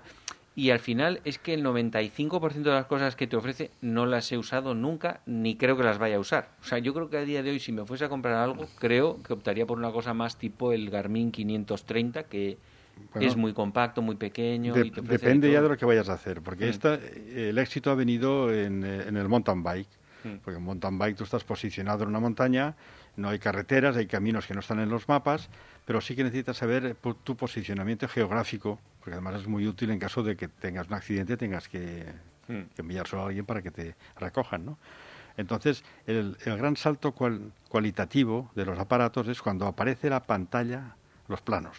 Y 0.56 0.72
al 0.72 0.80
final 0.80 1.22
es 1.24 1.38
que 1.40 1.54
el 1.54 1.64
95% 1.64 2.70
de 2.70 2.72
las 2.72 2.86
cosas 2.86 3.16
que 3.16 3.26
te 3.26 3.38
ofrece 3.38 3.72
no 3.82 4.06
las 4.06 4.30
he 4.32 4.38
usado 4.38 4.74
nunca, 4.76 5.22
ni 5.26 5.56
creo 5.56 5.78
que 5.78 5.84
las 5.84 5.98
vaya 5.98 6.18
a 6.18 6.20
usar. 6.20 6.50
O 6.62 6.66
sea, 6.66 6.78
yo 6.80 6.94
creo 6.94 7.10
que 7.10 7.18
a 7.18 7.22
día 7.26 7.42
de 7.42 7.52
hoy, 7.52 7.60
si 7.60 7.72
me 7.72 7.86
fuese 7.86 8.04
a 8.06 8.10
comprar 8.10 8.36
algo, 8.36 8.68
creo 8.78 9.24
que 9.24 9.32
optaría 9.32 9.66
por 9.66 9.78
una 9.78 9.92
cosa 9.92 10.14
más 10.14 10.38
tipo 10.38 10.74
el 10.74 10.90
Garmin 10.90 11.32
530, 11.32 12.24
que 12.24 12.58
Bueno, 13.14 13.28
es 13.28 13.38
muy 13.38 13.54
compacto, 13.54 14.02
muy 14.02 14.16
pequeño. 14.18 14.74
De- 14.74 14.88
y 14.88 14.92
te 14.92 15.02
depende 15.02 15.48
de 15.48 15.54
ya 15.54 15.62
de 15.62 15.70
lo 15.70 15.78
que 15.78 15.86
vayas 15.86 16.10
a 16.10 16.14
hacer, 16.14 16.42
porque 16.42 16.66
Mm. 16.66 16.70
esta, 16.70 16.96
el 16.96 17.58
éxito 17.58 17.90
ha 17.90 17.96
venido 17.96 18.54
en, 18.54 18.84
eh, 18.84 19.06
en 19.08 19.16
el 19.16 19.30
mountain 19.30 19.64
bike. 19.64 19.88
Mm. 20.26 20.36
Porque 20.44 20.58
en 20.58 20.64
mountain 20.64 21.00
bike 21.00 21.16
tú 21.18 21.24
estás 21.24 21.44
posicionado 21.46 22.04
en 22.04 22.10
una 22.10 22.20
montaña, 22.20 22.76
no 23.16 23.30
hay 23.30 23.40
carreteras, 23.40 23.96
hay 23.96 24.06
caminos 24.06 24.46
que 24.46 24.54
no 24.54 24.60
están 24.60 24.80
en 24.82 24.90
los 24.90 25.08
mapas, 25.08 25.50
pero 25.86 26.00
sí 26.02 26.16
que 26.16 26.24
necesitas 26.26 26.58
saber 26.58 26.96
tu 27.24 27.36
posicionamiento 27.38 28.08
geográfico, 28.08 28.80
porque 29.02 29.14
además 29.16 29.36
es 29.42 29.48
muy 29.48 29.68
útil 29.68 29.90
en 29.90 30.00
caso 30.00 30.22
de 30.24 30.38
que 30.38 30.48
tengas 30.48 30.88
un 30.88 30.94
accidente, 30.94 31.36
tengas 31.36 31.68
que, 31.68 32.06
Mm. 32.48 32.62
que 32.76 32.82
enviar 32.82 33.08
solo 33.08 33.24
a 33.24 33.26
alguien 33.28 33.46
para 33.46 33.62
que 33.62 33.72
te 33.72 33.96
recojan, 34.18 34.64
¿no? 34.66 34.78
Entonces, 35.38 35.84
el, 36.06 36.38
el 36.46 36.58
gran 36.58 36.76
salto 36.76 37.14
cual- 37.14 37.52
cualitativo 37.70 38.52
de 38.56 38.66
los 38.66 38.78
aparatos 38.78 39.28
es 39.28 39.41
cuando 39.41 39.66
aparece 39.66 40.10
la 40.10 40.22
pantalla, 40.24 40.95
los 41.28 41.41
planos. 41.41 41.78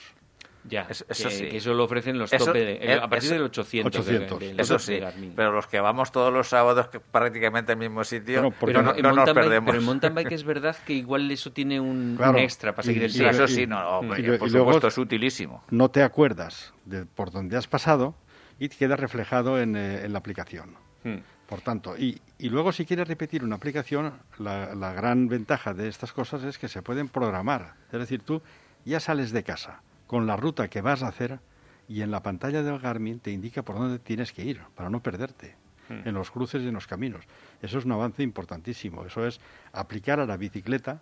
Ya, 0.64 0.82
Eso- 0.88 1.04
eso 1.08 1.28
que, 1.28 1.34
sí. 1.34 1.48
que 1.48 1.56
eso 1.56 1.74
lo 1.74 1.82
ofrecen 1.84 2.18
los 2.18 2.32
Eso- 2.32 2.44
tope 2.46 2.64
de, 2.64 2.72
eh, 2.74 2.94
a 2.94 3.08
partir 3.08 3.26
eso- 3.26 3.34
del 3.34 3.42
800. 3.42 3.92
de- 3.92 3.98
800. 3.98 4.38
de- 4.38 4.46
del 4.46 4.60
eso 4.60 4.74
tope 4.74 4.84
sí, 4.84 4.92
de 4.94 5.32
pero 5.34 5.50
los 5.50 5.66
que 5.66 5.80
vamos 5.80 6.12
todos 6.12 6.32
los 6.32 6.48
sábados 6.48 6.86
que 6.86 7.00
prácticamente 7.00 7.72
al 7.72 7.78
mismo 7.78 8.04
sitio, 8.04 8.42
Bueno, 8.42 8.56
porque 8.60 8.72
no, 8.74 8.82
no- 8.82 8.92
no 8.92 8.94
nos 8.94 9.02
mountain 9.16 9.34
bike- 9.36 9.42
perdemos. 9.42 9.66
pero 9.66 9.78
en 9.80 9.84
mountain 9.84 10.14
bike 10.14 10.32
es 10.32 10.44
verdad 10.44 10.76
que 10.86 10.92
igual 10.92 11.28
eso 11.32 11.50
tiene 11.52 11.80
un, 11.80 12.14
Claro. 12.16 12.32
un 12.32 12.38
extra 12.38 12.72
para 12.76 12.86
seguir 12.86 13.02
Y- 13.02 13.04
el 13.06 13.12
track. 13.12 13.32
eso 13.34 13.48
sí, 13.48 13.66
no, 13.66 13.98
hombre, 13.98 14.20
y 14.20 14.38
por 14.38 14.48
y 14.48 14.52
luego- 14.52 14.66
supuesto 14.72 14.86
es 14.86 14.98
utilísimo. 14.98 15.64
no 15.70 15.90
te 15.90 16.02
acuerdas 16.04 16.72
de 16.84 17.06
por 17.06 17.32
dónde 17.32 17.56
has 17.56 17.66
pasado 17.66 18.14
y 18.60 18.68
te 18.68 18.76
queda 18.76 18.94
reflejado 18.94 19.60
en, 19.60 19.74
eh, 19.74 20.04
en 20.04 20.12
la 20.12 20.20
aplicación. 20.20 20.76
Hmm. 21.02 21.16
Por 21.48 21.60
tanto, 21.60 21.96
y, 21.98 22.20
y 22.38 22.48
luego 22.50 22.70
si 22.70 22.86
quieres 22.86 23.08
repetir 23.08 23.42
una 23.42 23.56
aplicación, 23.56 24.12
la, 24.38 24.74
la 24.76 24.92
gran 24.92 25.26
ventaja 25.26 25.74
de 25.74 25.88
estas 25.88 26.12
cosas 26.12 26.44
es 26.44 26.56
que 26.56 26.68
se 26.68 26.80
pueden 26.82 27.08
programar. 27.08 27.74
Es 27.92 27.98
decir, 27.98 28.22
tú 28.22 28.40
ya 28.84 29.00
sales 29.00 29.32
de 29.32 29.42
casa 29.42 29.82
con 30.12 30.26
la 30.26 30.36
ruta 30.36 30.68
que 30.68 30.82
vas 30.82 31.02
a 31.02 31.08
hacer 31.08 31.40
y 31.88 32.02
en 32.02 32.10
la 32.10 32.22
pantalla 32.22 32.62
del 32.62 32.78
Garmin 32.78 33.18
te 33.18 33.30
indica 33.30 33.62
por 33.62 33.78
dónde 33.78 33.98
tienes 33.98 34.30
que 34.30 34.44
ir 34.44 34.60
para 34.74 34.90
no 34.90 35.00
perderte 35.02 35.56
Hmm. 35.88 36.06
en 36.06 36.12
los 36.14 36.30
cruces 36.30 36.62
y 36.62 36.68
en 36.68 36.74
los 36.74 36.86
caminos. 36.86 37.24
Eso 37.62 37.78
es 37.78 37.86
un 37.86 37.92
avance 37.92 38.22
importantísimo. 38.22 39.06
Eso 39.06 39.26
es 39.26 39.40
aplicar 39.72 40.20
a 40.20 40.26
la 40.26 40.36
bicicleta 40.36 41.00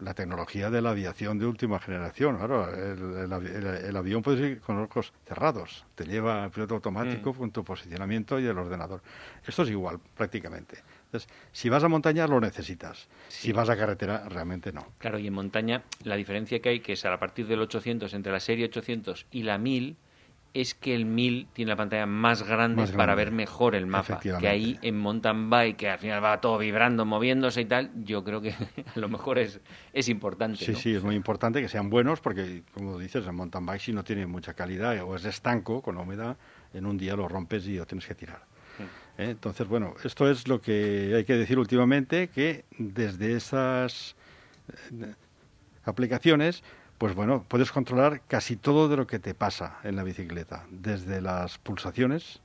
la 0.00 0.14
tecnología 0.14 0.70
de 0.70 0.80
la 0.80 0.90
aviación 0.90 1.38
de 1.38 1.44
última 1.46 1.78
generación. 1.78 2.36
Claro, 2.38 2.68
el, 2.72 2.98
el 3.18 3.30
avi- 3.30 3.54
el- 3.54 3.84
el 3.84 3.96
avión 3.96 4.22
puede 4.22 4.48
ir 4.52 4.60
con 4.60 4.76
los 4.78 4.88
ojos 4.88 5.12
cerrados. 5.26 5.84
Te 5.94 6.04
lleva 6.06 6.42
el 6.44 6.50
piloto 6.50 6.74
automático 6.76 7.34
Mm. 7.34 7.36
con 7.36 7.50
tu 7.50 7.62
posicionamiento 7.64 8.40
y 8.40 8.46
el 8.46 8.56
ordenador. 8.56 9.02
Esto 9.46 9.62
es 9.62 9.68
igual, 9.70 10.00
prácticamente. 10.16 10.78
Entonces, 11.08 11.30
si 11.52 11.70
vas 11.70 11.82
a 11.82 11.88
montaña, 11.88 12.26
lo 12.26 12.38
necesitas. 12.38 13.08
Si 13.28 13.50
vas 13.52 13.70
a 13.70 13.76
carretera, 13.78 14.28
realmente 14.28 14.72
no. 14.72 14.86
Claro, 14.98 15.18
y 15.18 15.26
en 15.26 15.32
montaña 15.32 15.82
la 16.04 16.16
diferencia 16.16 16.60
que 16.60 16.68
hay, 16.68 16.80
que 16.80 16.92
es 16.92 17.04
a 17.06 17.18
partir 17.18 17.46
del 17.46 17.60
800, 17.62 18.12
entre 18.12 18.30
la 18.30 18.40
serie 18.40 18.66
800 18.66 19.26
y 19.30 19.42
la 19.44 19.56
1000, 19.56 19.96
es 20.52 20.74
que 20.74 20.94
el 20.94 21.06
1000 21.06 21.48
tiene 21.54 21.70
la 21.70 21.76
pantalla 21.76 22.04
más 22.04 22.42
grande, 22.42 22.82
Más 22.82 22.92
para 22.92 23.14
ver 23.14 23.30
mejor 23.30 23.74
el 23.74 23.86
mapa. 23.86 24.20
Que 24.20 24.48
ahí 24.48 24.78
en 24.82 24.98
mountain 24.98 25.48
bike, 25.48 25.76
que 25.76 25.88
al 25.88 25.98
final 25.98 26.22
va 26.22 26.40
todo 26.40 26.58
vibrando, 26.58 27.06
moviéndose 27.06 27.62
y 27.62 27.64
tal, 27.64 27.90
yo 28.04 28.22
creo 28.22 28.42
que 28.42 28.50
a 28.94 28.98
lo 28.98 29.08
mejor 29.08 29.38
es, 29.38 29.60
es 29.94 30.08
importante. 30.10 30.64
Sí, 30.64 30.72
¿no? 30.72 30.78
sí, 30.78 30.94
es 30.94 31.02
muy 31.02 31.14
importante 31.14 31.62
que 31.62 31.68
sean 31.68 31.88
buenos 31.88 32.20
porque, 32.20 32.64
como 32.74 32.98
dices, 32.98 33.26
el 33.26 33.32
mountain 33.32 33.64
bike 33.64 33.80
si 33.80 33.92
no 33.92 34.04
tiene 34.04 34.26
mucha 34.26 34.52
calidad 34.54 35.02
o 35.02 35.16
es 35.16 35.24
estanco 35.24 35.80
con 35.80 35.94
la 35.94 36.02
humedad, 36.02 36.36
en 36.74 36.84
un 36.84 36.98
día 36.98 37.16
lo 37.16 37.28
rompes 37.28 37.66
y 37.66 37.76
lo 37.76 37.86
tienes 37.86 38.06
que 38.06 38.14
tirar. 38.14 38.47
¿Eh? 39.18 39.30
Entonces, 39.30 39.66
bueno, 39.68 39.94
esto 40.04 40.30
es 40.30 40.48
lo 40.48 40.60
que 40.60 41.12
hay 41.16 41.24
que 41.24 41.34
decir 41.34 41.58
últimamente, 41.58 42.28
que 42.28 42.64
desde 42.78 43.34
esas 43.36 44.14
eh, 44.92 45.12
aplicaciones, 45.84 46.62
pues 46.98 47.14
bueno, 47.14 47.44
puedes 47.48 47.72
controlar 47.72 48.22
casi 48.28 48.56
todo 48.56 48.88
de 48.88 48.96
lo 48.96 49.06
que 49.06 49.18
te 49.18 49.34
pasa 49.34 49.78
en 49.84 49.96
la 49.96 50.04
bicicleta, 50.04 50.64
desde 50.70 51.20
las 51.20 51.58
pulsaciones. 51.58 52.40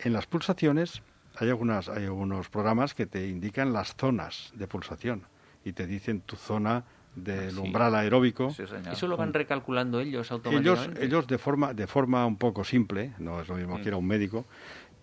En 0.00 0.12
las 0.12 0.26
pulsaciones 0.26 1.02
hay, 1.36 1.48
algunas, 1.50 1.88
hay 1.88 2.04
algunos 2.04 2.48
programas 2.48 2.94
que 2.94 3.06
te 3.06 3.28
indican 3.28 3.72
las 3.72 3.94
zonas 3.96 4.52
de 4.54 4.66
pulsación 4.66 5.22
y 5.64 5.72
te 5.72 5.86
dicen 5.86 6.20
tu 6.20 6.36
zona 6.36 6.84
del 7.14 7.52
Sí. 7.52 7.58
umbral 7.58 7.94
aeróbico. 7.94 8.50
Sí. 8.50 8.64
Eso 8.92 9.06
lo 9.08 9.16
van 9.16 9.32
recalculando 9.32 10.00
ellos 10.00 10.26
Ellos, 10.26 10.30
automáticamente. 10.32 11.02
ellos 11.04 11.26
de 11.26 11.38
forma 11.38 11.72
de 11.72 11.86
forma 11.86 12.26
un 12.26 12.36
poco 12.36 12.62
simple, 12.62 13.14
no 13.18 13.40
es 13.40 13.48
lo 13.48 13.54
mismo 13.56 13.78
Mm. 13.78 13.82
que 13.82 13.88
ir 13.88 13.94
a 13.94 13.96
un 13.96 14.06
médico, 14.06 14.44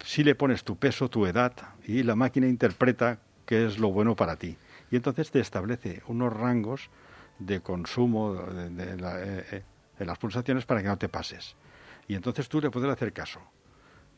si 0.04 0.24
le 0.24 0.36
pones 0.36 0.64
tu 0.64 0.76
peso, 0.78 1.10
tu 1.10 1.26
edad 1.26 1.54
y 1.86 2.04
la 2.04 2.16
máquina 2.16 2.48
interpreta 2.48 3.20
qué 3.46 3.66
es 3.66 3.80
lo 3.80 3.90
bueno 3.92 4.16
para 4.16 4.36
ti. 4.38 4.58
Y 4.92 4.96
entonces 4.96 5.32
te 5.32 5.40
establece 5.40 6.02
unos 6.08 6.32
rangos 6.34 6.90
de 7.40 7.62
consumo 7.62 8.34
de, 8.36 8.70
de 8.70 8.98
la- 8.98 9.22
eh, 9.22 9.46
eh, 9.52 9.64
en 10.00 10.08
las 10.08 10.18
pulsaciones 10.18 10.66
para 10.66 10.82
que 10.82 10.88
no 10.88 10.98
te 10.98 11.10
pases. 11.10 11.56
Y 12.08 12.16
entonces 12.16 12.48
tú 12.50 12.62
le 12.62 12.70
puedes 12.70 12.90
hacer 12.90 13.14
caso. 13.14 13.40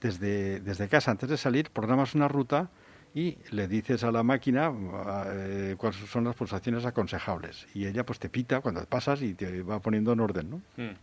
Desde, 0.01 0.59
desde 0.59 0.88
casa, 0.89 1.11
antes 1.11 1.30
de 1.30 1.38
salir, 1.38 1.69
programas 1.71 2.15
una 2.15 2.28
ruta 2.28 2.69
y 3.13 3.38
le 3.51 3.67
dices 3.67 4.03
a 4.03 4.11
la 4.11 4.23
máquina 4.23 4.71
eh, 5.28 5.76
cuáles 5.78 5.97
son 6.09 6.26
las 6.26 6.36
pulsaciones 6.36 6.86
aconsejables. 6.86 7.65
Y 7.73 7.86
ella 7.86 8.05
pues 8.05 8.19
te 8.19 8.30
pita 8.30 8.59
cuando 8.59 8.84
pasas 8.86 9.21
y 9.21 9.34
te 9.34 9.61
va 9.63 9.80
poniendo 9.80 10.11
en 10.11 10.19
orden, 10.19 10.49
¿no? 10.49 10.57
Mm. 10.78 10.95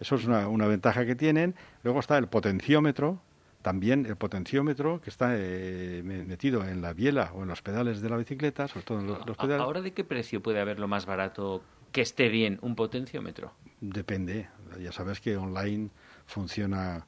Eso 0.00 0.14
es 0.14 0.24
una, 0.24 0.48
una 0.48 0.66
ventaja 0.66 1.04
que 1.04 1.14
tienen. 1.14 1.54
Luego 1.82 2.00
está 2.00 2.16
el 2.18 2.28
potenciómetro, 2.28 3.20
también 3.62 4.06
el 4.06 4.16
potenciómetro 4.16 5.00
que 5.00 5.10
está 5.10 5.32
eh, 5.36 6.02
me- 6.04 6.24
metido 6.24 6.64
en 6.66 6.80
la 6.80 6.92
biela 6.92 7.32
o 7.34 7.42
en 7.42 7.48
los 7.48 7.62
pedales 7.62 8.00
de 8.00 8.08
la 8.08 8.16
bicicleta, 8.16 8.68
sobre 8.68 8.84
todo 8.84 9.00
en 9.00 9.06
lo- 9.06 9.18
los 9.26 9.38
A- 9.38 9.42
pedales. 9.42 9.62
¿Ahora 9.64 9.80
de 9.82 9.92
qué 9.92 10.04
precio 10.04 10.42
puede 10.42 10.60
haber 10.60 10.78
lo 10.78 10.88
más 10.88 11.06
barato 11.06 11.62
que 11.92 12.00
esté 12.02 12.28
bien 12.28 12.58
un 12.62 12.74
potenciómetro? 12.76 13.52
Depende. 13.80 14.48
Ya 14.80 14.92
sabes 14.92 15.20
que 15.20 15.36
online 15.36 15.90
funciona 16.26 17.06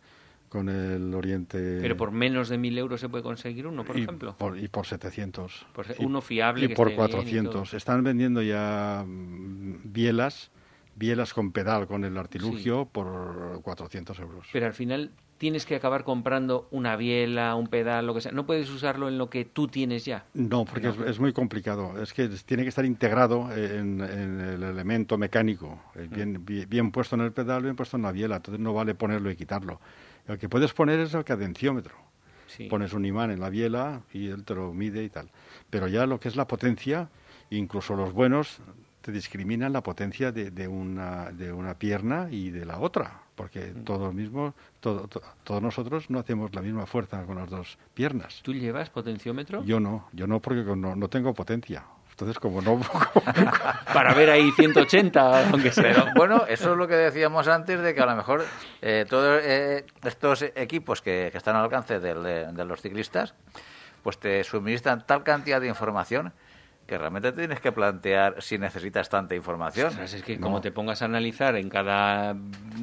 con 0.49 0.69
el 0.69 1.15
Oriente. 1.15 1.79
Pero 1.81 1.97
por 1.97 2.11
menos 2.11 2.49
de 2.49 2.59
1.000 2.59 2.77
euros 2.79 3.01
se 3.01 3.09
puede 3.09 3.23
conseguir 3.23 3.67
uno, 3.69 3.85
por 3.85 3.97
y 3.97 4.03
ejemplo. 4.03 4.35
Por, 4.37 4.59
y 4.59 4.67
por 4.67 4.87
700. 4.87 5.67
Por 5.73 5.87
se- 5.87 6.03
Y- 6.03 6.05
uno 6.05 6.21
fiable 6.21 6.65
Y 6.65 6.69
que 6.69 6.75
por 6.75 6.89
esté 6.89 6.97
bien 6.97 7.09
y 7.09 7.13
400. 7.13 7.69
todo. 7.71 7.77
Están 7.77 8.03
vendiendo 8.03 8.43
ya 8.43 9.05
mm, 9.07 9.93
bielas, 9.93 10.51
bielas 10.97 11.33
con 11.35 11.53
pedal, 11.53 11.87
con 11.87 12.05
el 12.05 12.17
artilugio, 12.17 12.87
por 12.87 13.61
400 13.63 14.19
euros. 14.19 14.49
Pero 14.53 14.67
al 14.67 14.75
final 14.75 15.13
tienes 15.41 15.65
que 15.65 15.75
acabar 15.75 16.05
comprando 16.05 16.69
una 16.71 16.97
biela, 16.97 17.55
un 17.55 17.67
pedal, 17.67 18.07
lo 18.07 18.13
que 18.13 18.21
sea. 18.21 18.31
No 18.31 18.45
puedes 18.45 18.69
usarlo 18.69 19.09
en 19.09 19.17
lo 19.17 19.31
que 19.31 19.47
tú 19.47 19.69
tienes 19.69 20.05
ya. 20.05 20.27
No, 20.35 20.67
porque 20.67 20.89
Es, 20.89 20.99
es 20.99 21.19
muy 21.19 21.33
complicado. 21.33 21.99
Es 22.03 22.13
que 22.13 22.29
tiene 22.45 22.63
que 22.63 22.69
estar 22.69 22.85
integrado 22.85 23.51
en, 23.57 24.03
en 24.03 24.39
el 24.39 24.63
elemento 24.63 25.17
mecánico, 25.17 25.81
eh, 25.95 26.07
Mm. 26.11 26.15
bien, 26.15 26.45
bien, 26.45 26.69
bien 26.69 26.91
puesto 26.91 27.15
en 27.17 27.23
el 27.23 27.33
pedal, 27.33 27.63
bien 27.63 27.75
puesto 27.75 27.97
en 27.97 28.03
la 28.03 28.13
biela. 28.13 28.37
Entonces 28.37 28.61
no 28.61 28.75
vale 28.75 28.95
ponerlo 28.95 29.31
y 29.31 29.37
quitarlo. 29.37 29.81
El 30.29 30.37
que 30.37 30.51
puedes 30.51 30.75
poner 30.75 31.01
es 31.01 31.15
el 31.15 31.25
cadenciómetro. 31.25 31.95
Sí. 32.47 32.67
Pones 32.67 32.93
un 32.93 33.07
imán 33.07 33.31
en 33.31 33.41
la 33.41 33.49
biela 33.49 34.03
y 34.13 34.29
él 34.29 34.45
te 34.45 34.55
lo 34.55 34.75
mide 34.75 35.03
y 35.03 35.09
tal. 35.09 35.31
Pero 35.71 35.89
ya 35.89 36.05
lo 36.05 36.21
que 36.21 36.29
es 36.29 36.37
la 36.37 36.47
potencia, 36.47 37.09
incluso 37.49 37.97
los 37.97 38.13
buenos 38.13 38.59
te 39.01 39.11
discriminan 39.11 39.73
la 39.73 39.83
potencia 39.83 40.33
de, 40.33 40.51
de 40.51 40.69
una, 40.69 41.31
de 41.33 41.51
una 41.51 41.79
pierna 41.79 42.29
y 42.31 42.51
de 42.51 42.67
la 42.67 42.79
otra. 42.79 43.23
Porque 43.41 43.73
Mm. 43.75 43.85
todos 43.85 44.13
mismos, 44.13 44.53
todo- 44.81 45.09
to- 45.09 45.23
todos 45.45 45.63
nosotros 45.63 46.11
no 46.11 46.19
hacemos 46.19 46.55
la 46.55 46.61
misma 46.61 46.85
fuerza 46.85 47.25
con 47.25 47.37
las 47.37 47.49
dos 47.49 47.79
piernas. 47.95 48.41
¿Tú 48.43 48.53
llevas 48.53 48.91
potenciómetro? 48.91 49.65
Yo 49.65 49.81
no, 49.81 50.09
yo 50.13 50.27
no 50.27 50.41
porque 50.41 50.63
no, 50.77 50.95
no 50.95 51.09
tengo 51.09 51.33
potencia. 51.33 51.85
Entonces, 52.11 52.39
como 52.39 52.61
no... 52.61 52.79
Para 53.95 54.13
ver 54.13 54.29
ahí 54.29 54.51
180, 54.53 55.49
aunque 55.53 55.73
sea. 55.73 55.85
Pero 55.85 56.05
bueno, 56.15 56.45
eso 56.49 56.73
es 56.73 56.77
lo 56.77 56.87
que 56.87 56.97
decíamos 56.97 57.49
antes 57.49 57.81
de 57.81 57.95
que 57.95 58.01
a 58.03 58.07
lo 58.07 58.15
mejor 58.15 58.45
eh, 58.83 59.07
todos 59.09 59.41
eh, 59.43 59.87
estos 60.05 60.43
equipos 60.55 61.01
que, 61.01 61.31
que 61.33 61.39
están 61.39 61.57
al 61.57 61.63
alcance 61.65 61.99
del- 61.99 62.23
de, 62.23 62.53
de 62.53 62.65
los 62.67 62.83
ciclistas, 62.83 63.33
pues 64.03 64.19
te 64.19 64.45
suministran 64.45 65.07
tal 65.07 65.23
cantidad 65.23 65.63
de 65.63 65.69
información 65.69 66.35
que 66.91 66.99
realmente 66.99 67.31
te 67.31 67.39
tienes 67.39 67.61
que 67.61 67.71
plantear 67.71 68.43
si 68.43 68.59
necesitas 68.59 69.09
tanta 69.09 69.37
información. 69.37 69.87
Ostras, 69.87 70.13
es 70.13 70.25
que 70.25 70.37
No. 70.37 70.43
como 70.43 70.61
te 70.61 70.73
pongas 70.73 71.01
a 71.03 71.05
analizar 71.05 71.55
en 71.55 71.69
cada 71.71 72.35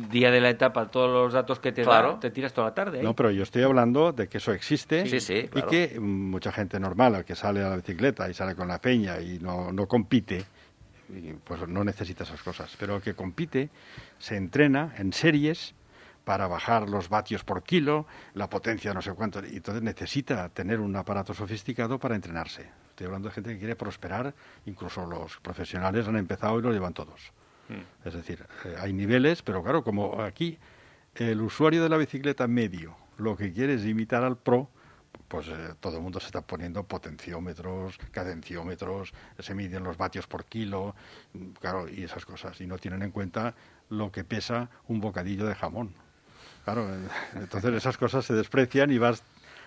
día 0.09 0.31
de 0.31 0.39
la 0.39 0.49
etapa 0.49 0.85
todos 0.87 1.11
los 1.11 1.33
datos 1.33 1.59
que 1.59 1.73
te 1.73 1.83
Claro. 1.83 2.13
da, 2.13 2.19
te 2.21 2.31
tiras 2.31 2.53
toda 2.53 2.67
la 2.69 2.73
tarde. 2.73 3.01
¿eh? 3.01 3.03
No, 3.03 3.13
pero 3.13 3.31
yo 3.31 3.43
estoy 3.43 3.63
hablando 3.63 4.13
de 4.13 4.29
que 4.29 4.37
eso 4.37 4.53
existe 4.53 5.05
Sí, 5.07 5.19
sí, 5.19 5.49
claro. 5.49 5.67
y 5.67 5.69
que 5.69 5.99
mucha 5.99 6.53
gente 6.53 6.79
normal, 6.79 7.15
al 7.15 7.25
que 7.25 7.35
sale 7.35 7.61
a 7.61 7.67
la 7.69 7.75
bicicleta 7.75 8.29
y 8.29 8.33
sale 8.33 8.55
con 8.55 8.69
la 8.69 8.79
peña 8.79 9.19
y 9.19 9.39
no, 9.39 9.73
no 9.73 9.87
compite, 9.89 10.45
y, 11.09 11.33
pues 11.33 11.67
no 11.67 11.83
necesita 11.83 12.23
esas 12.23 12.41
cosas. 12.41 12.73
Pero 12.79 12.95
el 12.95 13.01
que 13.01 13.13
compite 13.13 13.69
se 14.19 14.37
entrena 14.37 14.93
en 14.97 15.11
series 15.11 15.75
para 16.23 16.47
bajar 16.47 16.87
los 16.89 17.09
vatios 17.09 17.43
por 17.43 17.61
kilo, 17.63 18.05
la 18.35 18.49
potencia 18.49 18.93
no 18.93 19.01
sé 19.01 19.11
cuánto, 19.11 19.45
y 19.45 19.57
entonces 19.57 19.83
necesita 19.83 20.47
tener 20.47 20.79
un 20.79 20.95
aparato 20.95 21.33
sofisticado 21.33 21.99
para 21.99 22.15
entrenarse. 22.15 22.69
Estoy 22.97 23.05
hablando 23.05 23.29
de 23.29 23.35
gente 23.35 23.53
que 23.53 23.59
quiere 23.59 23.75
prosperar, 23.75 24.33
incluso 24.65 25.05
los 25.05 25.37
profesionales 25.37 26.07
han 26.07 26.15
empezado 26.15 26.57
y 26.57 26.63
lo 26.63 26.71
llevan 26.71 26.95
todos. 26.95 27.31
Mm. 27.69 28.07
Es 28.07 28.15
decir, 28.15 28.43
eh, 28.65 28.75
hay 28.79 28.91
niveles, 28.91 29.43
pero 29.43 29.61
claro, 29.61 29.83
como 29.83 30.19
aquí 30.23 30.57
el 31.13 31.39
usuario 31.41 31.83
de 31.83 31.89
la 31.89 31.97
bicicleta 31.97 32.47
medio 32.47 32.97
lo 33.19 33.37
que 33.37 33.53
quiere 33.53 33.75
es 33.75 33.85
imitar 33.85 34.23
al 34.23 34.35
pro, 34.35 34.67
pues 35.27 35.47
eh, 35.47 35.75
todo 35.79 35.97
el 35.97 36.01
mundo 36.01 36.19
se 36.19 36.25
está 36.25 36.41
poniendo 36.41 36.85
potenciómetros, 36.85 37.99
cadenciómetros, 38.09 39.13
se 39.37 39.53
miden 39.53 39.83
los 39.83 39.95
vatios 39.95 40.25
por 40.25 40.45
kilo, 40.45 40.95
claro, 41.61 41.87
y 41.87 42.01
esas 42.01 42.25
cosas, 42.25 42.59
y 42.61 42.65
no 42.65 42.79
tienen 42.79 43.03
en 43.03 43.11
cuenta 43.11 43.53
lo 43.91 44.11
que 44.11 44.23
pesa 44.23 44.71
un 44.87 45.01
bocadillo 45.01 45.45
de 45.45 45.53
jamón. 45.53 45.93
Claro, 46.63 46.91
eh, 46.91 47.07
entonces 47.35 47.75
esas 47.75 47.95
cosas 47.95 48.25
se 48.25 48.33
desprecian 48.33 48.89
y 48.89 48.97
vas, 48.97 49.21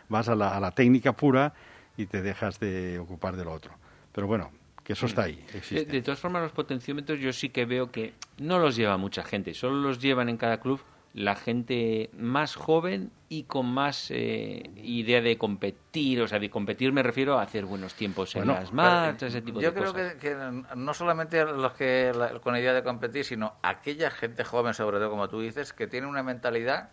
vas 0.08 0.28
a, 0.28 0.34
la, 0.34 0.56
a 0.56 0.58
la 0.58 0.72
técnica 0.72 1.12
pura 1.12 1.54
y 2.00 2.06
te 2.06 2.22
dejas 2.22 2.58
de 2.60 2.98
ocupar 2.98 3.36
de 3.36 3.44
lo 3.44 3.52
otro. 3.52 3.72
Pero 4.12 4.26
bueno, 4.26 4.50
que 4.84 4.94
eso 4.94 5.06
está 5.06 5.24
ahí, 5.24 5.44
De, 5.52 5.58
existe. 5.58 5.84
de 5.84 6.02
todas 6.02 6.18
formas, 6.18 6.42
los 6.42 6.52
potenciómetros 6.52 7.20
yo 7.20 7.32
sí 7.32 7.50
que 7.50 7.64
veo 7.66 7.90
que 7.90 8.14
no 8.38 8.58
los 8.58 8.76
lleva 8.76 8.96
mucha 8.96 9.22
gente, 9.22 9.54
solo 9.54 9.76
los 9.80 10.00
llevan 10.00 10.28
en 10.28 10.36
cada 10.36 10.60
club 10.60 10.80
la 11.12 11.34
gente 11.34 12.08
más 12.16 12.54
joven 12.54 13.10
y 13.28 13.42
con 13.42 13.66
más 13.66 14.12
eh, 14.12 14.62
idea 14.76 15.20
de 15.20 15.36
competir, 15.38 16.22
o 16.22 16.28
sea, 16.28 16.38
de 16.38 16.48
competir 16.50 16.92
me 16.92 17.02
refiero 17.02 17.36
a 17.38 17.42
hacer 17.42 17.64
buenos 17.66 17.94
tiempos 17.94 18.34
en 18.36 18.42
Bueno, 18.46 18.54
las 18.60 18.72
marchas, 18.72 19.24
ese 19.24 19.42
tipo 19.42 19.60
Yo 19.60 19.72
de 19.72 19.74
creo 19.80 19.92
cosas. 19.92 20.14
que, 20.14 20.18
que 20.20 20.36
no 20.76 20.94
solamente 20.94 21.44
los 21.44 21.72
que 21.72 22.12
la- 22.16 22.38
con 22.38 22.56
idea 22.56 22.72
de 22.72 22.84
competir, 22.84 23.24
sino 23.24 23.54
aquella 23.62 24.10
gente 24.12 24.44
joven, 24.44 24.72
sobre 24.72 24.98
todo 24.98 25.10
como 25.10 25.28
tú 25.28 25.40
dices, 25.40 25.72
que 25.72 25.88
tiene 25.88 26.06
una 26.06 26.22
mentalidad 26.22 26.90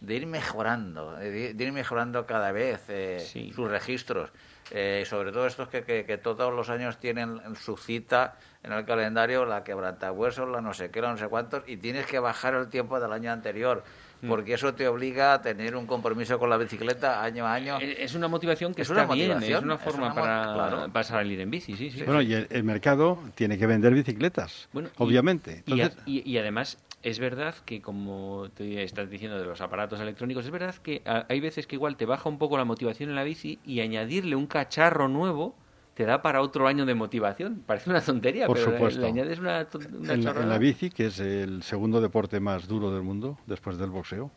de 0.00 0.14
ir 0.14 0.26
mejorando, 0.26 1.12
de, 1.16 1.54
de 1.54 1.64
ir 1.64 1.72
mejorando 1.72 2.26
cada 2.26 2.52
vez 2.52 2.84
eh, 2.88 3.18
Sí. 3.20 3.52
sus 3.54 3.70
registros. 3.70 4.30
Eh, 4.72 5.04
sobre 5.04 5.32
todo 5.32 5.46
estos 5.46 5.68
que, 5.68 5.82
que, 5.84 6.18
todos 6.18 6.54
los 6.54 6.70
años 6.70 6.98
tienen 6.98 7.40
su 7.56 7.76
cita 7.76 8.36
en 8.62 8.72
el 8.72 8.84
calendario, 8.84 9.44
la 9.44 9.64
quebrantahuesos, 9.64 10.48
la 10.48 10.60
no 10.60 10.74
sé 10.74 10.90
qué, 10.90 11.00
la 11.00 11.10
no 11.10 11.16
sé 11.16 11.26
cuántos, 11.26 11.64
y 11.66 11.76
tienes 11.76 12.06
que 12.06 12.20
bajar 12.20 12.54
el 12.54 12.68
tiempo 12.68 13.00
del 13.00 13.12
año 13.12 13.32
anterior. 13.32 13.82
Mm. 14.22 14.28
porque 14.28 14.54
eso 14.54 14.74
te 14.74 14.86
obliga 14.86 15.32
a 15.34 15.40
tener 15.40 15.74
un 15.74 15.86
compromiso 15.86 16.38
con 16.38 16.50
la 16.50 16.58
bicicleta 16.58 17.22
año 17.22 17.46
a 17.46 17.54
año. 17.54 17.78
Eh, 17.80 17.96
es 18.00 18.14
una 18.14 18.28
motivación 18.28 18.74
que 18.74 18.82
está 18.82 19.06
bien, 19.06 19.42
es 19.42 19.62
una 19.62 19.78
forma 19.78 20.14
para, 20.14 21.04
salir 21.04 21.40
en 21.40 21.50
bici, 21.50 21.74
sí, 21.76 21.90
sí. 21.90 22.02
Bueno, 22.02 22.20
y 22.20 22.34
el, 22.34 22.64
mercado 22.64 23.18
tiene 23.34 23.56
que 23.58 23.66
vender 23.66 23.94
bicicletas, 23.94 24.68
obviamente. 24.98 25.64
Y, 26.06 26.36
además 26.36 26.78
es 27.02 27.18
verdad 27.18 27.54
que, 27.64 27.80
como 27.80 28.48
te 28.54 28.82
estás 28.82 29.08
diciendo 29.08 29.38
de 29.38 29.46
los 29.46 29.60
aparatos 29.60 30.00
electrónicos, 30.00 30.44
es 30.44 30.50
verdad 30.50 30.74
que 30.76 31.02
hay 31.04 31.40
veces 31.40 31.66
que 31.66 31.76
igual 31.76 31.96
te 31.96 32.06
baja 32.06 32.28
un 32.28 32.38
poco 32.38 32.56
la 32.58 32.64
motivación 32.64 33.10
en 33.10 33.16
la 33.16 33.24
bici 33.24 33.58
y 33.64 33.80
añadirle 33.80 34.36
un 34.36 34.46
cacharro 34.46 35.08
nuevo 35.08 35.54
te 35.94 36.04
da 36.04 36.22
para 36.22 36.40
otro 36.40 36.66
año 36.66 36.86
de 36.86 36.94
motivación. 36.94 37.62
Parece 37.66 37.90
una 37.90 38.00
tontería, 38.00 38.46
Por 38.46 38.56
pero 38.56 38.72
supuesto. 38.72 39.00
le 39.00 39.08
añades 39.08 39.38
una, 39.38 39.66
una 39.98 40.14
en, 40.14 40.26
en, 40.26 40.48
la 40.48 40.58
bici, 40.58 40.90
que 40.90 41.06
es 41.06 41.20
el 41.20 41.62
segundo 41.62 42.00
deporte 42.00 42.40
más 42.40 42.68
duro 42.68 42.92
del 42.92 43.02
mundo, 43.02 43.38
después 43.46 43.76
del 43.76 43.90
boxeo. 43.90 44.30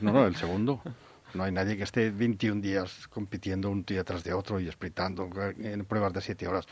No, 0.00 0.12
no, 0.12 0.26
el 0.26 0.36
segundo. 0.36 0.82
No 1.32 1.42
hay 1.42 1.52
nadie 1.52 1.76
que 1.76 1.82
esté 1.82 2.10
21 2.10 2.60
días 2.60 3.08
compitiendo 3.08 3.70
un 3.70 3.84
día 3.84 4.04
tras 4.04 4.22
de 4.24 4.32
otro 4.32 4.60
y 4.60 4.70
sprintando 4.70 5.28
en 5.58 5.84
pruebas 5.84 6.12
de 6.12 6.20
7 6.20 6.46
horas. 6.46 6.66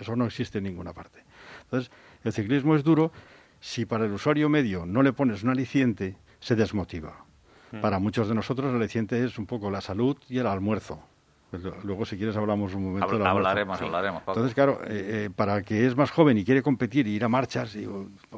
eso 0.00 0.16
no 0.16 0.26
existe 0.26 0.58
en 0.58 0.64
ninguna 0.64 0.92
parte. 0.92 1.22
Entonces, 1.64 1.90
el 2.24 2.32
ciclismo 2.32 2.74
es 2.74 2.82
duro 2.82 3.12
si 3.60 3.86
para 3.86 4.04
el 4.06 4.12
usuario 4.12 4.48
medio 4.48 4.86
no 4.86 5.02
le 5.02 5.12
pones 5.12 5.42
un 5.42 5.50
aliciente, 5.50 6.16
se 6.40 6.56
desmotiva. 6.56 7.24
Mm. 7.72 7.80
Para 7.80 7.98
muchos 7.98 8.28
de 8.28 8.34
nosotros 8.34 8.70
el 8.70 8.76
aliciente 8.76 9.24
es 9.24 9.38
un 9.38 9.46
poco 9.46 9.70
la 9.70 9.80
salud 9.80 10.16
y 10.28 10.38
el 10.38 10.46
almuerzo. 10.46 11.02
Pues 11.50 11.62
luego, 11.82 12.04
si 12.04 12.18
quieres, 12.18 12.36
hablamos 12.36 12.74
un 12.74 12.84
momento. 12.84 13.26
hablaremos, 13.26 13.80
hablaremos. 13.80 14.22
Entonces, 14.26 14.52
claro, 14.52 14.80
eh, 14.84 15.24
eh, 15.24 15.30
para 15.34 15.56
el 15.56 15.64
que 15.64 15.86
es 15.86 15.96
más 15.96 16.10
joven 16.10 16.36
y 16.36 16.44
quiere 16.44 16.62
competir 16.62 17.06
y 17.06 17.12
ir 17.12 17.24
a 17.24 17.28
marchas, 17.28 17.76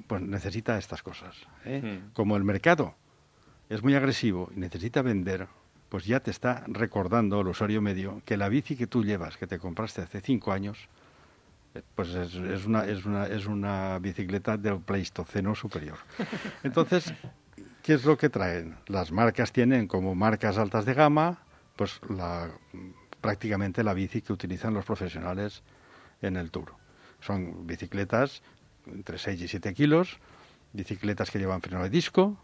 pues 0.07 0.23
necesita 0.23 0.79
estas 0.79 1.03
cosas. 1.03 1.35
¿eh? 1.65 1.81
Hmm. 1.83 2.13
Como 2.13 2.37
el 2.37 2.45
mercado 2.45 2.95
es 3.69 3.83
muy 3.83 3.97
agresivo 3.97 4.51
y 4.55 4.61
necesita 4.61 5.03
vender, 5.03 5.49
pues 5.89 6.05
ya 6.05 6.21
te 6.21 6.31
está 6.31 6.63
recordando 6.69 7.41
el 7.41 7.49
usuario 7.49 7.83
medio 7.83 8.23
que 8.25 8.37
la 8.37 8.49
bici 8.49 8.77
que 8.77 8.87
tú 8.87 9.05
llevas, 9.05 9.37
que 9.37 9.49
te 9.49 9.59
compraste 9.59 10.03
hace 10.03 10.21
cinco 10.21 10.53
años, 10.53 10.89
pues 11.95 12.09
es, 12.11 12.35
es, 12.35 12.67
una, 12.67 12.85
es, 12.85 13.05
una, 13.05 13.27
es 13.27 13.47
una 13.47 13.99
bicicleta 13.99 14.57
del 14.57 14.81
Pleistoceno 14.81 15.55
superior. 15.55 15.99
Entonces, 16.63 17.13
¿qué 17.83 17.95
es 17.95 18.05
lo 18.05 18.17
que 18.17 18.29
traen? 18.29 18.77
Las 18.87 19.13
marcas 19.13 19.53
tienen 19.53 19.87
como 19.87 20.15
marcas 20.15 20.59
altas 20.59 20.85
de 20.85 20.95
gama, 20.95 21.39
pues 21.77 22.01
la 22.09 22.51
prácticamente 23.21 23.85
la 23.85 23.95
bici 23.95 24.23
que 24.23 24.33
utilizan 24.33 24.75
los 24.75 24.85
profesionales 24.85 25.63
en 26.23 26.37
el 26.37 26.51
Tour. 26.51 26.75
Son 27.21 27.67
bicicletas 27.67 28.43
entre 28.87 29.19
6 29.19 29.43
y 29.43 29.49
7 29.49 29.75
kilos, 29.75 30.19
bicicletas 30.73 31.31
que 31.31 31.39
llevan 31.39 31.61
freno 31.61 31.83
de 31.83 31.91
disco, 31.91 32.39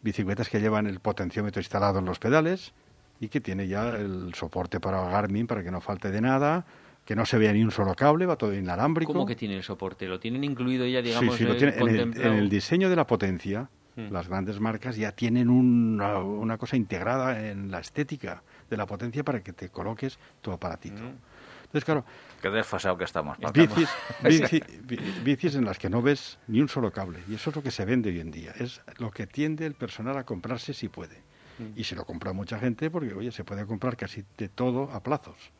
bicicletas 0.00 0.48
que 0.48 0.60
llevan 0.60 0.86
el 0.86 1.00
potenciómetro 1.00 1.60
instalado 1.60 1.98
en 1.98 2.06
los 2.06 2.18
pedales 2.18 2.72
y 3.20 3.28
que 3.28 3.40
tiene 3.40 3.68
ya 3.68 3.90
el 3.90 4.34
soporte 4.34 4.80
para 4.80 5.02
Garmin 5.08 5.46
para 5.46 5.62
que 5.62 5.70
no 5.70 5.80
falte 5.80 6.10
de 6.10 6.20
nada, 6.20 6.64
que 7.04 7.16
no 7.16 7.26
se 7.26 7.38
vea 7.38 7.52
ni 7.52 7.62
un 7.62 7.70
solo 7.70 7.94
cable, 7.94 8.26
va 8.26 8.36
todo 8.36 8.54
inalámbrico. 8.54 9.12
¿Cómo 9.12 9.26
que 9.26 9.36
tiene 9.36 9.56
el 9.56 9.62
soporte? 9.62 10.06
¿Lo 10.06 10.20
tienen 10.20 10.44
incluido 10.44 10.86
ya, 10.86 11.02
digamos, 11.02 11.36
sí, 11.36 11.44
sí, 11.44 11.48
lo 11.48 11.56
tiene, 11.56 11.76
en, 11.76 12.16
el, 12.20 12.48
diseño 12.48 12.88
de 12.88 12.96
la 12.96 13.06
potencia, 13.06 13.68
hmm. 13.96 14.12
las 14.12 14.28
grandes 14.28 14.60
marcas 14.60 14.96
ya 14.96 15.12
tienen 15.12 15.50
una, 15.50 16.18
una 16.18 16.58
cosa 16.58 16.76
integrada 16.76 17.48
en 17.48 17.70
la 17.70 17.80
estética 17.80 18.42
de 18.72 18.76
la 18.76 18.86
potencia 18.86 19.22
para 19.22 19.42
que 19.42 19.52
te 19.52 19.68
coloques 19.68 20.18
tu 20.40 20.50
aparatito. 20.50 21.02
Mm. 21.02 21.16
Entonces, 21.64 21.84
claro... 21.84 22.04
Qué 22.40 22.50
desfasado 22.50 22.96
que 22.96 23.04
estamos. 23.04 23.38
Bicis, 23.52 23.88
bicis, 25.24 25.54
en 25.54 25.64
las 25.64 25.78
que 25.78 25.88
no 25.88 26.02
ves 26.02 26.38
ni 26.48 26.60
un 26.60 26.68
solo 26.68 26.90
cable. 26.90 27.20
Y 27.28 27.34
eso 27.34 27.50
es 27.50 27.56
lo 27.56 27.62
que 27.62 27.70
se 27.70 27.84
vende 27.84 28.10
hoy 28.10 28.20
en 28.20 28.30
día. 28.30 28.52
Es 28.58 28.80
lo 28.98 29.10
que 29.10 29.26
tiende 29.26 29.64
el 29.66 29.74
personal 29.74 30.16
a 30.16 30.24
comprarse 30.24 30.74
si 30.74 30.88
puede. 30.88 31.16
Mm. 31.58 31.78
Y 31.78 31.84
se 31.84 31.94
lo 31.94 32.04
compra 32.04 32.32
mucha 32.32 32.58
gente 32.58 32.90
porque, 32.90 33.14
oye, 33.14 33.30
se 33.30 33.44
puede 33.44 33.64
comprar 33.66 33.96
casi 33.96 34.24
de 34.38 34.48
todo 34.48 34.90
a 34.90 35.02
plazos. 35.02 35.52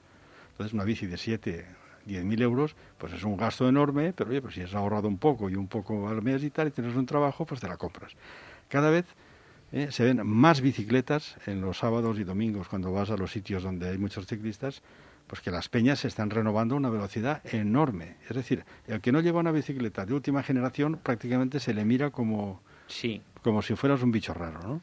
Entonces, 0.53 0.73
una 0.75 0.85
bici 0.85 1.07
de 1.07 1.17
7, 1.17 1.67
10 2.07 2.25
mil 2.25 2.43
euros, 2.43 2.77
pues 2.99 3.13
es 3.13 3.25
un 3.25 3.37
gasto 3.37 3.69
enorme, 3.69 4.13
pero 4.13 4.31
oye, 4.31 4.41
pues 4.41 4.55
si 4.55 4.63
has 4.63 4.75
ahorrado 4.75 5.09
un 5.09 5.19
poco 5.19 5.49
y 5.51 5.57
un 5.57 5.69
poco 5.69 6.09
al 6.09 6.23
mes 6.23 6.43
y 6.45 6.51
tal, 6.51 6.69
y 6.69 6.71
tienes 6.71 6.95
un 6.95 7.07
trabajo, 7.07 7.45
pues 7.45 7.61
te 7.61 7.69
la 7.69 7.77
compras. 7.77 8.13
Cada 8.69 8.91
vez 8.91 9.07
¿eh? 9.73 9.89
se 9.91 10.05
ven 10.05 10.27
más 10.27 10.61
bicicletas 10.61 11.37
en 11.47 11.61
los 11.61 11.79
sábados 11.79 12.19
y 12.19 12.25
domingos 12.25 12.69
cuando 12.69 12.93
vas 12.93 13.11
a 13.11 13.17
los 13.17 13.33
sitios 13.33 13.63
donde 13.63 13.89
hay 13.89 13.99
muchos 13.99 14.27
ciclistas, 14.27 14.83
pues 15.27 15.41
que 15.41 15.51
las 15.51 15.69
peñas 15.69 16.01
se 16.01 16.09
están 16.09 16.31
renovando 16.31 16.75
a 16.75 16.79
una 16.79 16.91
velocidad 16.91 17.43
enorme. 17.53 18.17
Es 18.29 18.37
decir, 18.37 18.65
el 18.87 19.01
que 19.01 19.13
no 19.13 19.21
lleva 19.21 19.41
una 19.41 19.53
bicicleta 19.53 20.05
de 20.05 20.15
última 20.15 20.43
generación 20.43 20.99
prácticamente 21.03 21.61
se 21.61 21.75
le 21.75 21.85
mira 21.85 22.11
como, 22.11 22.61
sí. 22.87 23.23
como 23.43 23.63
si 23.63 23.75
fueras 23.75 24.03
un 24.03 24.13
bicho 24.13 24.35
raro, 24.35 24.61
¿no? 24.63 24.81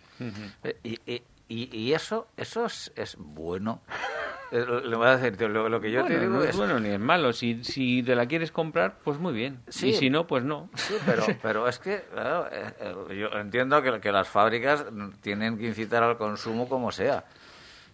Eh, 0.63 1.22
y, 1.47 1.70
y, 1.76 1.93
eso, 1.93 2.28
eso 2.38 2.65
es, 2.65 2.91
es 2.95 3.15
bueno. 3.20 3.82
Eh, 4.52 4.66
voy 4.95 5.08
a 5.08 5.18
decir, 5.18 5.50
lo, 5.50 5.82
que 5.82 5.91
yo 5.91 6.04
te 6.06 6.20
digo 6.20 6.34
no 6.34 6.43
es... 6.43 6.58
bueno 6.58 6.80
ni 6.80 6.89
es 6.89 7.00
malo. 7.00 7.34
Si, 7.34 7.64
si 7.64 8.02
te 8.04 8.16
la 8.16 8.26
quieres 8.26 8.52
comprar, 8.52 8.95
pues 9.04 9.20
muy 9.20 9.34
bien. 9.34 9.62
y 9.68 9.93
si 9.93 10.10
no, 10.10 10.26
pues 10.28 10.43
no. 10.43 10.70
Sí, 10.76 10.95
pero, 11.06 11.24
pero 11.41 11.68
es 11.68 11.80
que 11.80 12.04
claro, 12.12 12.47
eh, 12.52 12.74
eh, 12.80 13.18
yo 13.18 13.28
entiendo 13.39 13.82
que, 13.82 14.00
que 14.00 14.12
las 14.12 14.28
fábricas 14.28 14.86
tienen 15.22 15.58
que 15.58 15.68
incitar 15.68 16.04
al 16.04 16.18
consumo 16.18 16.68
como 16.68 16.91
sea, 16.91 17.26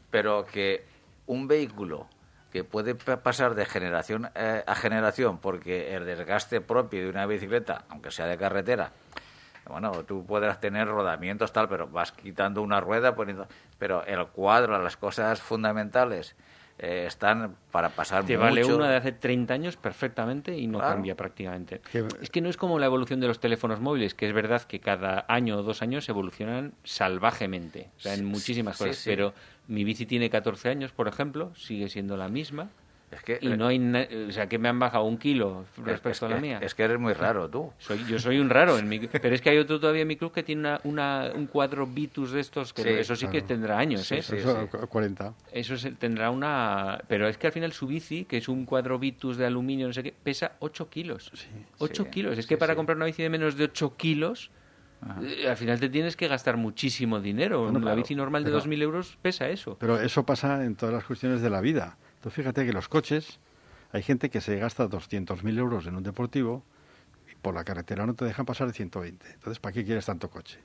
pero 0.09 0.45
que 0.45 0.85
un 1.27 1.47
vehículo 1.47 2.07
que 2.51 2.63
puede 2.63 2.95
pasar 2.95 3.53
de 3.53 3.65
generación 3.65 4.29
a 4.33 4.75
generación 4.75 5.39
porque 5.39 5.93
el 5.93 6.05
desgaste 6.05 6.61
propio 6.61 7.03
de 7.03 7.09
una 7.09 7.25
bicicleta, 7.25 7.83
aunque 7.89 8.11
sea 8.11 8.27
de 8.27 8.37
carretera, 8.37 8.93
bueno, 9.67 9.91
tú 10.03 10.25
puedes 10.25 10.59
tener 10.59 10.87
rodamientos 10.87 11.51
tal, 11.51 11.67
pero 11.67 11.87
vas 11.87 12.11
quitando 12.11 12.61
una 12.61 12.79
rueda, 12.79 13.15
poniendo, 13.15 13.47
pero 13.79 14.05
el 14.05 14.27
cuadro, 14.27 14.81
las 14.81 14.95
cosas 14.95 15.41
fundamentales 15.41 16.35
eh, 16.77 17.05
están 17.07 17.55
para 17.71 17.89
pasar 17.89 18.25
Te 18.25 18.35
vale 18.35 18.65
una 18.65 18.89
de 18.89 18.97
hace 18.97 19.11
30 19.13 19.53
años 19.53 19.77
perfectamente 19.77 20.57
y 20.57 20.67
no 20.67 20.79
cambia 20.79 21.15
prácticamente. 21.15 21.81
Es 22.21 22.29
que 22.29 22.41
no 22.41 22.49
es 22.49 22.57
como 22.57 22.79
la 22.79 22.85
evolución 22.85 23.19
de 23.19 23.27
los 23.27 23.39
teléfonos 23.39 23.79
móviles, 23.79 24.13
que 24.13 24.27
es 24.27 24.33
verdad 24.33 24.61
que 24.63 24.79
cada 24.79 25.25
año 25.27 25.57
o 25.57 25.63
dos 25.63 25.81
años 25.81 26.09
evolucionan 26.09 26.73
salvajemente, 26.83 27.89
o 27.97 27.99
sea, 28.01 28.13
en 28.13 28.25
muchísimas 28.25 28.77
cosas, 28.77 29.01
pero 29.05 29.33
mi 29.67 29.83
bici 29.83 30.05
tiene 30.05 30.29
14 30.29 30.69
años, 30.69 30.91
por 30.91 31.07
ejemplo, 31.07 31.53
sigue 31.55 31.89
siendo 31.89 32.17
la 32.17 32.27
misma 32.27 32.69
y 33.41 33.47
no 33.49 33.67
hay, 33.67 33.79
o 34.27 34.31
sea, 34.31 34.47
que 34.47 34.57
me 34.57 34.69
han 34.69 34.79
bajado 34.79 35.05
un 35.05 35.17
kilo 35.17 35.65
respecto 35.83 36.25
a 36.25 36.29
la 36.29 36.37
mía. 36.37 36.59
Es 36.61 36.75
que 36.75 36.83
eres 36.83 36.99
muy 36.99 37.13
raro 37.13 37.49
tú. 37.49 37.71
Soy, 37.77 38.03
yo 38.05 38.19
soy 38.19 38.39
un 38.39 38.49
raro, 38.49 38.77
en 38.77 38.87
mi, 38.87 38.99
pero 38.99 39.33
es 39.35 39.41
que 39.41 39.49
hay 39.49 39.57
otro 39.57 39.79
todavía 39.79 40.03
en 40.03 40.07
mi 40.07 40.15
club 40.15 40.31
que 40.31 40.43
tiene 40.43 40.77
una, 40.83 41.31
un 41.33 41.47
cuadro 41.47 41.85
Vitus 41.87 42.31
de 42.31 42.39
estos, 42.39 42.73
que 42.73 42.99
eso 42.99 43.15
sí 43.15 43.27
que 43.27 43.41
tendrá 43.41 43.77
años, 43.77 44.11
¿eh? 44.11 44.19
eso 44.19 44.69
40. 44.89 45.33
Eso 45.51 45.75
tendrá 45.97 46.29
una... 46.31 47.01
Pero 47.07 47.27
es 47.27 47.37
que 47.37 47.47
al 47.47 47.53
final 47.53 47.73
su 47.73 47.87
bici, 47.87 48.25
que 48.25 48.37
es 48.37 48.47
un 48.47 48.65
cuadro 48.65 48.99
Vitus 48.99 49.37
de 49.37 49.45
aluminio, 49.45 49.87
no 49.87 49.93
sé 49.93 50.03
qué, 50.03 50.13
pesa 50.13 50.53
8 50.59 50.89
kilos. 50.89 51.31
8 51.79 52.09
kilos. 52.09 52.37
Es 52.37 52.47
que 52.47 52.57
para 52.57 52.75
comprar 52.75 52.97
una 52.97 53.05
bici 53.05 53.23
de 53.23 53.29
menos 53.29 53.57
de 53.57 53.65
8 53.65 53.95
kilos... 53.97 54.51
Eh, 55.21 55.47
al 55.47 55.57
final 55.57 55.79
te 55.79 55.89
tienes 55.89 56.15
que 56.15 56.27
gastar 56.27 56.57
muchísimo 56.57 57.19
dinero. 57.19 57.67
una 57.67 57.93
bici 57.93 58.15
normal 58.15 58.43
de 58.43 58.51
2.000 58.53 58.81
euros 58.81 59.17
pesa 59.21 59.49
eso. 59.49 59.77
Pero 59.79 59.99
eso 59.99 60.25
pasa 60.25 60.63
en 60.63 60.75
todas 60.75 60.95
las 60.95 61.03
cuestiones 61.03 61.41
de 61.41 61.49
la 61.49 61.61
vida 61.61 61.97
fíjate 62.33 62.65
que 62.65 62.73
los 62.73 62.87
coches, 62.87 63.39
hay 63.91 64.03
gente 64.03 64.29
que 64.29 64.41
se 64.41 64.57
gasta 64.57 64.89
200.000 64.89 65.57
euros 65.57 65.87
en 65.87 65.95
un 65.95 66.03
deportivo 66.03 66.63
y 67.31 67.35
por 67.35 67.53
la 67.53 67.63
carretera 67.63 68.05
no 68.05 68.13
te 68.13 68.25
dejan 68.25 68.45
pasar 68.45 68.67
de 68.67 68.73
120. 68.73 69.25
Entonces, 69.33 69.59
¿para 69.59 69.73
qué 69.73 69.85
quieres 69.85 70.05
tanto 70.05 70.29
coche? 70.29 70.59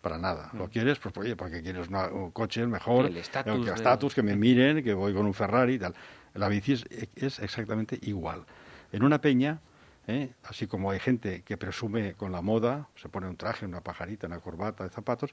Para 0.00 0.18
nada. 0.18 0.50
¿Lo 0.54 0.66
mm. 0.66 0.70
quieres? 0.70 0.98
Pues 0.98 1.16
oye, 1.16 1.36
¿para 1.36 1.50
qué 1.50 1.62
quieres 1.62 1.88
un 1.88 2.30
coche 2.30 2.66
mejor? 2.66 3.06
El 3.06 3.16
estatus, 3.16 4.14
que 4.14 4.22
me 4.22 4.36
miren, 4.36 4.82
que 4.82 4.94
voy 4.94 5.12
con 5.12 5.26
un 5.26 5.34
Ferrari 5.34 5.74
y 5.74 5.78
tal. 5.78 5.94
La 6.34 6.48
bici 6.48 6.72
es, 7.16 7.38
exactamente 7.38 7.98
igual. 8.02 8.44
En 8.92 9.02
una 9.02 9.20
peña, 9.20 9.60
¿eh? 10.06 10.32
así 10.44 10.66
como 10.66 10.90
hay 10.90 11.00
gente 11.00 11.42
que 11.42 11.56
presume 11.56 12.14
con 12.14 12.32
la 12.32 12.40
moda, 12.40 12.88
se 12.96 13.08
pone 13.08 13.28
un 13.28 13.36
traje, 13.36 13.66
una 13.66 13.80
pajarita, 13.80 14.26
una 14.26 14.40
corbata 14.40 14.84
de 14.84 14.90
zapatos, 14.90 15.32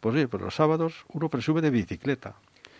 pues 0.00 0.14
oye, 0.14 0.28
pues 0.28 0.42
los 0.42 0.54
sábados 0.54 1.04
uno 1.08 1.28
presume 1.28 1.60
de 1.60 1.70
bicicleta 1.70 2.36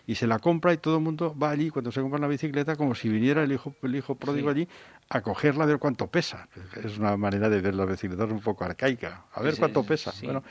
y 0.08 0.14
se 0.14 0.26
la 0.26 0.38
compra 0.38 0.72
y 0.72 0.78
todo 0.78 0.96
el 0.96 1.02
mundo 1.02 1.36
va 1.38 1.50
allí 1.50 1.68
cuando 1.68 1.92
se 1.92 2.00
compra 2.00 2.18
la 2.18 2.28
bicicleta 2.28 2.76
como 2.76 2.94
si 2.94 3.10
viniera 3.10 3.42
el 3.42 3.52
hijo, 3.52 3.74
el 3.82 3.94
hijo 3.94 4.14
pródigo 4.14 4.48
allí 4.48 4.66
a 5.10 5.20
cogerla 5.20 5.64
a 5.64 5.66
ver 5.66 5.78
cuánto 5.78 6.06
pesa. 6.06 6.48
Es 6.82 6.96
una 6.96 7.14
manera 7.18 7.50
de 7.50 7.60
ver 7.60 7.74
las 7.74 7.86
bicicletas 7.86 8.30
un 8.30 8.40
poco 8.40 8.64
arcaica, 8.64 9.26
a 9.34 9.42
ver 9.42 9.58
cuánto 9.58 9.84
pesa. 9.84 10.10
Bueno, 10.22 10.42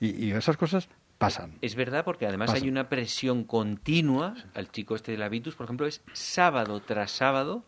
y, 0.00 0.30
esas 0.30 0.56
cosas 0.56 0.88
pasan. 1.18 1.58
Es 1.60 1.74
verdad 1.74 2.06
porque 2.06 2.26
además 2.26 2.54
hay 2.54 2.70
una 2.70 2.88
presión 2.88 3.44
continua. 3.44 4.34
Al 4.54 4.70
chico 4.70 4.96
este 4.96 5.12
de 5.12 5.18
la 5.18 5.28
Vitus, 5.28 5.56
por 5.56 5.64
ejemplo, 5.64 5.86
es 5.86 6.00
sábado 6.14 6.80
tras 6.80 7.10
sábado 7.10 7.64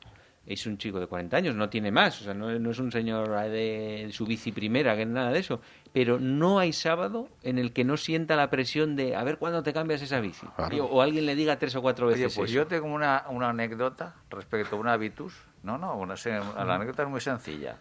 es 0.47 0.67
un 0.67 0.77
chico 0.77 1.01
de 1.01 1.07
40 1.07 1.37
años, 1.37 1.55
no 1.55 1.69
tiene 1.71 1.91
más, 1.91 2.21
o 2.21 2.25
sea, 2.25 2.35
no, 2.35 2.51
no 2.59 2.71
es 2.71 2.79
un 2.79 2.93
señor 2.93 3.31
de 3.51 4.09
su 4.13 4.27
bici 4.27 4.53
primera, 4.53 4.95
que 4.97 5.07
nada 5.07 5.31
de 5.33 5.39
eso, 5.39 5.61
pero 5.93 6.19
no 6.21 6.59
hay 6.59 6.73
sábado 6.73 7.29
en 7.43 7.59
el 7.59 7.73
que 7.73 7.85
no 7.85 7.97
sienta 7.97 8.37
la 8.37 8.51
presión 8.51 8.95
de 8.97 9.17
a 9.17 9.25
ver 9.25 9.39
cuándo 9.39 9.63
te 9.63 9.73
cambias 9.73 10.03
esa 10.03 10.21
bici. 10.21 10.47
Claro. 10.57 10.85
O 10.87 11.01
alguien 11.01 11.25
le 11.27 11.35
diga 11.35 11.59
tres 11.59 11.75
o 11.77 11.81
cuatro 11.83 12.09
Oye, 12.09 12.17
veces 12.17 12.37
pues 12.37 12.51
eso. 12.51 12.57
yo 12.61 12.67
tengo 12.67 12.87
una, 12.87 13.25
una 13.31 13.49
anécdota 13.51 14.17
respecto 14.29 14.77
a 14.77 14.79
una 14.79 14.97
Vitus. 14.99 15.35
No, 15.63 15.79
no, 15.79 15.97
una, 15.97 16.15
la 16.27 16.75
anécdota 16.75 17.05
es 17.05 17.09
muy 17.09 17.21
sencilla. 17.23 17.77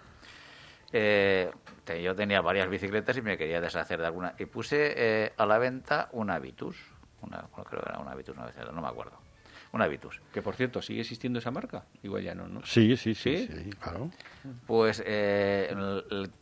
Eh, 0.92 1.52
te- 1.84 2.02
yo 2.02 2.16
tenía 2.16 2.40
varias 2.42 2.70
bicicletas 2.70 3.18
y 3.18 3.22
me 3.22 3.38
quería 3.38 3.60
deshacer 3.60 4.00
de 4.00 4.06
alguna. 4.06 4.36
Y 4.40 4.46
puse 4.46 4.94
eh, 4.96 5.34
a 5.38 5.46
la 5.46 5.58
venta 5.58 6.08
una 6.12 6.40
Vitus. 6.40 6.78
Una, 7.22 7.44
creo 7.68 7.82
que 7.82 7.90
era 7.90 8.00
una 8.00 8.16
Vitus, 8.16 8.36
una 8.38 8.46
vez, 8.46 8.56
no 8.74 8.82
me 8.82 8.88
acuerdo. 8.88 9.18
Una 9.74 9.88
Vitus. 9.88 10.22
Que 10.32 10.44
por 10.44 10.56
cierto, 10.56 10.84
¿sigue 10.84 11.02
existiendo 11.02 11.40
esa 11.40 11.50
marca? 11.50 11.84
Igual 12.04 12.22
ya 12.24 12.36
no, 12.36 12.48
¿no? 12.48 12.64
Sí, 12.64 12.96
sí, 12.96 13.16
sí, 13.16 13.38
¿Sí? 13.38 13.50
sí, 13.52 13.70
claro. 13.72 14.12
Pues 14.68 15.04
eh, 15.06 15.76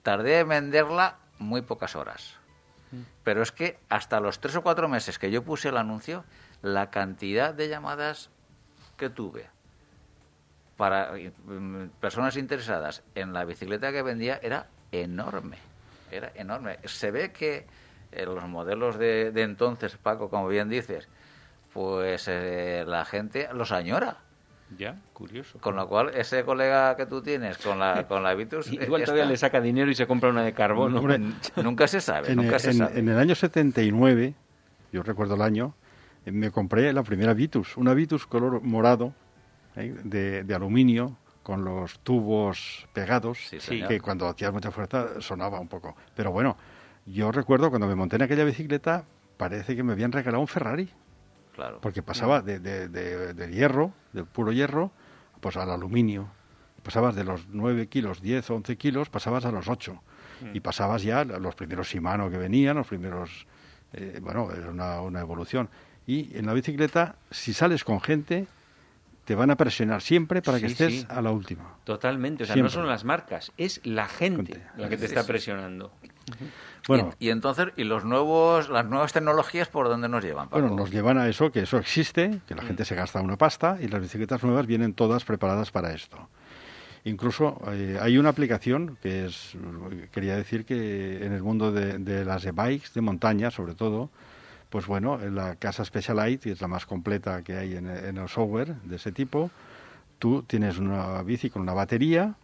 tardé 0.04 0.40
en 0.40 0.50
venderla 0.50 1.18
muy 1.40 1.62
pocas 1.62 1.96
horas. 1.96 2.36
Pero 3.24 3.42
es 3.42 3.54
que 3.54 3.80
hasta 3.88 4.20
los 4.20 4.42
tres 4.42 4.58
o 4.58 4.64
cuatro 4.64 4.90
meses 4.90 5.18
que 5.18 5.32
yo 5.32 5.44
puse 5.44 5.70
el 5.70 5.78
anuncio, 5.78 6.26
la 6.62 6.92
cantidad 6.92 7.54
de 7.54 7.70
llamadas 7.70 8.30
que 8.98 9.10
tuve 9.10 9.48
para 10.76 11.14
mm, 11.14 11.88
personas 12.02 12.36
interesadas 12.36 13.02
en 13.16 13.32
la 13.32 13.46
bicicleta 13.46 13.94
que 13.94 14.02
vendía 14.02 14.42
era 14.44 14.68
enorme. 14.92 15.58
Era 16.12 16.34
enorme. 16.36 16.80
Se 16.84 17.12
ve 17.12 17.32
que 17.32 17.66
eh, 18.12 18.26
los 18.26 18.44
modelos 18.50 18.98
de, 18.98 19.32
de 19.32 19.44
entonces, 19.44 19.96
Paco, 19.96 20.30
como 20.30 20.50
bien 20.50 20.68
dices, 20.68 21.08
pues 21.74 22.26
eh, 22.28 22.84
la 22.88 23.06
gente 23.06 23.48
los 23.54 23.72
añora. 23.72 24.18
Ya, 24.78 24.96
curioso. 25.14 25.60
Con 25.60 25.76
lo 25.76 25.88
cual, 25.90 26.12
ese 26.16 26.46
colega 26.46 26.96
que 26.96 27.06
tú 27.06 27.22
tienes 27.22 27.58
con 27.58 27.78
la, 27.80 28.06
con 28.08 28.24
la 28.24 28.34
Vitus... 28.34 28.68
eh, 28.72 28.80
Igual 28.86 29.04
todavía 29.04 29.24
esta- 29.24 29.32
le 29.32 29.38
saca 29.38 29.60
dinero 29.62 29.92
y 29.92 29.96
se 29.96 30.08
compra 30.08 30.30
una 30.30 30.44
de 30.44 30.54
carbono. 30.54 31.00
Hombre, 31.00 31.20
Nunca 31.64 31.88
se 31.88 32.00
sabe, 32.00 32.32
En, 32.32 32.38
nunca 32.38 32.58
se 32.60 32.72
en- 32.72 32.78
sabe. 32.78 33.00
en 33.00 33.10
el 33.10 33.18
año 33.18 33.36
79, 33.36 34.34
yo 34.94 35.04
recuerdo 35.04 35.36
el 35.36 35.42
año, 35.42 35.74
eh, 36.26 36.32
me 36.32 36.52
compré 36.52 36.94
la 36.94 37.04
primera 37.04 37.34
Vitus, 37.34 37.76
una 37.76 37.94
Vitus 37.94 38.26
color 38.26 38.62
morado, 38.62 39.14
eh, 39.76 39.94
de, 40.04 40.44
de 40.44 40.56
aluminio, 40.56 41.18
con 41.44 41.66
los 41.66 42.00
tubos 42.00 42.88
pegados, 42.94 43.40
Sí, 43.60 43.84
que 43.88 44.00
cuando 44.00 44.28
hacías 44.30 44.54
mucha 44.54 44.70
fuerza 44.72 45.20
sonaba 45.22 45.60
un 45.60 45.68
poco. 45.68 45.96
Pero 46.16 46.32
bueno, 46.32 46.56
yo 47.08 47.32
recuerdo 47.32 47.70
cuando 47.72 47.88
me 47.88 47.96
monté 47.96 48.16
en 48.18 48.22
aquella 48.22 48.44
bicicleta, 48.46 49.04
parece 49.38 49.76
que 49.76 49.82
me 49.84 49.94
habían 49.94 50.12
regalado 50.12 50.40
un 50.40 50.48
Ferrari, 50.48 50.88
Claro. 51.56 51.80
porque 51.82 52.02
pasaba 52.02 52.42
de, 52.42 52.60
de- 52.60 52.88
de- 52.88 53.34
del 53.34 53.52
hierro, 53.52 53.94
del 54.14 54.26
puro 54.26 54.52
hierro, 54.52 54.92
pues 55.40 55.58
al 55.58 55.70
aluminio. 55.70 56.30
Pasabas 56.84 57.14
de 57.16 57.24
los 57.24 57.48
9 57.50 57.88
kilos, 57.88 58.22
10 58.22 58.50
o 58.52 58.56
11 58.56 58.78
kilos, 58.78 59.10
pasabas 59.10 59.46
a 59.46 59.52
los 59.52 59.68
8. 59.68 60.02
Y 60.54 60.60
pasabas 60.62 61.04
ya 61.04 61.24
los 61.24 61.54
primeros 61.54 61.88
Shimano 61.88 62.32
que 62.32 62.38
venían, 62.38 62.76
los 62.78 62.88
primeros... 62.88 63.46
eh, 63.94 64.20
bueno, 64.24 64.50
era 64.52 64.72
una, 64.72 65.02
una 65.02 65.20
evolución. 65.20 65.70
Y 66.08 66.36
en 66.36 66.48
la 66.48 66.54
bicicleta, 66.54 67.16
si 67.30 67.54
sales 67.54 67.84
con 67.84 68.02
gente, 68.02 68.48
te 69.26 69.36
van 69.36 69.52
a 69.52 69.56
presionar 69.56 70.02
siempre 70.02 70.42
para 70.42 70.60
que 70.60 70.68
Sí, 70.68 70.72
estés 70.74 70.94
sí. 71.02 71.08
a 71.10 71.22
la 71.22 71.32
última. 71.32 71.76
Totalmente, 71.84 72.44
o 72.44 72.46
sea, 72.46 72.54
Siempre. 72.56 72.74
no 72.76 72.82
son 72.82 72.88
las 72.90 73.04
marcas, 73.06 73.52
es 73.58 73.80
la 73.84 74.08
gente 74.08 74.62
la 74.78 74.90
que 74.90 74.98
te 74.98 75.06
está 75.06 75.26
presionando. 75.26 75.92
Bueno, 76.88 77.12
y, 77.20 77.28
y 77.28 77.30
entonces, 77.30 77.68
¿y 77.78 77.84
los 77.84 78.04
nuevos, 78.06 78.70
las 78.70 78.86
nuevas 78.86 79.14
tecnologías 79.14 79.68
por 79.68 79.88
dónde 79.88 80.10
nos 80.10 80.24
llevan, 80.24 80.50
Paco? 80.50 80.62
Bueno, 80.62 80.76
nos 80.76 80.90
llevan 80.92 81.18
a 81.20 81.28
eso, 81.28 81.52
que 81.52 81.62
eso 81.62 81.78
existe, 81.78 82.40
que 82.48 82.56
la 82.56 82.64
gente 82.64 82.84
se 82.86 82.96
gasta 82.96 83.22
una 83.22 83.38
pasta 83.38 83.78
y 83.80 83.88
las 83.88 84.02
bicicletas 84.02 84.44
nuevas 84.44 84.66
vienen 84.66 84.94
todas 84.94 85.24
preparadas 85.24 85.70
para 85.72 85.94
esto. 85.94 86.18
Incluso 87.04 87.60
eh, 87.72 87.98
hay 88.02 88.18
una 88.18 88.30
aplicación 88.30 88.98
que 89.02 89.26
es, 89.26 89.54
quería 90.12 90.36
decir 90.36 90.66
que 90.66 91.26
en 91.26 91.34
el 91.34 91.42
mundo 91.44 91.72
de, 91.72 91.98
de 91.98 92.26
las 92.26 92.46
e-bikes 92.46 92.90
de 92.94 93.02
montaña, 93.02 93.50
sobre 93.52 93.74
todo, 93.76 94.10
pues 94.72 94.88
bueno, 94.88 95.22
en 95.22 95.36
la 95.36 95.58
casa 95.58 95.84
Specialized, 95.86 96.40
que 96.40 96.52
es 96.52 96.62
la 96.62 96.68
más 96.70 96.86
completa 96.86 97.44
que 97.44 97.58
hay 97.58 97.76
en, 97.76 97.88
en 97.88 98.18
el 98.18 98.30
software 98.30 98.74
de 98.84 98.96
ese 98.96 99.12
tipo, 99.12 99.52
tú 100.18 100.44
tienes 100.44 100.78
una 100.80 101.22
bici 101.24 101.50
con 101.50 101.62
una 101.62 101.74
batería 101.74 102.36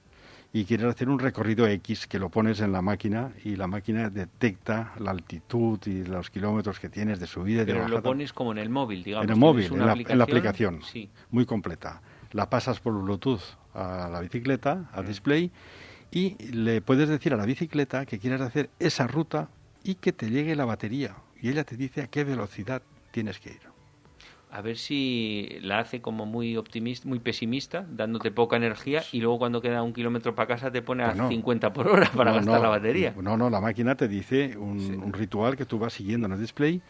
y 0.51 0.65
quieres 0.65 0.87
hacer 0.87 1.07
un 1.09 1.19
recorrido 1.19 1.65
X 1.67 2.05
que 2.05 2.19
lo 2.19 2.29
pones 2.29 2.59
en 2.59 2.73
la 2.73 2.81
máquina 2.81 3.31
y 3.45 3.55
la 3.55 3.67
máquina 3.67 4.09
detecta 4.09 4.93
la 4.99 5.11
altitud 5.11 5.79
y 5.85 6.03
los 6.03 6.29
kilómetros 6.29 6.79
que 6.81 6.89
tienes 6.89 7.19
de 7.21 7.27
subida 7.27 7.61
y 7.61 7.65
de 7.65 7.73
Pero 7.73 7.79
bajada. 7.79 7.95
lo 7.97 8.03
pones 8.03 8.33
como 8.33 8.51
en 8.51 8.57
el 8.57 8.69
móvil, 8.69 9.03
digamos. 9.05 9.23
en 9.25 9.29
el 9.31 9.37
móvil, 9.39 9.71
una 9.71 9.93
en 9.93 10.03
la, 10.03 10.11
en 10.11 10.17
la 10.17 10.23
aplicación, 10.25 10.81
Sí. 10.83 11.09
muy 11.31 11.45
completa. 11.45 12.01
La 12.33 12.49
pasas 12.49 12.81
por 12.81 12.93
Bluetooth 13.01 13.39
a 13.73 14.09
la 14.11 14.19
bicicleta, 14.19 14.89
al 14.91 15.07
display, 15.07 15.49
y 16.11 16.35
le 16.51 16.81
puedes 16.81 17.07
decir 17.07 17.33
a 17.33 17.37
la 17.37 17.45
bicicleta 17.45 18.05
que 18.05 18.19
quieres 18.19 18.41
hacer 18.41 18.69
esa 18.79 19.07
ruta 19.07 19.47
y 19.83 19.95
que 19.95 20.11
te 20.11 20.29
llegue 20.29 20.55
la 20.57 20.65
batería. 20.65 21.15
Y 21.41 21.49
ella 21.49 21.63
te 21.63 21.75
dice 21.77 22.01
a 22.01 22.07
qué 22.07 22.23
velocidad 22.23 22.81
tienes 23.11 23.39
que 23.39 23.49
ir. 23.51 23.61
A 24.49 24.61
ver 24.61 24.77
si 24.77 25.57
la 25.61 25.79
hace 25.79 26.01
como 26.01 26.25
muy 26.25 26.55
optimista, 26.55 27.07
muy 27.07 27.19
pesimista, 27.19 27.85
dándote 27.89 28.31
poca 28.31 28.55
energía 28.55 29.03
y 29.11 29.19
luego 29.19 29.39
cuando 29.39 29.61
queda 29.61 29.83
un 29.83 29.91
kilómetro 29.93 30.35
para 30.35 30.47
casa 30.47 30.71
te 30.71 30.81
pone 30.81 31.03
a 31.03 31.07
Bueno, 31.09 31.27
50 31.27 31.73
por 31.73 31.87
hora 31.87 32.09
para 32.15 32.31
No, 32.31 32.37
gastar 32.37 32.55
no, 32.55 32.63
la 32.63 32.69
batería. 32.69 33.13
No, 33.21 33.35
no, 33.35 33.49
la 33.49 33.59
máquina 33.59 33.95
te 33.95 34.07
dice 34.07 34.55
un, 34.57 35.01
un 35.03 35.11
ritual 35.13 35.57
que 35.57 35.65
tú 35.65 35.77
vas 35.79 35.93
siguiendo 35.93 36.27
en 36.27 36.33
el 36.33 36.39
display 36.39 36.81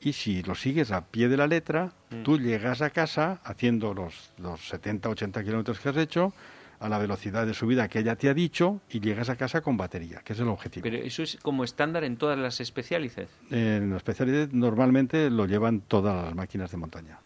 y 0.00 0.12
si 0.12 0.42
lo 0.44 0.54
sigues 0.54 0.92
a 0.92 1.04
pie 1.06 1.28
de 1.28 1.36
la 1.36 1.46
letra, 1.46 1.92
Mm. 2.10 2.22
tú 2.24 2.38
llegas 2.38 2.80
a 2.82 2.90
casa 2.90 3.40
haciendo 3.44 3.92
los, 3.94 4.32
los 4.38 4.66
70, 4.68 5.08
80 5.10 5.44
kilómetros 5.44 5.78
que 5.78 5.88
has 5.90 5.96
hecho 5.96 6.32
a 6.80 6.88
la 6.88 6.98
velocidad 6.98 7.46
de 7.46 7.52
subida 7.52 7.88
que 7.88 7.98
ella 7.98 8.16
te 8.16 8.28
ha 8.30 8.34
dicho 8.34 8.80
y 8.88 9.00
llegas 9.00 9.28
a 9.28 9.36
casa 9.36 9.60
con 9.60 9.76
batería, 9.76 10.22
que 10.24 10.32
es 10.32 10.40
el 10.40 10.48
objetivo. 10.48 10.82
Pero 10.82 10.96
eso 10.96 11.22
es 11.22 11.36
como 11.42 11.62
estándar 11.62 12.04
en 12.04 12.16
todas 12.16 12.38
las 12.38 12.60
especialidades. 12.60 13.28
En 13.50 13.90
la 13.90 13.98
especialidad 13.98 14.48
normalmente 14.50 15.28
lo 15.28 15.44
llevan 15.44 15.82
todas 15.82 16.24
las 16.24 16.34
máquinas 16.34 16.70
de 16.70 16.76
montaña. 16.78 17.18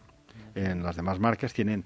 En 0.55 0.83
las 0.83 0.97
demás 0.97 1.19
marcas 1.19 1.53
tienen 1.53 1.85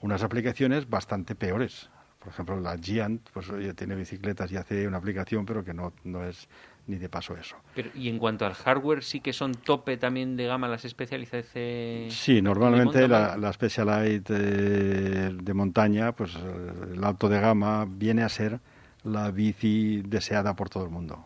unas 0.00 0.22
aplicaciones 0.22 0.88
bastante 0.88 1.34
peores. 1.34 1.90
Por 2.18 2.28
ejemplo, 2.32 2.58
la 2.58 2.76
Giant 2.78 3.28
pues, 3.32 3.46
tiene 3.76 3.94
bicicletas 3.94 4.50
y 4.52 4.56
hace 4.56 4.86
una 4.86 4.96
aplicación, 4.96 5.44
pero 5.44 5.62
que 5.62 5.74
no, 5.74 5.92
no 6.04 6.24
es 6.24 6.48
ni 6.90 6.98
de 6.98 7.08
paso 7.08 7.36
eso. 7.36 7.56
Pero, 7.74 7.88
y 7.94 8.08
en 8.08 8.18
cuanto 8.18 8.44
al 8.44 8.54
hardware, 8.54 9.02
sí 9.02 9.20
que 9.20 9.32
son 9.32 9.54
tope 9.54 9.96
también 9.96 10.36
de 10.36 10.46
gama 10.46 10.68
las 10.68 10.84
especialidades. 10.84 11.50
eh, 11.54 12.08
Sí, 12.10 12.42
normalmente 12.42 13.06
la, 13.08 13.36
la 13.36 13.52
Specialized 13.52 14.24
eh, 14.30 15.30
de 15.32 15.54
montaña, 15.54 16.12
pues 16.12 16.36
el 16.92 17.02
alto 17.04 17.28
de 17.28 17.40
gama 17.40 17.86
viene 17.88 18.22
a 18.22 18.28
ser 18.28 18.60
la 19.04 19.30
bici 19.30 20.02
deseada 20.02 20.54
por 20.54 20.68
todo 20.68 20.84
el 20.84 20.90
mundo. 20.90 21.24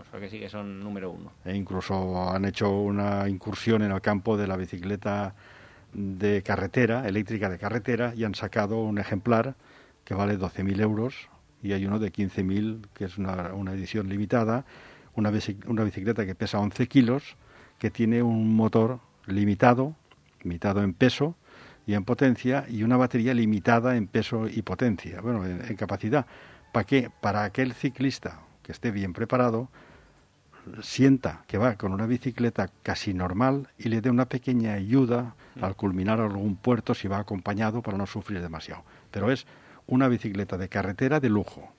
O 0.00 0.10
sea 0.10 0.20
que 0.20 0.28
sí 0.30 0.40
que 0.40 0.48
son 0.48 0.80
número 0.80 1.10
uno. 1.10 1.32
E 1.44 1.54
incluso 1.54 2.30
han 2.30 2.44
hecho 2.46 2.70
una 2.70 3.28
incursión 3.28 3.82
en 3.82 3.92
el 3.92 4.00
campo 4.00 4.36
de 4.36 4.46
la 4.46 4.56
bicicleta 4.56 5.34
de 5.92 6.42
carretera, 6.42 7.06
eléctrica 7.06 7.48
de 7.48 7.58
carretera, 7.58 8.14
y 8.16 8.24
han 8.24 8.34
sacado 8.34 8.78
un 8.80 8.98
ejemplar 8.98 9.54
que 10.04 10.14
vale 10.14 10.38
12.000 10.38 10.80
euros 10.80 11.28
y 11.62 11.72
hay 11.72 11.86
uno 11.86 11.98
de 11.98 12.12
15.000 12.12 12.86
que 12.94 13.04
es 13.04 13.18
una, 13.18 13.52
una 13.54 13.72
edición 13.72 14.08
limitada, 14.08 14.64
una, 15.14 15.32
una 15.66 15.84
bicicleta 15.84 16.24
que 16.24 16.34
pesa 16.34 16.58
11 16.58 16.86
kilos, 16.86 17.36
que 17.78 17.90
tiene 17.90 18.22
un 18.22 18.54
motor 18.54 19.00
limitado, 19.26 19.96
limitado 20.42 20.82
en 20.82 20.94
peso 20.94 21.36
y 21.86 21.94
en 21.94 22.04
potencia, 22.04 22.66
y 22.68 22.82
una 22.82 22.96
batería 22.96 23.34
limitada 23.34 23.96
en 23.96 24.06
peso 24.06 24.48
y 24.48 24.62
potencia, 24.62 25.20
bueno, 25.20 25.44
en, 25.44 25.64
en 25.64 25.76
capacidad. 25.76 26.26
¿Para 26.72 26.84
qué? 26.84 27.10
Para 27.20 27.44
aquel 27.44 27.72
ciclista 27.72 28.40
que 28.62 28.72
esté 28.72 28.90
bien 28.90 29.12
preparado, 29.12 29.70
sienta 30.82 31.44
que 31.46 31.58
va 31.58 31.76
con 31.76 31.92
una 31.92 32.06
bicicleta 32.06 32.70
casi 32.82 33.14
normal 33.14 33.68
y 33.78 33.88
le 33.88 34.00
dé 34.00 34.10
una 34.10 34.26
pequeña 34.26 34.74
ayuda 34.74 35.34
al 35.60 35.76
culminar 35.76 36.20
algún 36.20 36.56
puerto 36.56 36.94
si 36.94 37.08
va 37.08 37.18
acompañado 37.18 37.82
para 37.82 37.98
no 37.98 38.06
sufrir 38.06 38.40
demasiado. 38.40 38.84
Pero 39.10 39.30
es 39.30 39.46
una 39.88 40.08
bicicleta 40.08 40.56
de 40.56 40.68
carretera 40.68 41.18
de 41.20 41.28
lujo, 41.28 41.72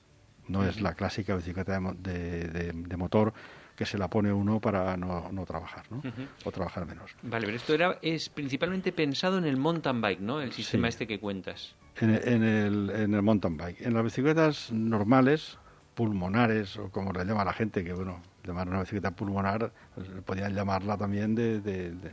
no 0.47 0.66
es 0.66 0.82
la 0.82 0.93
clásica 0.95 1.36
bicicleta 1.36 1.80
de, 1.80 2.47
de- 2.47 2.74
de- 2.74 2.97
motor 2.97 3.34
que 3.76 3.86
se 3.86 3.97
la 3.97 4.10
pone 4.10 4.34
uno 4.34 4.60
para 4.60 4.97
no, 4.97 5.32
no 5.32 5.45
trabajar, 5.45 5.86
¿no? 5.89 6.01
o 6.43 6.51
trabajar 6.51 6.86
menos. 6.86 7.16
Vale, 7.24 7.45
pero 7.45 7.55
esto 7.55 7.74
era 7.74 7.97
es 8.01 8.28
principalmente 8.28 8.91
pensado 8.91 9.38
en 9.38 9.45
el 9.45 9.55
mountain 9.55 10.01
bike, 10.01 10.20
¿no? 10.20 10.41
El 10.41 10.51
sistema 10.51 10.88
Sí. 10.88 10.89
este 10.89 11.07
que 11.07 11.20
cuentas. 11.20 11.76
En, 12.01 12.10
en 12.10 12.43
el, 12.43 12.89
en 12.89 13.14
el 13.14 13.22
mountain 13.22 13.55
bike. 13.55 13.82
En 13.82 13.93
las 13.93 14.03
bicicletas 14.03 14.72
normales, 14.72 15.57
pulmonares, 15.95 16.76
o 16.78 16.89
como 16.89 17.14
le 17.14 17.24
llama 17.24 17.45
la 17.45 17.53
gente, 17.53 17.84
que 17.84 17.93
bueno, 17.93 18.22
llamar 18.43 18.68
una 18.68 18.80
bicicleta 18.82 19.12
pulmonar, 19.12 19.72
pues, 19.95 20.07
podían 20.26 20.53
llamarla 20.53 20.97
también 20.97 21.36
de, 21.36 21.62
de- 21.62 21.91
de 21.91 22.12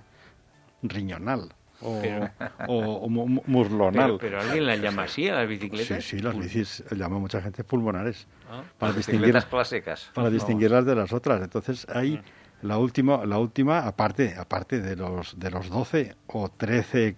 riñonal 0.83 1.53
o, 1.83 2.01
Pero- 2.01 2.31
o, 2.69 2.77
o 2.79 3.09
mu- 3.09 3.27
mu- 3.29 3.43
muslonal. 3.47 4.17
Pero, 4.17 4.19
pero 4.19 4.41
alguien 4.41 4.67
la 4.67 4.77
llama 4.77 5.03
así 5.05 5.29
a 5.29 5.35
las 5.37 5.49
bicicletas. 5.49 6.03
sí, 6.05 6.17
sí, 6.17 6.23
las 6.23 6.37
bicis 6.39 6.85
llama 6.93 7.19
mucha 7.19 7.41
gente 7.43 7.65
pulmonares 7.65 8.27
Ah. 8.51 8.63
para 8.79 8.91
Las 8.91 8.97
distinguir 8.99 9.21
bicicletas 9.27 9.47
clásicas. 9.47 10.11
para 10.15 10.31
distinguirlas 10.31 10.87
de 10.87 10.95
las 10.95 11.13
otras. 11.13 11.43
Entonces 11.43 11.87
hay 11.93 12.17
Mm. 12.17 12.67
la 12.67 12.79
última, 12.79 13.27
la 13.27 13.39
última 13.39 13.81
aparte, 13.87 14.35
aparte 14.39 14.81
de 14.81 14.97
los 14.97 15.39
de 15.39 15.51
los 15.51 15.69
12 15.69 16.15
o 16.29 16.49
13 16.49 17.17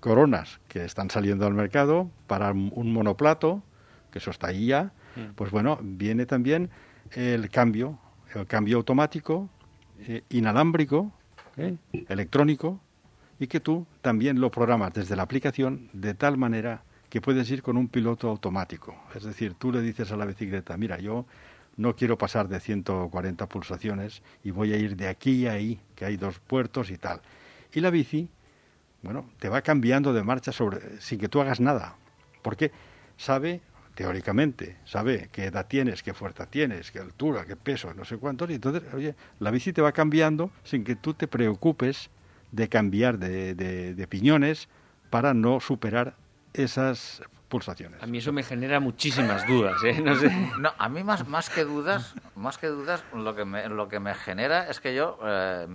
coronas 0.00 0.60
que 0.68 0.84
están 0.84 1.10
saliendo 1.10 1.46
al 1.46 1.54
mercado 1.54 2.10
para 2.26 2.52
un 2.52 2.92
monoplato, 2.92 3.62
que 4.12 4.18
eso 4.18 4.30
está 4.30 4.48
ahí 4.48 4.66
ya, 4.66 4.92
mm. 5.16 5.32
pues 5.34 5.50
bueno, 5.50 5.78
viene 5.82 6.24
también 6.26 6.70
el 7.16 7.50
cambio, 7.50 7.98
el 8.34 8.46
cambio 8.46 8.76
automático, 8.76 9.48
eh, 10.00 10.22
inalámbrico, 10.28 11.10
¿eh? 11.56 11.74
electrónico, 12.08 12.80
y 13.38 13.46
que 13.46 13.60
tú 13.60 13.86
también 14.02 14.40
lo 14.40 14.50
programas 14.50 14.92
desde 14.92 15.16
la 15.16 15.22
aplicación 15.22 15.88
de 15.92 16.14
tal 16.14 16.36
manera 16.36 16.82
que 17.08 17.20
puedes 17.20 17.50
ir 17.50 17.62
con 17.62 17.76
un 17.76 17.88
piloto 17.88 18.28
automático. 18.28 18.94
Es 19.14 19.22
decir, 19.22 19.54
tú 19.54 19.72
le 19.72 19.80
dices 19.80 20.12
a 20.12 20.16
la 20.16 20.26
bicicleta, 20.26 20.76
mira, 20.76 20.98
yo 20.98 21.24
no 21.76 21.94
quiero 21.94 22.18
pasar 22.18 22.48
de 22.48 22.60
140 22.60 23.46
pulsaciones 23.48 24.22
y 24.44 24.50
voy 24.50 24.72
a 24.72 24.76
ir 24.76 24.96
de 24.96 25.08
aquí 25.08 25.46
a 25.46 25.52
ahí, 25.52 25.80
que 25.94 26.04
hay 26.04 26.16
dos 26.16 26.38
puertos 26.40 26.90
y 26.90 26.98
tal. 26.98 27.20
Y 27.72 27.80
la 27.80 27.90
bici, 27.90 28.28
bueno, 29.02 29.30
te 29.38 29.48
va 29.48 29.62
cambiando 29.62 30.12
de 30.12 30.24
marcha 30.24 30.52
sobre, 30.52 31.00
sin 31.00 31.18
que 31.18 31.28
tú 31.28 31.40
hagas 31.40 31.60
nada, 31.60 31.96
porque 32.42 32.72
sabe, 33.16 33.60
teóricamente, 33.94 34.76
sabe 34.84 35.28
qué 35.32 35.44
edad 35.44 35.66
tienes, 35.66 36.02
qué 36.02 36.14
fuerza 36.14 36.46
tienes, 36.46 36.90
qué 36.90 36.98
altura, 36.98 37.44
qué 37.46 37.56
peso, 37.56 37.94
no 37.94 38.04
sé 38.04 38.16
cuánto, 38.16 38.50
y 38.50 38.54
entonces, 38.54 38.82
oye, 38.92 39.14
la 39.38 39.50
bici 39.50 39.72
te 39.72 39.80
va 39.80 39.92
cambiando 39.92 40.50
sin 40.64 40.82
que 40.82 40.96
tú 40.96 41.14
te 41.14 41.28
preocupes 41.28 42.10
de 42.52 42.68
cambiar 42.68 43.18
de, 43.18 43.54
de 43.54 44.06
piñones 44.06 44.68
para 45.10 45.34
no 45.34 45.60
superar 45.60 46.14
esas 46.54 47.22
pulsaciones. 47.48 48.02
A 48.02 48.06
mí 48.06 48.18
eso 48.18 48.32
me 48.32 48.42
genera 48.42 48.78
muchísimas 48.78 49.46
dudas, 49.46 49.82
¿eh? 49.82 50.00
No, 50.02 50.14
sé. 50.14 50.30
no 50.58 50.72
a 50.76 50.88
mí 50.88 51.02
más, 51.02 51.26
más 51.26 51.50
que 51.50 51.64
dudas, 51.64 52.14
más 52.36 52.58
que 52.58 52.68
dudas, 52.68 53.02
lo 53.14 53.34
que 53.34 53.44
me, 53.44 53.68
lo 53.68 53.88
que 53.88 54.00
me 54.00 54.14
genera 54.14 54.68
es 54.68 54.80
que 54.80 54.94
yo 54.94 55.18
eh, 55.24 55.66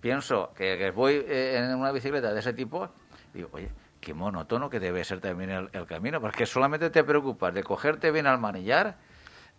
pienso 0.00 0.52
que, 0.54 0.90
voy 0.90 1.24
eh, 1.26 1.56
en 1.58 1.74
una 1.74 1.90
bicicleta 1.92 2.32
de 2.32 2.40
ese 2.40 2.52
tipo 2.52 2.88
y 3.34 3.38
digo, 3.38 3.48
oye, 3.52 3.70
qué 4.00 4.14
monótono 4.14 4.70
que 4.70 4.78
debe 4.78 5.04
ser 5.04 5.20
también 5.20 5.50
el, 5.50 5.86
camino, 5.86 6.20
porque 6.20 6.46
solamente 6.46 6.90
te 6.90 7.02
preocupas 7.02 7.52
de 7.54 7.62
cogerte 7.62 8.10
bien 8.10 8.26
al 8.26 8.38
manillar 8.38 8.96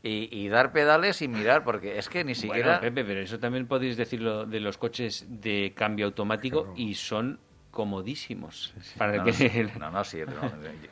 y, 0.01 0.47
dar 0.47 0.71
pedales 0.71 1.21
y 1.21 1.27
mirar, 1.27 1.63
porque 1.63 1.97
es 1.97 2.07
que 2.07 2.23
ni 2.23 2.33
siquiera... 2.33 2.79
Bueno, 2.79 2.81
Pepe, 2.81 3.03
pero 3.03 3.19
eso 3.19 3.37
también 3.37 3.67
podéis 3.67 3.97
decirlo 3.97 4.45
de 4.45 4.59
los 4.61 4.77
coches 4.77 5.25
de 5.27 5.73
cambio 5.75 6.05
automático 6.05 6.73
y 6.77 6.93
son 6.95 7.39
comodísimos. 7.71 8.73
Para 8.97 9.17
no, 9.17 9.25
que... 9.25 9.69
no, 9.77 9.91
no, 9.91 10.03
sí, 10.03 10.19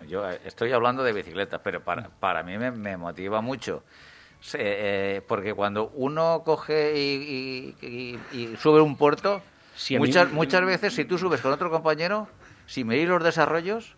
yo 0.09 0.29
estoy 0.29 0.71
hablando 0.73 1.03
de 1.03 1.13
bicicletas, 1.13 1.61
pero 1.63 1.83
para, 1.83 2.09
para 2.09 2.43
mí 2.43 2.57
me, 2.57 2.97
motiva 2.97 3.41
mucho. 3.41 3.83
Eh, 4.53 5.21
porque 5.27 5.53
cuando 5.53 5.89
uno 5.95 6.43
coge 6.45 6.93
y, 6.97 8.19
sube 8.59 8.81
un 8.81 8.97
puerto, 8.97 9.41
muchas, 9.97 10.31
muchas 10.31 10.65
veces 10.65 10.93
si 10.93 11.05
tú 11.05 11.17
subes 11.17 11.41
con 11.41 11.53
otro 11.53 11.71
compañero, 11.71 12.27
si 12.65 12.83
medís 12.83 13.07
los 13.07 13.23
desarrollos, 13.23 13.95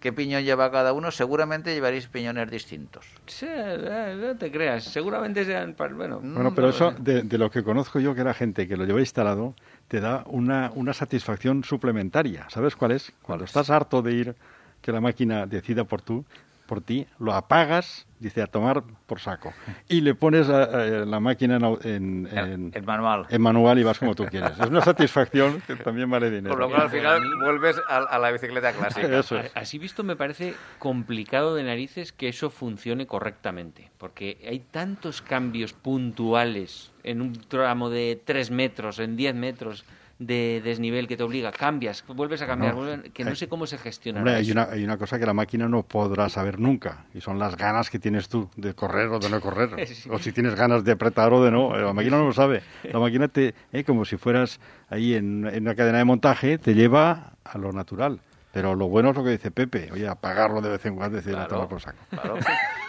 qué 0.00 0.12
piñón 0.12 0.44
lleva 0.44 0.70
cada 0.70 0.92
uno, 0.92 1.10
seguramente 1.10 1.74
llevaréis 1.74 2.06
piñones 2.08 2.50
distintos. 2.50 3.06
Sí, 3.26 3.46
eh, 3.48 4.16
no 4.20 4.36
te 4.36 4.50
creas, 4.50 4.84
seguramente 4.84 5.44
sean... 5.44 5.74
Bueno, 5.96 6.20
bueno 6.20 6.54
pero 6.54 6.70
eso, 6.70 6.92
de, 6.98 7.22
de, 7.22 7.38
lo 7.38 7.50
que 7.50 7.62
conozco 7.62 8.00
yo, 8.00 8.14
que 8.14 8.20
era 8.20 8.34
gente 8.34 8.66
que 8.66 8.76
lo 8.76 8.84
lleva 8.84 9.00
instalado, 9.00 9.54
te 9.88 10.00
da 10.00 10.24
una, 10.26 10.70
una 10.74 10.92
satisfacción 10.92 11.64
suplementaria. 11.64 12.46
¿Sabes 12.50 12.76
cuál 12.76 12.92
es? 12.92 13.12
Cuando 13.22 13.44
estás 13.44 13.70
harto 13.70 14.02
de 14.02 14.12
ir, 14.12 14.36
que 14.80 14.92
la 14.92 15.00
máquina 15.00 15.46
decida 15.46 15.84
por 15.84 16.02
tú, 16.02 16.24
por 16.68 16.82
ti, 16.82 17.06
lo 17.18 17.32
apagas, 17.32 18.06
dice 18.20 18.42
a 18.42 18.46
tomar 18.46 18.82
por 19.06 19.20
saco, 19.20 19.52
y 19.88 20.02
le 20.02 20.14
pones 20.14 20.46
la 20.46 21.18
máquina 21.18 21.58
en, 21.82 22.28
en, 22.30 22.84
manual. 22.84 23.26
En 23.30 23.40
manual 23.40 23.78
y 23.78 23.82
vas 23.82 23.98
como 23.98 24.14
tú 24.14 24.26
quieres. 24.26 24.52
Es 24.60 24.68
una 24.68 24.82
satisfacción 24.82 25.62
que 25.66 25.76
también 25.76 26.10
vale 26.10 26.30
dinero. 26.30 26.50
Por 26.50 26.60
lo 26.60 26.68
cual 26.68 26.82
al 26.82 26.90
final 26.90 27.22
vuelves 27.42 27.80
a, 27.88 28.18
la 28.18 28.30
bicicleta 28.30 28.72
clásica. 28.72 29.08
Así 29.54 29.78
visto 29.78 30.04
me 30.04 30.14
parece 30.14 30.54
complicado 30.78 31.54
de 31.54 31.64
narices 31.64 32.12
que 32.12 32.28
eso 32.28 32.50
funcione 32.50 33.06
correctamente, 33.06 33.90
porque 33.96 34.38
hay 34.46 34.60
tantos 34.60 35.22
cambios 35.22 35.72
puntuales 35.72 36.92
en 37.02 37.22
un 37.22 37.32
tramo 37.32 37.88
de 37.88 38.20
3 38.22 38.50
metros, 38.50 38.98
en 38.98 39.16
10 39.16 39.34
metros, 39.34 39.86
de 40.18 40.60
desnivel 40.64 41.06
que 41.06 41.16
te 41.16 41.22
obliga, 41.22 41.52
cambias, 41.52 42.04
vuelves 42.08 42.42
a 42.42 42.46
cambiar, 42.46 42.74
que 43.12 43.24
no 43.24 43.34
sé 43.34 43.48
cómo 43.48 43.66
se 43.66 43.78
gestiona. 43.78 44.22
hay, 44.34 44.50
una, 44.50 44.64
hay 44.64 44.84
una 44.84 44.98
cosa 44.98 45.18
que 45.18 45.26
la 45.26 45.34
máquina 45.34 45.68
no 45.68 45.84
podrá 45.84 46.28
saber 46.28 46.58
nunca, 46.58 47.04
y 47.14 47.20
son 47.20 47.38
las 47.38 47.56
ganas 47.56 47.90
que 47.90 47.98
tienes 47.98 48.28
tú 48.28 48.50
de 48.56 48.74
correr 48.74 49.08
o 49.08 49.18
de 49.18 49.30
no 49.30 49.40
correr, 49.40 49.70
o 50.10 50.18
si 50.18 50.32
tienes 50.32 50.54
ganas 50.54 50.84
de 50.84 50.92
apretar 50.92 51.32
o 51.32 51.42
de 51.42 51.50
no, 51.50 51.76
la 51.76 51.92
máquina 51.92 52.18
no 52.18 52.26
lo 52.26 52.32
sabe. 52.32 52.62
La 52.82 52.98
máquina 52.98 53.28
te, 53.28 53.54
eh, 53.72 53.84
como 53.84 54.04
si 54.04 54.16
fueras 54.16 54.60
ahí 54.88 55.14
en, 55.14 55.46
en 55.46 55.62
una 55.62 55.74
cadena 55.74 55.98
de 55.98 56.04
montaje, 56.04 56.58
te 56.58 56.74
lleva 56.74 57.34
a 57.44 57.58
lo 57.58 57.72
natural. 57.72 58.20
Pero 58.58 58.74
lo 58.74 58.88
bueno 58.88 59.10
es 59.10 59.16
lo 59.16 59.22
que 59.22 59.30
dice 59.30 59.52
Pepe, 59.52 59.88
oye, 59.92 60.08
apagarlo 60.08 60.60
de 60.60 60.70
vez 60.70 60.84
en 60.84 60.96
cuando, 60.96 61.16
decir, 61.16 61.32
claro, 61.32 61.68
por 61.68 61.80
saco. 61.80 61.96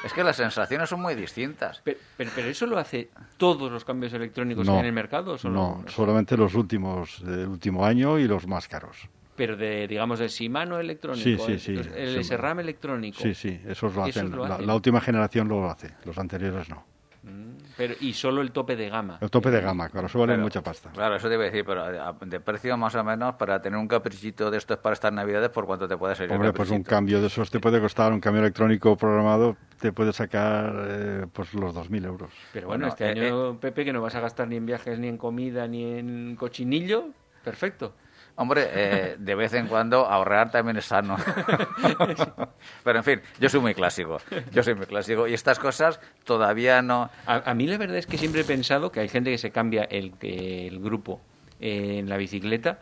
Es 0.04 0.12
que 0.14 0.24
las 0.24 0.36
sensaciones 0.36 0.90
son 0.90 1.00
muy 1.00 1.14
distintas. 1.14 1.82
Pero, 1.84 2.00
pero, 2.18 2.48
eso 2.48 2.66
lo 2.66 2.80
hace 2.80 3.12
todos 3.38 3.72
los 3.72 3.86
cambios 3.86 4.12
electrónicos 4.14 4.68
en 4.68 4.86
el 4.86 4.94
mercado. 4.94 5.38
no, 5.44 5.84
solamente 5.86 6.36
los 6.36 6.56
últimos, 6.56 7.24
del 7.24 7.50
último 7.50 7.86
año 7.86 8.18
y 8.18 8.28
los 8.28 8.48
más 8.48 8.68
caros. 8.68 9.08
Pero 9.36 9.56
de, 9.58 9.88
digamos, 9.88 10.20
el 10.22 10.30
Shimano 10.30 10.80
electrónico, 10.80 11.46
sí, 11.46 11.60
sí, 11.60 11.78
sí, 11.78 11.92
el, 11.96 12.24
SRAM 12.24 12.62
electrónico. 12.62 13.22
Sí, 13.22 13.36
sí, 13.36 13.62
esos 13.68 13.94
lo 13.94 14.06
hacen. 14.06 14.32
la 14.32 14.74
última 14.74 15.00
generación 15.00 15.50
lo 15.50 15.70
hace, 15.70 15.92
los 16.04 16.18
anteriores 16.18 16.68
no. 16.68 16.84
Mm, 17.22 17.58
pero, 17.80 17.96
y 18.02 18.12
solo 18.12 18.42
el 18.42 18.52
tope 18.52 18.76
de 18.76 18.90
gama. 18.90 19.20
El 19.22 19.32
tope 19.32 19.50
de 19.50 19.62
gama, 19.62 19.88
claro, 19.88 20.08
eso 20.08 20.20
vale 20.20 20.36
mucha 20.36 20.62
pasta. 20.62 20.90
Claro, 20.90 21.16
eso 21.16 21.30
te 21.30 21.36
iba 21.36 21.44
a 21.44 21.46
decir, 21.46 21.64
pero 21.64 21.90
eh, 21.90 22.14
de 22.26 22.42
precio 22.42 22.76
más 22.76 22.94
o 22.96 23.06
menos 23.06 23.36
para 23.36 23.62
tener 23.62 23.80
un 23.80 23.88
caprichito 23.88 24.52
de 24.52 24.58
estos 24.58 24.80
para 24.80 24.96
estas 24.96 25.14
navidades, 25.14 25.48
¿por 25.48 25.66
cuánto 25.66 25.88
te 25.88 25.96
puede 25.96 26.14
salir? 26.14 26.34
Hombre, 26.34 26.52
pues 26.52 26.72
un 26.72 26.84
cambio 26.84 27.22
de 27.22 27.28
esos 27.28 27.50
te 27.50 27.62
puede 27.62 27.80
costar, 27.80 28.12
un 28.12 28.20
cambio 28.20 28.42
electrónico 28.42 28.98
programado 28.98 29.56
te 29.80 29.94
puede 29.94 30.12
sacar 30.12 30.74
eh, 30.90 31.26
pues 31.32 31.54
los 31.54 31.74
2.000 31.74 32.06
euros. 32.06 32.34
Pero 32.52 32.68
bueno, 32.68 32.86
este 32.88 33.06
eh, 33.06 33.12
año, 33.12 33.58
Pepe, 33.62 33.86
que 33.86 33.94
no 33.94 34.02
vas 34.02 34.16
a 34.16 34.20
gastar 34.20 34.50
ni 34.50 34.58
en 34.58 34.66
viajes, 34.66 35.00
ni 35.00 35.08
en 35.08 35.18
comida, 35.18 35.66
ni 35.66 35.86
en 35.86 36.36
cochinillo, 36.36 37.06
perfecto. 37.46 37.94
Hombre, 38.40 38.70
eh, 38.72 39.16
de 39.20 39.36
vez 39.36 39.54
en 39.54 39.68
cuando 39.68 40.06
ahorrar 40.06 40.50
también 40.50 40.78
es 40.78 40.86
sano. 40.86 41.18
Pero 42.86 42.98
en 43.00 43.04
fin, 43.04 43.22
yo 43.38 43.50
soy 43.50 43.60
muy 43.60 43.74
clásico. 43.74 44.18
Yo 44.54 44.64
soy 44.64 44.76
muy 44.76 44.86
clásico. 44.86 45.28
Y 45.28 45.34
estas 45.34 45.60
cosas 45.60 46.00
todavía 46.24 46.82
no. 46.82 47.10
A, 47.26 47.54
mí 47.54 47.68
la 47.68 47.78
verdad 47.78 47.98
es 47.98 48.08
que 48.08 48.18
siempre 48.18 48.42
he 48.42 48.46
pensado 48.46 48.94
que 48.94 49.02
hay 49.02 49.10
gente 49.10 49.30
que 49.30 49.38
se 49.38 49.52
cambia 49.52 49.84
el, 49.84 50.14
el 50.22 50.80
grupo 50.80 51.20
en 51.60 52.08
la 52.08 52.16
bicicleta. 52.16 52.80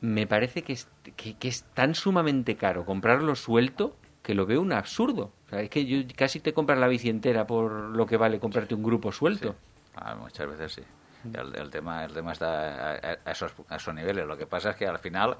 Me 0.00 0.28
parece 0.28 0.62
que 0.62 0.74
es, 0.74 0.86
que, 1.16 1.36
es 1.48 1.64
tan 1.74 1.96
sumamente 1.96 2.54
caro 2.54 2.84
comprarlo 2.84 3.34
suelto 3.34 3.96
que 4.22 4.34
lo 4.36 4.46
veo 4.46 4.60
un 4.60 4.72
absurdo. 4.72 5.32
O 5.46 5.50
sea, 5.50 5.62
es 5.62 5.68
que 5.68 5.84
yo 5.84 5.98
casi 6.14 6.38
te 6.38 6.52
compras 6.52 6.78
la 6.78 6.86
bici 6.86 7.08
entera 7.08 7.44
por 7.44 7.72
lo 7.72 8.06
que 8.06 8.16
vale 8.16 8.38
comprarte 8.38 8.76
un 8.76 8.84
grupo 8.84 9.10
suelto. 9.10 9.56
Ah, 9.96 10.14
muchas 10.14 10.48
veces 10.48 10.72
sí. 10.74 10.82
El, 11.24 11.70
tema, 11.70 12.04
el 12.04 12.12
tema 12.12 12.32
está 12.32 12.92
a, 12.94 13.30
esos, 13.30 13.52
a 13.68 13.76
esos 13.76 13.94
niveles. 13.94 14.26
Lo 14.26 14.36
que 14.36 14.46
pasa 14.46 14.70
es 14.70 14.76
que 14.76 14.86
al 14.86 14.98
final 14.98 15.36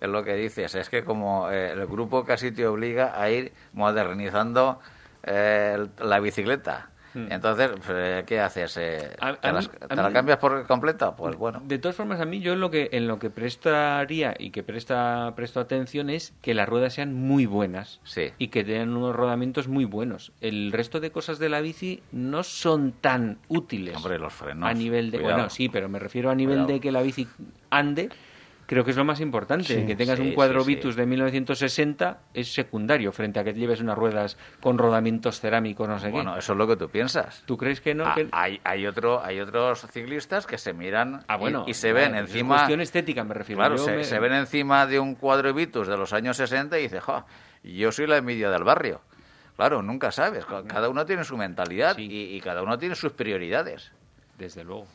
es 0.00 0.08
lo 0.08 0.22
que 0.22 0.34
dices, 0.34 0.74
es 0.74 0.88
que 0.88 1.04
como 1.04 1.50
eh, 1.50 1.72
el 1.72 1.86
grupo 1.86 2.24
casi 2.24 2.52
te 2.52 2.66
obliga 2.66 3.20
a 3.20 3.30
ir 3.30 3.52
modernizando 3.72 4.80
eh, 5.24 5.86
la 5.98 6.20
bicicleta. 6.20 6.90
Hmm. 7.14 7.30
Entonces, 7.30 7.70
pues, 7.84 8.24
¿qué 8.24 8.40
haces? 8.40 8.76
Eh, 8.76 9.16
¿Te, 9.40 9.96
la 9.96 10.12
cambias 10.12 10.38
por 10.38 10.66
completa? 10.66 11.14
Pues 11.16 11.36
bueno. 11.36 11.62
De 11.64 11.78
todas 11.78 11.96
formas, 11.96 12.20
a 12.20 12.24
mí 12.24 12.40
yo 12.40 12.52
en 12.52 12.60
lo 12.60 12.70
que, 12.70 12.90
en 12.92 13.06
lo 13.08 13.18
que 13.18 13.30
prestaría 13.30 14.34
y 14.38 14.50
que 14.50 14.62
presta, 14.62 15.32
presto 15.36 15.60
atención 15.60 16.10
es 16.10 16.34
que 16.42 16.54
las 16.54 16.68
ruedas 16.68 16.94
sean 16.94 17.14
muy 17.14 17.46
buenas 17.46 18.00
sí. 18.04 18.32
y 18.38 18.48
que 18.48 18.64
tengan 18.64 18.96
unos 18.96 19.14
rodamientos 19.16 19.68
muy 19.68 19.84
buenos. 19.84 20.32
El 20.40 20.72
resto 20.72 21.00
de 21.00 21.10
cosas 21.10 21.38
de 21.38 21.48
la 21.48 21.60
bici 21.60 22.02
no 22.12 22.42
son 22.42 22.92
tan 22.92 23.38
útiles. 23.48 23.96
Hombre, 23.96 24.18
los 24.18 24.32
frenos. 24.32 24.68
A 24.68 24.74
nivel 24.74 25.10
de. 25.10 25.18
Bueno, 25.18 25.50
sí, 25.50 25.68
pero 25.68 25.88
me 25.88 25.98
refiero 25.98 26.30
a 26.30 26.34
nivel 26.34 26.66
de 26.66 26.80
que 26.80 26.92
la 26.92 27.02
bici 27.02 27.26
ande 27.70 28.10
creo 28.68 28.84
que 28.84 28.90
es 28.90 28.96
lo 28.98 29.04
más 29.04 29.20
importante. 29.20 29.86
que 29.86 29.96
tengas 29.96 30.20
un 30.20 30.34
cuadro 30.34 30.62
Vitus 30.62 30.94
de 30.94 31.06
1960 31.06 32.18
es 32.34 32.52
secundario 32.52 33.12
frente 33.12 33.40
a 33.40 33.44
que 33.44 33.54
lleves 33.54 33.80
unas 33.80 33.96
ruedas 33.96 34.36
con 34.60 34.76
rodamientos 34.76 35.40
cerámicos, 35.40 35.88
no 35.88 35.98
sé 35.98 36.08
qué. 36.08 36.12
Bueno, 36.12 36.36
eso 36.36 36.52
es 36.52 36.58
lo 36.58 36.68
que 36.68 36.76
tú 36.76 36.90
piensas. 36.90 37.42
¿Tú 37.46 37.56
crees 37.56 37.80
que 37.80 37.94
no? 37.94 38.04
Ah, 38.04 38.14
hay, 38.32 38.60
hay, 38.64 38.86
otro, 38.86 39.24
hay 39.24 39.40
otros 39.40 39.86
ciclistas 39.90 40.46
que 40.46 40.58
se 40.58 40.74
miran 40.74 41.24
ah, 41.28 41.36
bueno, 41.36 41.64
y, 41.66 41.72
se 41.72 41.94
ven 41.94 42.14
encima... 42.14 42.56
Es 42.56 42.60
cuestión 42.60 42.82
estética 42.82 43.24
me 43.24 43.32
refiero. 43.32 43.58
Claro, 43.58 43.78
se, 43.78 44.18
ven 44.18 44.34
encima 44.34 44.86
de 44.86 45.00
un 45.00 45.14
cuadro 45.14 45.54
Vitus 45.54 45.88
de 45.88 45.96
los 45.96 46.12
años 46.12 46.36
60 46.36 46.78
y 46.78 46.82
dice, 46.82 47.00
jo, 47.00 47.24
yo 47.64 47.90
soy 47.90 48.06
la 48.06 48.18
envidia 48.18 48.50
del 48.50 48.64
barrio. 48.64 49.00
Claro, 49.56 49.80
nunca 49.80 50.12
sabes. 50.12 50.44
Cada 50.44 50.90
uno 50.90 51.06
tiene 51.06 51.24
su 51.24 51.38
mentalidad 51.38 51.96
y 51.98 52.38
cada 52.42 52.62
uno 52.62 52.78
tiene 52.78 52.94
sus 52.94 53.12
prioridades. 53.12 53.92
Desde 54.36 54.62
luego. 54.62 54.86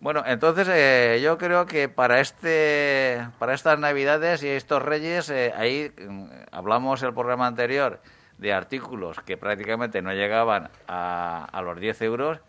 Bueno, 0.00 0.22
entonces 0.26 0.66
eh, 0.70 1.20
yo 1.22 1.36
creo 1.38 1.66
que 1.66 1.88
para 1.88 2.20
este, 2.20 3.26
para 3.38 3.54
estas 3.54 3.78
Navidades 3.78 4.42
y 4.42 4.48
estos 4.48 4.82
Reyes, 4.82 5.28
eh, 5.30 5.52
ahí 5.54 5.92
mm, 5.96 6.24
hablamos 6.50 7.02
el 7.02 7.12
programa 7.12 7.46
anterior 7.46 8.00
de 8.38 8.52
artículos 8.52 9.20
que 9.20 9.36
prácticamente 9.36 10.00
no 10.00 10.12
llegaban 10.12 10.70
a, 10.88 11.44
a 11.44 11.62
los 11.62 11.78
10 11.78 12.02
euros 12.02 12.40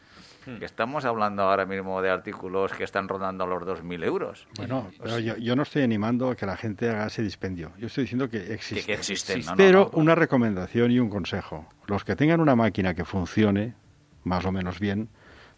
Hmm. 0.45 0.57
Que 0.57 0.65
estamos 0.65 1.05
hablando 1.05 1.43
ahora 1.43 1.65
mismo 1.65 2.01
de 2.01 2.09
artículos 2.09 2.71
que 2.73 2.83
están 2.83 3.07
rondando 3.07 3.45
los 3.45 3.61
2.000 3.61 4.03
euros. 4.03 4.47
Bueno, 4.57 4.89
pero 4.99 5.19
yo, 5.19 5.55
no 5.55 5.61
estoy 5.61 5.83
animando 5.83 6.31
a 6.31 6.35
que 6.35 6.47
la 6.47 6.57
gente 6.57 6.89
haga 6.89 7.07
ese 7.07 7.21
dispendio. 7.21 7.71
Yo 7.77 7.87
estoy 7.87 8.05
diciendo 8.05 8.27
que 8.27 8.53
existe. 8.53 8.85
Que, 8.85 8.93
existen, 8.93 9.43
Pero 9.55 9.91
una 9.93 10.15
recomendación 10.15 10.91
y 10.91 10.99
un 10.99 11.09
consejo. 11.09 11.67
Los 11.85 12.03
que 12.03 12.15
tengan 12.15 12.41
una 12.41 12.55
máquina 12.55 12.95
que 12.95 13.05
funcione 13.05 13.75
más 14.23 14.43
o 14.45 14.51
menos 14.51 14.79
bien, 14.79 15.09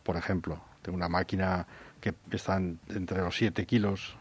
por 0.04 0.18
ejemplo, 0.18 0.62
tengo 0.82 0.98
una 0.98 1.10
máquina 1.10 1.66
que 2.04 2.14
está 2.36 2.58
entre 2.58 3.20
los 3.20 3.38
7 3.38 3.66
kilos, 3.66 4.18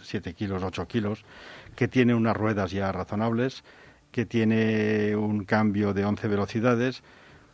7 0.00 0.34
kilos, 0.34 0.62
8 0.62 0.86
kilos, 0.86 1.24
que 1.74 1.88
tiene 1.88 2.14
unas 2.14 2.36
ruedas 2.36 2.70
ya 2.70 2.92
razonables, 2.92 3.64
que 4.12 4.24
tiene 4.24 5.16
un 5.16 5.44
cambio 5.44 5.92
de 5.92 6.04
11 6.04 6.28
velocidades, 6.28 7.02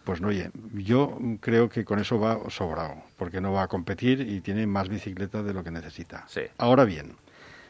pues 0.05 0.21
no, 0.21 0.29
oye, 0.29 0.51
yo 0.75 1.17
creo 1.41 1.71
que 1.71 1.87
con 1.87 1.99
eso 1.99 2.21
va 2.21 2.39
sobrado, 2.51 3.03
porque 3.17 3.41
no 3.41 3.53
va 3.53 3.63
a 3.63 3.69
competir 3.69 4.21
y 4.21 4.43
tiene 4.43 4.67
más 4.67 4.91
bicicleta 4.91 5.43
de 5.43 5.55
lo 5.55 5.65
que 5.65 5.71
necesita. 5.71 6.27
Ahora 6.59 6.85
bien, 6.85 7.17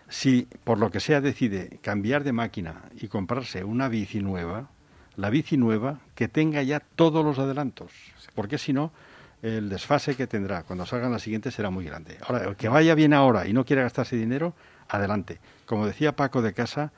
si 0.08 0.48
por 0.64 0.78
lo 0.78 0.90
que 0.90 0.98
sea 0.98 1.20
decide 1.20 1.78
cambiar 1.80 2.24
de 2.24 2.32
máquina 2.32 2.82
y 3.00 3.06
comprarse 3.06 3.62
una 3.62 3.88
bici 3.88 4.20
nueva, 4.20 4.68
la 5.14 5.30
bici 5.30 5.56
nueva 5.56 6.00
que 6.16 6.26
tenga 6.26 6.60
ya 6.64 6.80
todos 6.80 7.24
los 7.24 7.38
adelantos, 7.38 7.92
porque 8.34 8.58
si 8.58 8.72
no, 8.72 8.90
el 9.42 9.68
desfase 9.68 10.16
que 10.16 10.26
tendrá 10.26 10.62
cuando 10.64 10.84
salgan 10.86 11.12
las 11.12 11.22
siguientes 11.22 11.54
será 11.54 11.70
muy 11.70 11.84
grande. 11.84 12.18
Ahora, 12.26 12.44
el 12.44 12.56
que 12.56 12.68
vaya 12.68 12.94
bien 12.94 13.14
ahora 13.14 13.46
y 13.46 13.52
no 13.52 13.64
quiera 13.64 13.82
gastarse 13.82 14.16
dinero, 14.16 14.54
adelante. 14.88 15.40
Como 15.66 15.86
decía 15.86 16.16
Paco 16.16 16.42
de 16.42 16.52
Casa, 16.52 16.92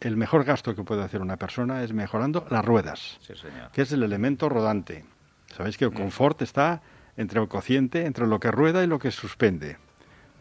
el 0.00 0.16
mejor 0.16 0.44
gasto 0.44 0.74
que 0.74 0.84
puede 0.84 1.02
hacer 1.02 1.20
una 1.20 1.36
persona 1.36 1.82
es 1.82 1.92
mejorando 1.92 2.46
las 2.50 2.64
ruedas, 2.64 3.18
que 3.72 3.82
es 3.82 3.92
el 3.92 4.02
elemento 4.02 4.48
rodante. 4.48 5.04
Sabéis 5.56 5.76
que 5.76 5.86
el 5.86 5.90
mm. 5.90 5.94
confort 5.94 6.42
está 6.42 6.82
entre 7.16 7.40
el 7.40 7.48
cociente, 7.48 8.06
entre 8.06 8.26
lo 8.26 8.38
que 8.38 8.50
rueda 8.50 8.84
y 8.84 8.86
lo 8.86 8.98
que 8.98 9.10
suspende. 9.10 9.76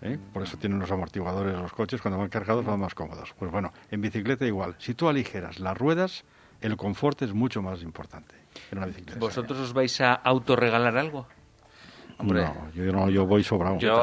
¿eh? 0.01 0.19
Por 0.31 0.43
eso 0.43 0.57
tienen 0.57 0.79
los 0.79 0.91
amortiguadores 0.91 1.55
los 1.55 1.73
coches, 1.73 2.01
cuando 2.01 2.19
van 2.19 2.29
cargados 2.29 2.63
van 2.65 2.79
más 2.79 2.93
cómodos. 2.93 3.33
Pues 3.39 3.51
bueno, 3.51 3.73
en 3.89 4.01
bicicleta 4.01 4.45
igual. 4.45 4.75
Si 4.77 4.93
tú 4.93 5.09
aligeras 5.09 5.59
las 5.59 5.75
ruedas, 5.75 6.23
el 6.61 6.77
confort 6.77 7.23
es 7.23 7.33
mucho 7.33 7.63
más 7.63 7.81
importante 7.81 8.35
en 8.71 8.77
una 8.77 8.87
bicicleta. 8.87 9.19
¿Vosotros 9.19 9.57
os 9.59 9.73
vais 9.73 9.99
a 10.01 10.13
autorregalar 10.13 10.97
algo? 10.97 11.27
No, 12.19 12.71
yo, 12.73 12.91
no, 12.91 13.09
yo 13.09 13.25
voy 13.25 13.43
sobrado. 13.43 13.77
Yo, 13.77 14.01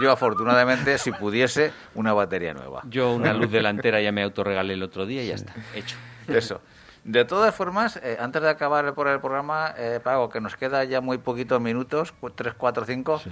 yo, 0.00 0.10
afortunadamente, 0.10 0.98
si 0.98 1.12
pudiese, 1.12 1.72
una 1.94 2.12
batería 2.12 2.54
nueva. 2.54 2.82
Yo 2.88 3.12
una 3.12 3.32
luz 3.32 3.50
delantera 3.50 4.00
ya 4.00 4.12
me 4.12 4.22
autorregalé 4.22 4.74
el 4.74 4.82
otro 4.82 5.06
día 5.06 5.22
y 5.22 5.28
ya 5.28 5.34
está, 5.34 5.54
hecho. 5.74 5.96
Eso. 6.28 6.60
De 7.04 7.24
todas 7.24 7.54
formas, 7.54 7.96
eh, 8.02 8.18
antes 8.20 8.42
de 8.42 8.48
acabar 8.48 8.92
por 8.94 9.08
el 9.08 9.20
programa, 9.20 9.74
eh, 9.76 10.00
Pago, 10.02 10.28
que 10.28 10.40
nos 10.40 10.56
queda 10.56 10.84
ya 10.84 11.00
muy 11.00 11.18
poquitos 11.18 11.60
minutos, 11.60 12.14
3, 12.34 12.54
4, 12.56 12.84
5. 12.84 13.22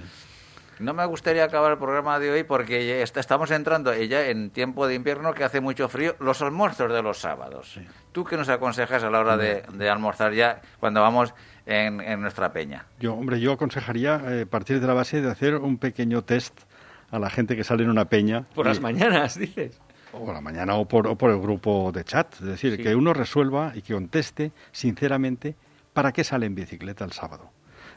No 0.79 0.93
me 0.93 1.05
gustaría 1.05 1.43
acabar 1.43 1.73
el 1.73 1.77
programa 1.77 2.19
de 2.19 2.31
hoy 2.31 2.43
porque 2.43 3.01
estamos 3.01 3.51
entrando 3.51 3.93
ya 3.93 4.27
en 4.27 4.49
tiempo 4.49 4.87
de 4.87 4.95
invierno 4.95 5.33
que 5.33 5.43
hace 5.43 5.59
mucho 5.59 5.89
frío, 5.89 6.15
los 6.19 6.41
almuerzos 6.41 6.91
de 6.91 7.01
los 7.01 7.19
sábados. 7.19 7.79
¿Tú 8.13 8.23
qué 8.23 8.37
nos 8.37 8.47
aconsejas 8.47 9.03
a 9.03 9.09
la 9.09 9.19
hora 9.19 9.35
de, 9.35 9.63
de 9.73 9.89
almorzar 9.89 10.33
ya 10.33 10.61
cuando 10.79 11.01
vamos 11.01 11.33
en, 11.69 12.21
nuestra 12.21 12.51
peña. 12.51 12.85
Yo, 12.99 13.13
hombre, 13.13 13.39
yo 13.39 13.53
aconsejaría 13.53 14.21
eh, 14.27 14.45
partir 14.45 14.81
de 14.81 14.87
la 14.87 14.93
base 14.93 15.21
de 15.21 15.29
hacer 15.29 15.55
un 15.55 15.77
pequeño 15.77 16.23
test 16.23 16.59
a 17.11 17.19
la 17.19 17.29
gente 17.29 17.55
que 17.55 17.63
sale 17.63 17.83
en 17.83 17.91
una 17.91 18.05
peña. 18.05 18.45
Por 18.55 18.65
las 18.65 18.81
mañanas, 18.81 19.37
dices. 19.37 19.79
O 20.11 20.31
la 20.33 20.41
mañana 20.41 20.75
o 20.75 20.85
por, 20.85 21.05
el 21.05 21.39
grupo 21.39 21.91
de 21.91 22.03
chat. 22.03 22.33
Es 22.33 22.41
decir, 22.41 22.81
que 22.81 22.95
uno 22.95 23.13
resuelva 23.13 23.73
y 23.75 23.83
que 23.83 23.93
conteste 23.93 24.51
sinceramente 24.71 25.55
para 25.93 26.11
qué 26.11 26.23
sale 26.23 26.47
en 26.47 26.55
bicicleta 26.55 27.05
el 27.05 27.11
sábado. 27.11 27.51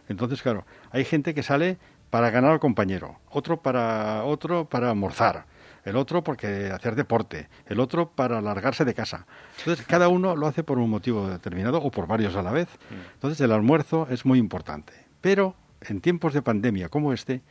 Entonces, 0.09 0.43
claro, 0.43 0.67
hay 0.91 1.05
gente 1.05 1.33
que 1.33 1.43
sale 1.43 1.79
para 2.11 2.29
ganar 2.29 2.53
al 2.53 2.61
compañero, 2.61 3.21
otro 3.31 3.63
para 3.63 4.25
otro 4.25 4.67
para 4.67 4.91
almorzar, 4.91 5.47
el 5.85 5.97
otro 5.97 6.23
porque 6.23 6.71
hacer 6.71 6.95
deporte, 6.95 7.49
el 7.67 7.81
otro 7.81 8.11
para 8.11 8.41
largarse 8.41 8.85
de 8.85 8.95
casa. 8.95 9.27
Entonces, 9.59 9.85
cada 9.87 10.09
uno 10.09 10.37
lo 10.37 10.47
hace 10.47 10.63
por 10.63 10.79
un 10.79 10.91
motivo 10.91 11.29
determinado 11.29 11.79
o 11.83 11.91
por 11.91 12.07
varios 12.07 12.37
a 12.37 12.43
la 12.43 12.53
vez. 12.53 12.69
Entonces, 13.15 13.41
el 13.41 13.53
almuerzo 13.53 14.07
es 14.11 14.25
muy 14.25 14.39
importante. 14.39 14.93
Pero 15.21 15.57
en 15.81 16.01
tiempos 16.01 16.35
de 16.35 16.43
pandemia 16.43 16.89
como 16.89 17.13
este, 17.13 17.43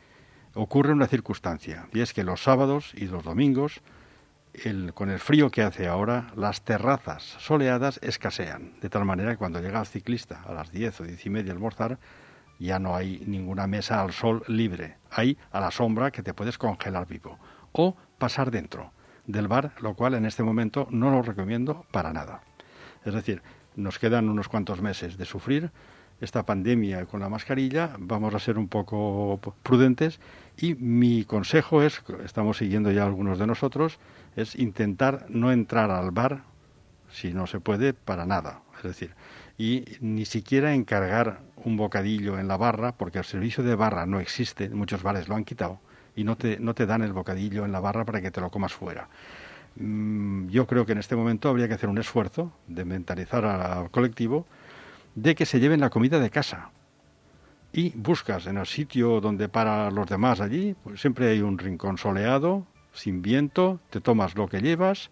ocurre 0.54 0.92
una 0.92 1.06
circunstancia, 1.06 1.88
y 1.92 2.00
es 2.00 2.12
que 2.12 2.24
los 2.24 2.42
sábados 2.42 2.92
y 2.94 3.06
los 3.06 3.24
domingos, 3.24 3.80
con 4.94 5.10
el 5.10 5.18
frío 5.18 5.50
que 5.50 5.62
hace 5.62 5.88
ahora, 5.88 6.30
las 6.36 6.62
terrazas 6.62 7.22
soleadas 7.38 7.98
escasean, 8.02 8.78
de 8.80 8.90
tal 8.90 9.04
manera 9.04 9.32
que 9.32 9.38
cuando 9.38 9.60
llega 9.60 9.80
el 9.80 9.86
ciclista 9.86 10.42
a 10.46 10.52
las 10.52 10.70
10 10.70 11.00
o 11.00 11.04
10 11.04 11.26
y 11.26 11.30
media 11.30 11.52
a 11.52 11.54
almorzar, 11.54 11.98
ya 12.58 12.78
no 12.78 12.94
hay 12.94 13.22
ninguna 13.26 13.66
mesa 13.66 14.00
al 14.00 14.12
sol 14.12 14.44
libre, 14.46 14.98
hay 15.10 15.38
a 15.50 15.60
la 15.60 15.70
sombra 15.70 16.10
que 16.10 16.22
te 16.22 16.34
puedes 16.34 16.58
congelar 16.58 17.06
vivo. 17.06 17.38
O 17.72 17.96
pasar 18.22 18.52
dentro 18.52 18.92
del 19.26 19.48
bar, 19.48 19.72
lo 19.80 19.94
cual 19.94 20.14
en 20.14 20.26
este 20.26 20.44
momento 20.44 20.86
no 20.92 21.10
lo 21.10 21.22
recomiendo 21.22 21.84
para 21.90 22.12
nada. 22.12 22.40
Es 23.04 23.14
decir, 23.14 23.42
nos 23.74 23.98
quedan 23.98 24.28
unos 24.28 24.46
cuantos 24.46 24.80
meses 24.80 25.18
de 25.18 25.24
sufrir 25.24 25.72
esta 26.20 26.44
pandemia 26.44 27.04
con 27.06 27.18
la 27.18 27.28
mascarilla, 27.28 27.96
vamos 27.98 28.32
a 28.32 28.38
ser 28.38 28.58
un 28.58 28.68
poco 28.68 29.40
prudentes 29.64 30.20
y 30.56 30.76
mi 30.76 31.24
consejo 31.24 31.82
es, 31.82 32.00
estamos 32.24 32.58
siguiendo 32.58 32.92
ya 32.92 33.02
algunos 33.02 33.40
de 33.40 33.48
nosotros, 33.48 33.98
es 34.36 34.54
intentar 34.54 35.26
no 35.28 35.50
entrar 35.50 35.90
al 35.90 36.12
bar, 36.12 36.44
si 37.10 37.34
no 37.34 37.48
se 37.48 37.58
puede, 37.58 37.92
para 37.92 38.24
nada. 38.24 38.62
Es 38.76 38.84
decir, 38.84 39.16
y 39.58 39.84
ni 40.00 40.26
siquiera 40.26 40.74
encargar 40.74 41.40
un 41.56 41.76
bocadillo 41.76 42.38
en 42.38 42.46
la 42.46 42.56
barra, 42.56 42.92
porque 42.92 43.18
el 43.18 43.24
servicio 43.24 43.64
de 43.64 43.74
barra 43.74 44.06
no 44.06 44.20
existe, 44.20 44.68
muchos 44.68 45.02
bares 45.02 45.28
lo 45.28 45.34
han 45.34 45.44
quitado, 45.44 45.80
y 46.14 46.24
no 46.24 46.36
te, 46.36 46.58
no 46.58 46.74
te 46.74 46.86
dan 46.86 47.02
el 47.02 47.12
bocadillo 47.12 47.64
en 47.64 47.72
la 47.72 47.80
barra 47.80 48.04
para 48.04 48.20
que 48.20 48.30
te 48.30 48.40
lo 48.40 48.50
comas 48.50 48.72
fuera. 48.72 49.08
Mm, 49.76 50.48
yo 50.48 50.66
creo 50.66 50.84
que 50.84 50.92
en 50.92 50.98
este 50.98 51.16
momento 51.16 51.48
habría 51.48 51.68
que 51.68 51.74
hacer 51.74 51.88
un 51.88 51.98
esfuerzo 51.98 52.52
de 52.66 52.84
mentalizar 52.84 53.44
al 53.44 53.90
colectivo 53.90 54.46
de 55.14 55.34
que 55.34 55.46
se 55.46 55.60
lleven 55.60 55.80
la 55.80 55.90
comida 55.90 56.18
de 56.18 56.30
casa. 56.30 56.70
Y 57.72 57.90
buscas 57.90 58.46
en 58.46 58.58
el 58.58 58.66
sitio 58.66 59.20
donde 59.20 59.48
para 59.48 59.90
los 59.90 60.06
demás 60.06 60.40
allí, 60.40 60.76
pues 60.84 61.00
siempre 61.00 61.30
hay 61.30 61.40
un 61.40 61.58
rincón 61.58 61.96
soleado, 61.96 62.66
sin 62.92 63.22
viento, 63.22 63.80
te 63.88 64.00
tomas 64.00 64.34
lo 64.34 64.46
que 64.46 64.60
llevas. 64.60 65.10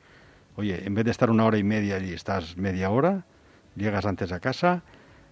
Oye, 0.57 0.87
en 0.87 0.95
vez 0.95 1.07
de 1.07 1.11
estar 1.11 1.31
una 1.31 1.47
hora 1.47 1.57
y 1.57 1.65
media 1.65 1.97
allí, 1.97 2.13
estás 2.13 2.59
media 2.59 2.91
hora, 2.91 3.25
llegas 3.77 4.05
antes 4.05 4.31
a 4.33 4.41
casa 4.41 4.83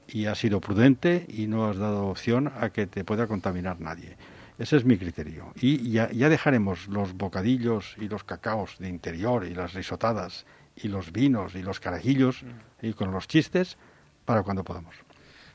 y 0.07 0.25
has 0.25 0.39
sido 0.39 0.61
prudente 0.61 1.27
y 1.29 1.49
no 1.49 1.67
has 1.67 1.77
dado 1.77 2.07
opción 2.07 2.51
a 2.59 2.71
que 2.71 2.87
te 2.87 3.05
pueda 3.05 3.27
contaminar 3.27 3.79
nadie. 3.79 4.17
Ese 4.59 4.77
es 4.77 4.85
mi 4.85 4.99
criterio. 4.99 5.53
Y 5.55 5.93
ya, 5.93 6.09
dejaremos 6.09 6.89
los 6.89 7.15
bocadillos 7.15 7.95
y 7.99 8.09
los 8.09 8.25
cacaos 8.25 8.79
de 8.79 8.89
interior 8.89 9.47
y 9.47 9.55
las 9.55 9.73
risotadas 9.73 10.47
y 10.75 10.89
los 10.89 11.13
vinos 11.13 11.55
y 11.55 11.63
los 11.63 11.79
carajillos 11.79 12.43
mm. 12.43 12.87
y 12.87 12.93
con 12.93 13.13
los 13.13 13.29
chistes 13.29 13.79
para 14.25 14.43
cuando 14.43 14.65
podamos. 14.65 14.97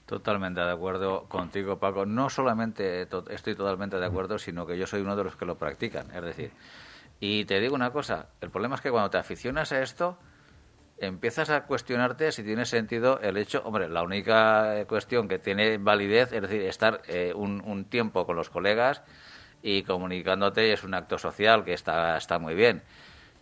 Totalmente 0.05 0.61
de 0.61 0.71
acuerdo 0.71 1.25
contigo, 1.27 1.79
Paco. 1.79 2.05
No 2.05 2.29
solamente 2.29 3.07
estoy 3.29 3.55
totalmente 3.55 3.97
de 3.97 4.05
acuerdo, 4.05 4.39
sino 4.39 4.65
que 4.65 4.77
yo 4.77 4.87
soy 4.87 5.01
uno 5.01 5.15
de 5.15 5.23
los 5.25 5.35
que 5.35 5.45
lo 5.45 5.57
practican. 5.57 6.07
Es 6.13 6.23
decir, 6.23 6.51
y 7.19 7.45
te 7.45 7.59
digo 7.59 7.75
una 7.75 7.91
cosa, 7.91 8.27
el 8.41 8.49
problema 8.49 8.75
es 8.75 8.81
que 8.81 8.91
cuando 8.91 9.09
te 9.09 9.17
aficionas 9.17 9.71
a 9.71 9.81
esto, 9.81 10.17
empiezas 10.97 11.49
a 11.49 11.65
cuestionarte 11.65 12.31
si 12.31 12.43
tiene 12.43 12.65
sentido 12.65 13.19
el 13.19 13.37
hecho, 13.37 13.61
hombre, 13.65 13.89
la 13.89 14.03
única 14.03 14.79
eh, 14.79 14.85
cuestión 14.85 15.27
que 15.27 15.39
tiene 15.39 15.77
validez 15.77 16.31
es 16.33 16.41
decir, 16.41 16.61
estar 16.61 17.01
eh, 17.07 17.33
un, 17.35 17.85
tiempo 17.85 18.25
con 18.25 18.35
los 18.35 18.49
colegas 18.49 19.03
y 19.61 19.83
comunicándote 19.83 20.73
es 20.73 20.83
un 20.83 20.93
acto 20.93 21.17
social 21.17 21.63
que 21.63 21.73
está, 21.73 22.17
está 22.17 22.39
muy 22.39 22.53
bien. 22.53 22.83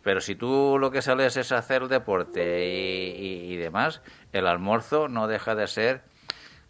Pero 0.04 0.20
si 0.20 0.36
tú 0.36 0.78
lo 0.80 0.92
que 0.92 1.02
sales 1.02 1.38
es 1.38 1.52
hacer 1.52 1.88
deporte 1.88 2.66
y, 2.66 3.56
demás, 3.58 4.02
el 4.34 4.48
almuerzo 4.48 5.08
no 5.08 5.28
deja 5.28 5.54
de 5.54 5.68
ser, 5.68 6.02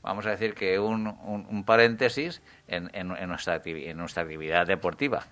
vamos 0.02 0.26
a 0.26 0.32
decir 0.32 0.54
que 0.54 0.80
un, 0.80 1.08
un, 1.08 1.64
paréntesis 1.64 2.42
en, 2.68 2.90
en, 2.94 3.08
nuestra, 3.30 3.62
en 3.64 3.98
nuestra 3.98 4.24
actividad 4.24 4.68
deportiva. 4.68 5.28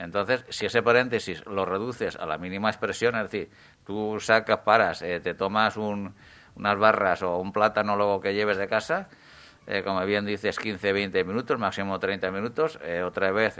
Entonces, 0.00 0.46
si 0.48 0.64
ese 0.64 0.82
paréntesis 0.82 1.44
lo 1.44 1.66
reduces 1.66 2.16
a 2.16 2.24
la 2.24 2.38
mínima 2.38 2.70
expresión, 2.70 3.16
es 3.16 3.24
decir, 3.24 3.50
tú 3.84 4.18
sacas, 4.18 4.60
paras, 4.60 5.02
eh, 5.02 5.20
te 5.20 5.34
tomas 5.34 5.76
unas 5.76 6.78
barras 6.78 7.22
o 7.22 7.36
un 7.36 7.52
plátano 7.52 7.96
luego 7.96 8.18
que 8.18 8.32
lleves 8.32 8.56
de 8.56 8.66
casa, 8.66 9.10
eh, 9.66 9.82
como 9.84 10.02
bien 10.06 10.24
dices, 10.24 10.58
15, 10.58 10.94
20 10.94 11.22
minutos, 11.24 11.58
máximo 11.58 11.98
30 11.98 12.30
minutos, 12.30 12.78
eh, 12.82 13.02
otra 13.02 13.30
vez 13.30 13.58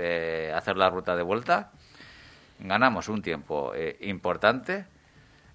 hacer 0.55 0.78
la 0.78 0.88
ruta 0.88 1.14
de 1.14 1.22
vuelta, 1.22 1.72
ganamos 2.59 3.11
un 3.11 3.20
tiempo 3.20 3.74
importante 4.01 4.86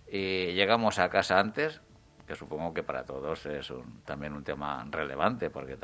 y 0.08 0.54
llegamos 0.54 1.00
a 1.00 1.10
casa 1.10 1.40
antes, 1.40 1.82
que 2.28 2.36
supongo 2.36 2.76
que 2.76 2.84
para 2.84 3.04
todos 3.06 3.48
es 3.48 3.74
también 4.06 4.34
un 4.34 4.44
tema 4.44 4.86
relevante, 4.92 5.50
porque 5.50 5.80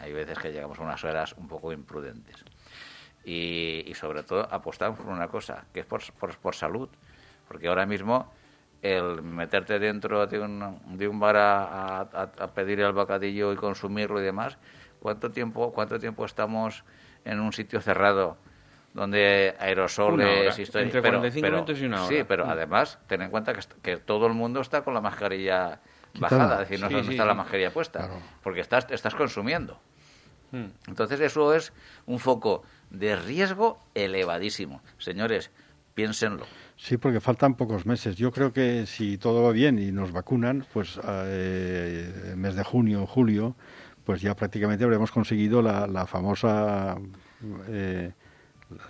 hay 0.00 0.12
veces 0.12 0.36
que 0.36 0.50
llegamos 0.50 0.80
a 0.80 0.82
unas 0.82 1.04
horas 1.04 1.32
un 1.38 1.46
poco 1.46 1.72
imprudentes 1.72 2.44
y, 3.26 3.92
sobre 3.94 4.22
todo 4.22 4.46
apostamos 4.50 5.00
por 5.00 5.08
una 5.08 5.28
cosa, 5.28 5.64
que 5.74 5.80
es 5.80 5.86
por, 5.86 6.00
por, 6.12 6.54
salud, 6.54 6.88
porque 7.48 7.66
ahora 7.66 7.84
mismo 7.84 8.32
el 8.82 9.20
meterte 9.20 9.78
dentro 9.80 10.26
de 10.26 10.38
un, 10.38 10.96
de 10.96 11.08
un 11.08 11.18
bar 11.18 11.36
a, 11.36 12.00
a, 12.00 12.46
pedir 12.54 12.80
el 12.80 12.92
bocadillo 12.92 13.52
y 13.52 13.56
consumirlo 13.56 14.20
y 14.20 14.24
demás, 14.24 14.56
¿Cuánto 15.00 15.30
tiempo, 15.30 15.72
cuánto 15.72 15.98
tiempo 15.98 16.24
estamos 16.24 16.82
en 17.24 17.38
un 17.38 17.52
sitio 17.52 17.80
cerrado 17.80 18.36
donde 18.92 19.54
aerosoles, 19.58 20.58
historias? 20.58 20.94
Entre 20.94 21.00
45 21.00 21.48
minutos 21.48 21.80
y 21.80 21.84
una 21.84 22.04
hora. 22.04 22.08
Sí, 22.08 22.24
pero 22.26 22.46
mm. 22.46 22.50
además, 22.50 22.98
ten 23.06 23.22
en 23.22 23.30
cuenta 23.30 23.52
que, 23.52 23.60
que, 23.82 23.96
todo 23.98 24.26
el 24.26 24.32
mundo 24.32 24.60
está 24.60 24.82
con 24.82 24.94
la 24.94 25.00
mascarilla 25.00 25.80
bajada, 26.18 26.62
es 26.62 26.68
decir, 26.70 26.80
no, 26.80 26.98
está 26.98 27.24
la 27.24 27.34
mascarilla 27.34 27.70
puesta, 27.70 28.08
porque 28.42 28.60
estás, 28.60 28.86
estás 28.90 29.14
consumiendo. 29.14 29.78
Mm. 30.56 30.88
Entonces 30.88 31.20
eso 31.20 31.54
es 31.54 31.72
un 32.06 32.18
foco 32.18 32.62
de 32.90 33.16
riesgo 33.16 33.78
elevadísimo. 33.94 34.82
Señores, 34.98 35.50
piénsenlo. 35.94 36.46
Sí, 36.76 36.96
porque 36.96 37.20
faltan 37.20 37.54
pocos 37.54 37.86
meses. 37.86 38.16
Yo 38.16 38.30
creo 38.32 38.52
que 38.52 38.86
si 38.86 39.18
todo 39.18 39.42
va 39.42 39.52
bien 39.52 39.78
y 39.78 39.92
nos 39.92 40.12
vacunan, 40.12 40.66
pues 40.72 40.98
eh, 41.04 42.32
en 42.32 42.40
mes 42.40 42.54
de 42.54 42.64
junio 42.64 43.02
o 43.02 43.06
julio, 43.06 43.56
pues 44.04 44.20
ya 44.20 44.34
prácticamente 44.34 44.84
habremos 44.84 45.10
conseguido 45.10 45.62
la, 45.62 46.06
famosa... 46.06 46.96
Eh, 47.68 48.12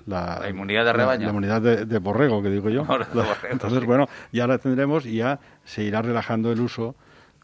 la, 0.07 0.43
inmunidad 0.49 0.85
de 0.85 0.93
rebaño. 0.93 1.25
La, 1.25 1.31
inmunidad 1.31 1.63
de, 1.63 1.99
borrego, 1.99 2.43
que 2.43 2.51
digo 2.51 2.71
yo. 2.71 2.87
Entonces, 3.51 3.85
bueno, 3.85 4.09
ya 4.33 4.47
la 4.47 4.59
tendremos 4.59 5.07
y 5.07 5.17
ya 5.17 5.39
se 5.65 5.85
irá 5.85 6.03
relajando 6.03 6.51
el 6.51 6.61
uso 6.61 6.97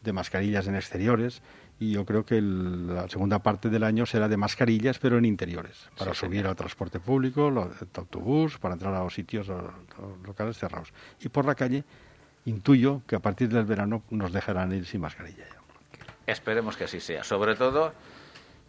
de 0.03 0.13
mascarillas 0.13 0.67
en 0.67 0.75
exteriores 0.75 1.43
y 1.83 1.91
yo 1.91 2.05
creo 2.05 2.25
que 2.25 2.41
la 2.41 3.09
segunda 3.09 3.41
parte 3.41 3.69
del 3.69 3.83
año 3.83 4.07
será 4.07 4.29
de 4.29 4.37
mascarillas, 4.37 5.01
pero 5.01 5.19
en 5.19 5.25
interiores, 5.25 5.89
para 5.99 6.15
subir 6.15 6.47
al 6.47 6.55
transporte 6.55 7.01
público, 7.01 7.49
el 7.49 7.59
autobús, 7.59 8.57
para 8.59 8.75
entrar 8.75 8.95
a 8.95 9.03
los 9.03 9.13
sitios 9.13 9.49
locales 10.25 10.57
cerrados. 10.57 10.93
Y 11.21 11.29
por 11.29 11.45
la 11.45 11.57
calle, 11.57 11.83
intuyo 12.45 13.03
que 13.09 13.17
a 13.17 13.19
partir 13.19 13.49
del 13.49 13.65
verano 13.65 14.05
nos 14.11 14.33
dejarán 14.33 14.73
ir 14.73 14.87
sin 14.87 15.01
mascarilla. 15.01 15.45
Esperemos 16.25 16.77
que 16.77 16.85
así 16.85 17.01
sea. 17.01 17.25
Sobre 17.25 17.57
todo, 17.57 17.93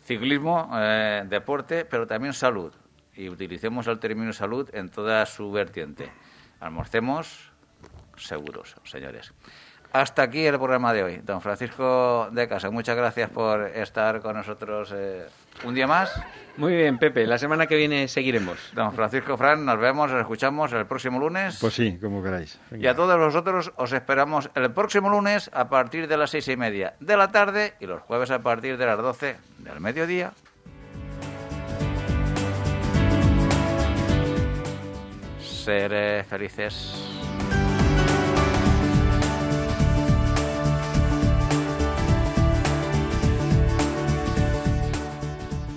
ciclismo, 0.04 0.72
eh, 0.74 1.24
deporte, 1.30 1.86
pero 1.86 2.08
también 2.08 2.34
salud. 2.34 2.74
Y 3.16 3.30
utilicemos 3.30 3.86
el 3.86 4.00
término 4.00 4.34
salud 4.34 4.68
en 4.74 4.90
toda 4.90 5.24
su 5.28 5.52
vertiente. 5.52 6.10
Almorcemos 6.60 7.52
seguros, 8.18 8.76
señores. 8.86 9.34
Hasta 9.94 10.24
aquí 10.24 10.44
el 10.44 10.56
programa 10.56 10.92
de 10.92 11.04
hoy. 11.04 11.22
Don 11.24 11.40
Francisco 11.40 12.28
de 12.32 12.48
Casa, 12.48 12.72
muchas 12.72 12.98
gracias 12.98 13.30
por 13.30 13.62
estar 13.62 14.22
con 14.22 14.36
nosotros 14.36 14.92
eh, 14.92 15.28
un 15.66 15.76
día 15.76 15.86
más. 15.86 16.20
Muy 16.58 16.76
bien, 16.76 16.98
Pepe. 16.98 17.28
La 17.28 17.38
semana 17.38 17.68
que 17.68 17.76
viene 17.76 18.08
seguiremos. 18.08 18.58
Don 18.74 18.92
Francisco 18.94 19.38
Fran, 19.38 19.64
nos 19.64 19.78
vemos, 19.78 20.10
nos 20.10 20.20
escuchamos 20.20 20.74
el 20.74 20.88
próximo 20.88 21.20
lunes. 21.20 21.60
Pues 21.62 21.76
sí, 21.76 22.00
como 22.02 22.24
queráis. 22.24 22.60
Y 22.72 22.88
a 22.88 22.96
todos 22.96 23.20
vosotros 23.20 23.72
os 23.76 23.94
esperamos 23.94 24.50
el 24.56 24.72
próximo 24.72 25.10
lunes 25.10 25.52
a 25.54 25.70
partir 25.70 26.08
de 26.08 26.18
las 26.18 26.32
seis 26.32 26.48
y 26.48 26.58
media 26.58 26.96
de 27.00 27.16
la 27.16 27.32
tarde 27.32 27.76
y 27.80 27.86
los 27.86 28.02
jueves 28.02 28.32
a 28.32 28.40
partir 28.40 28.78
de 28.80 28.88
las 28.88 28.98
doce 28.98 29.38
del 29.60 29.80
mediodía. 29.80 30.32
Seré 35.40 36.24
felices. 36.24 37.23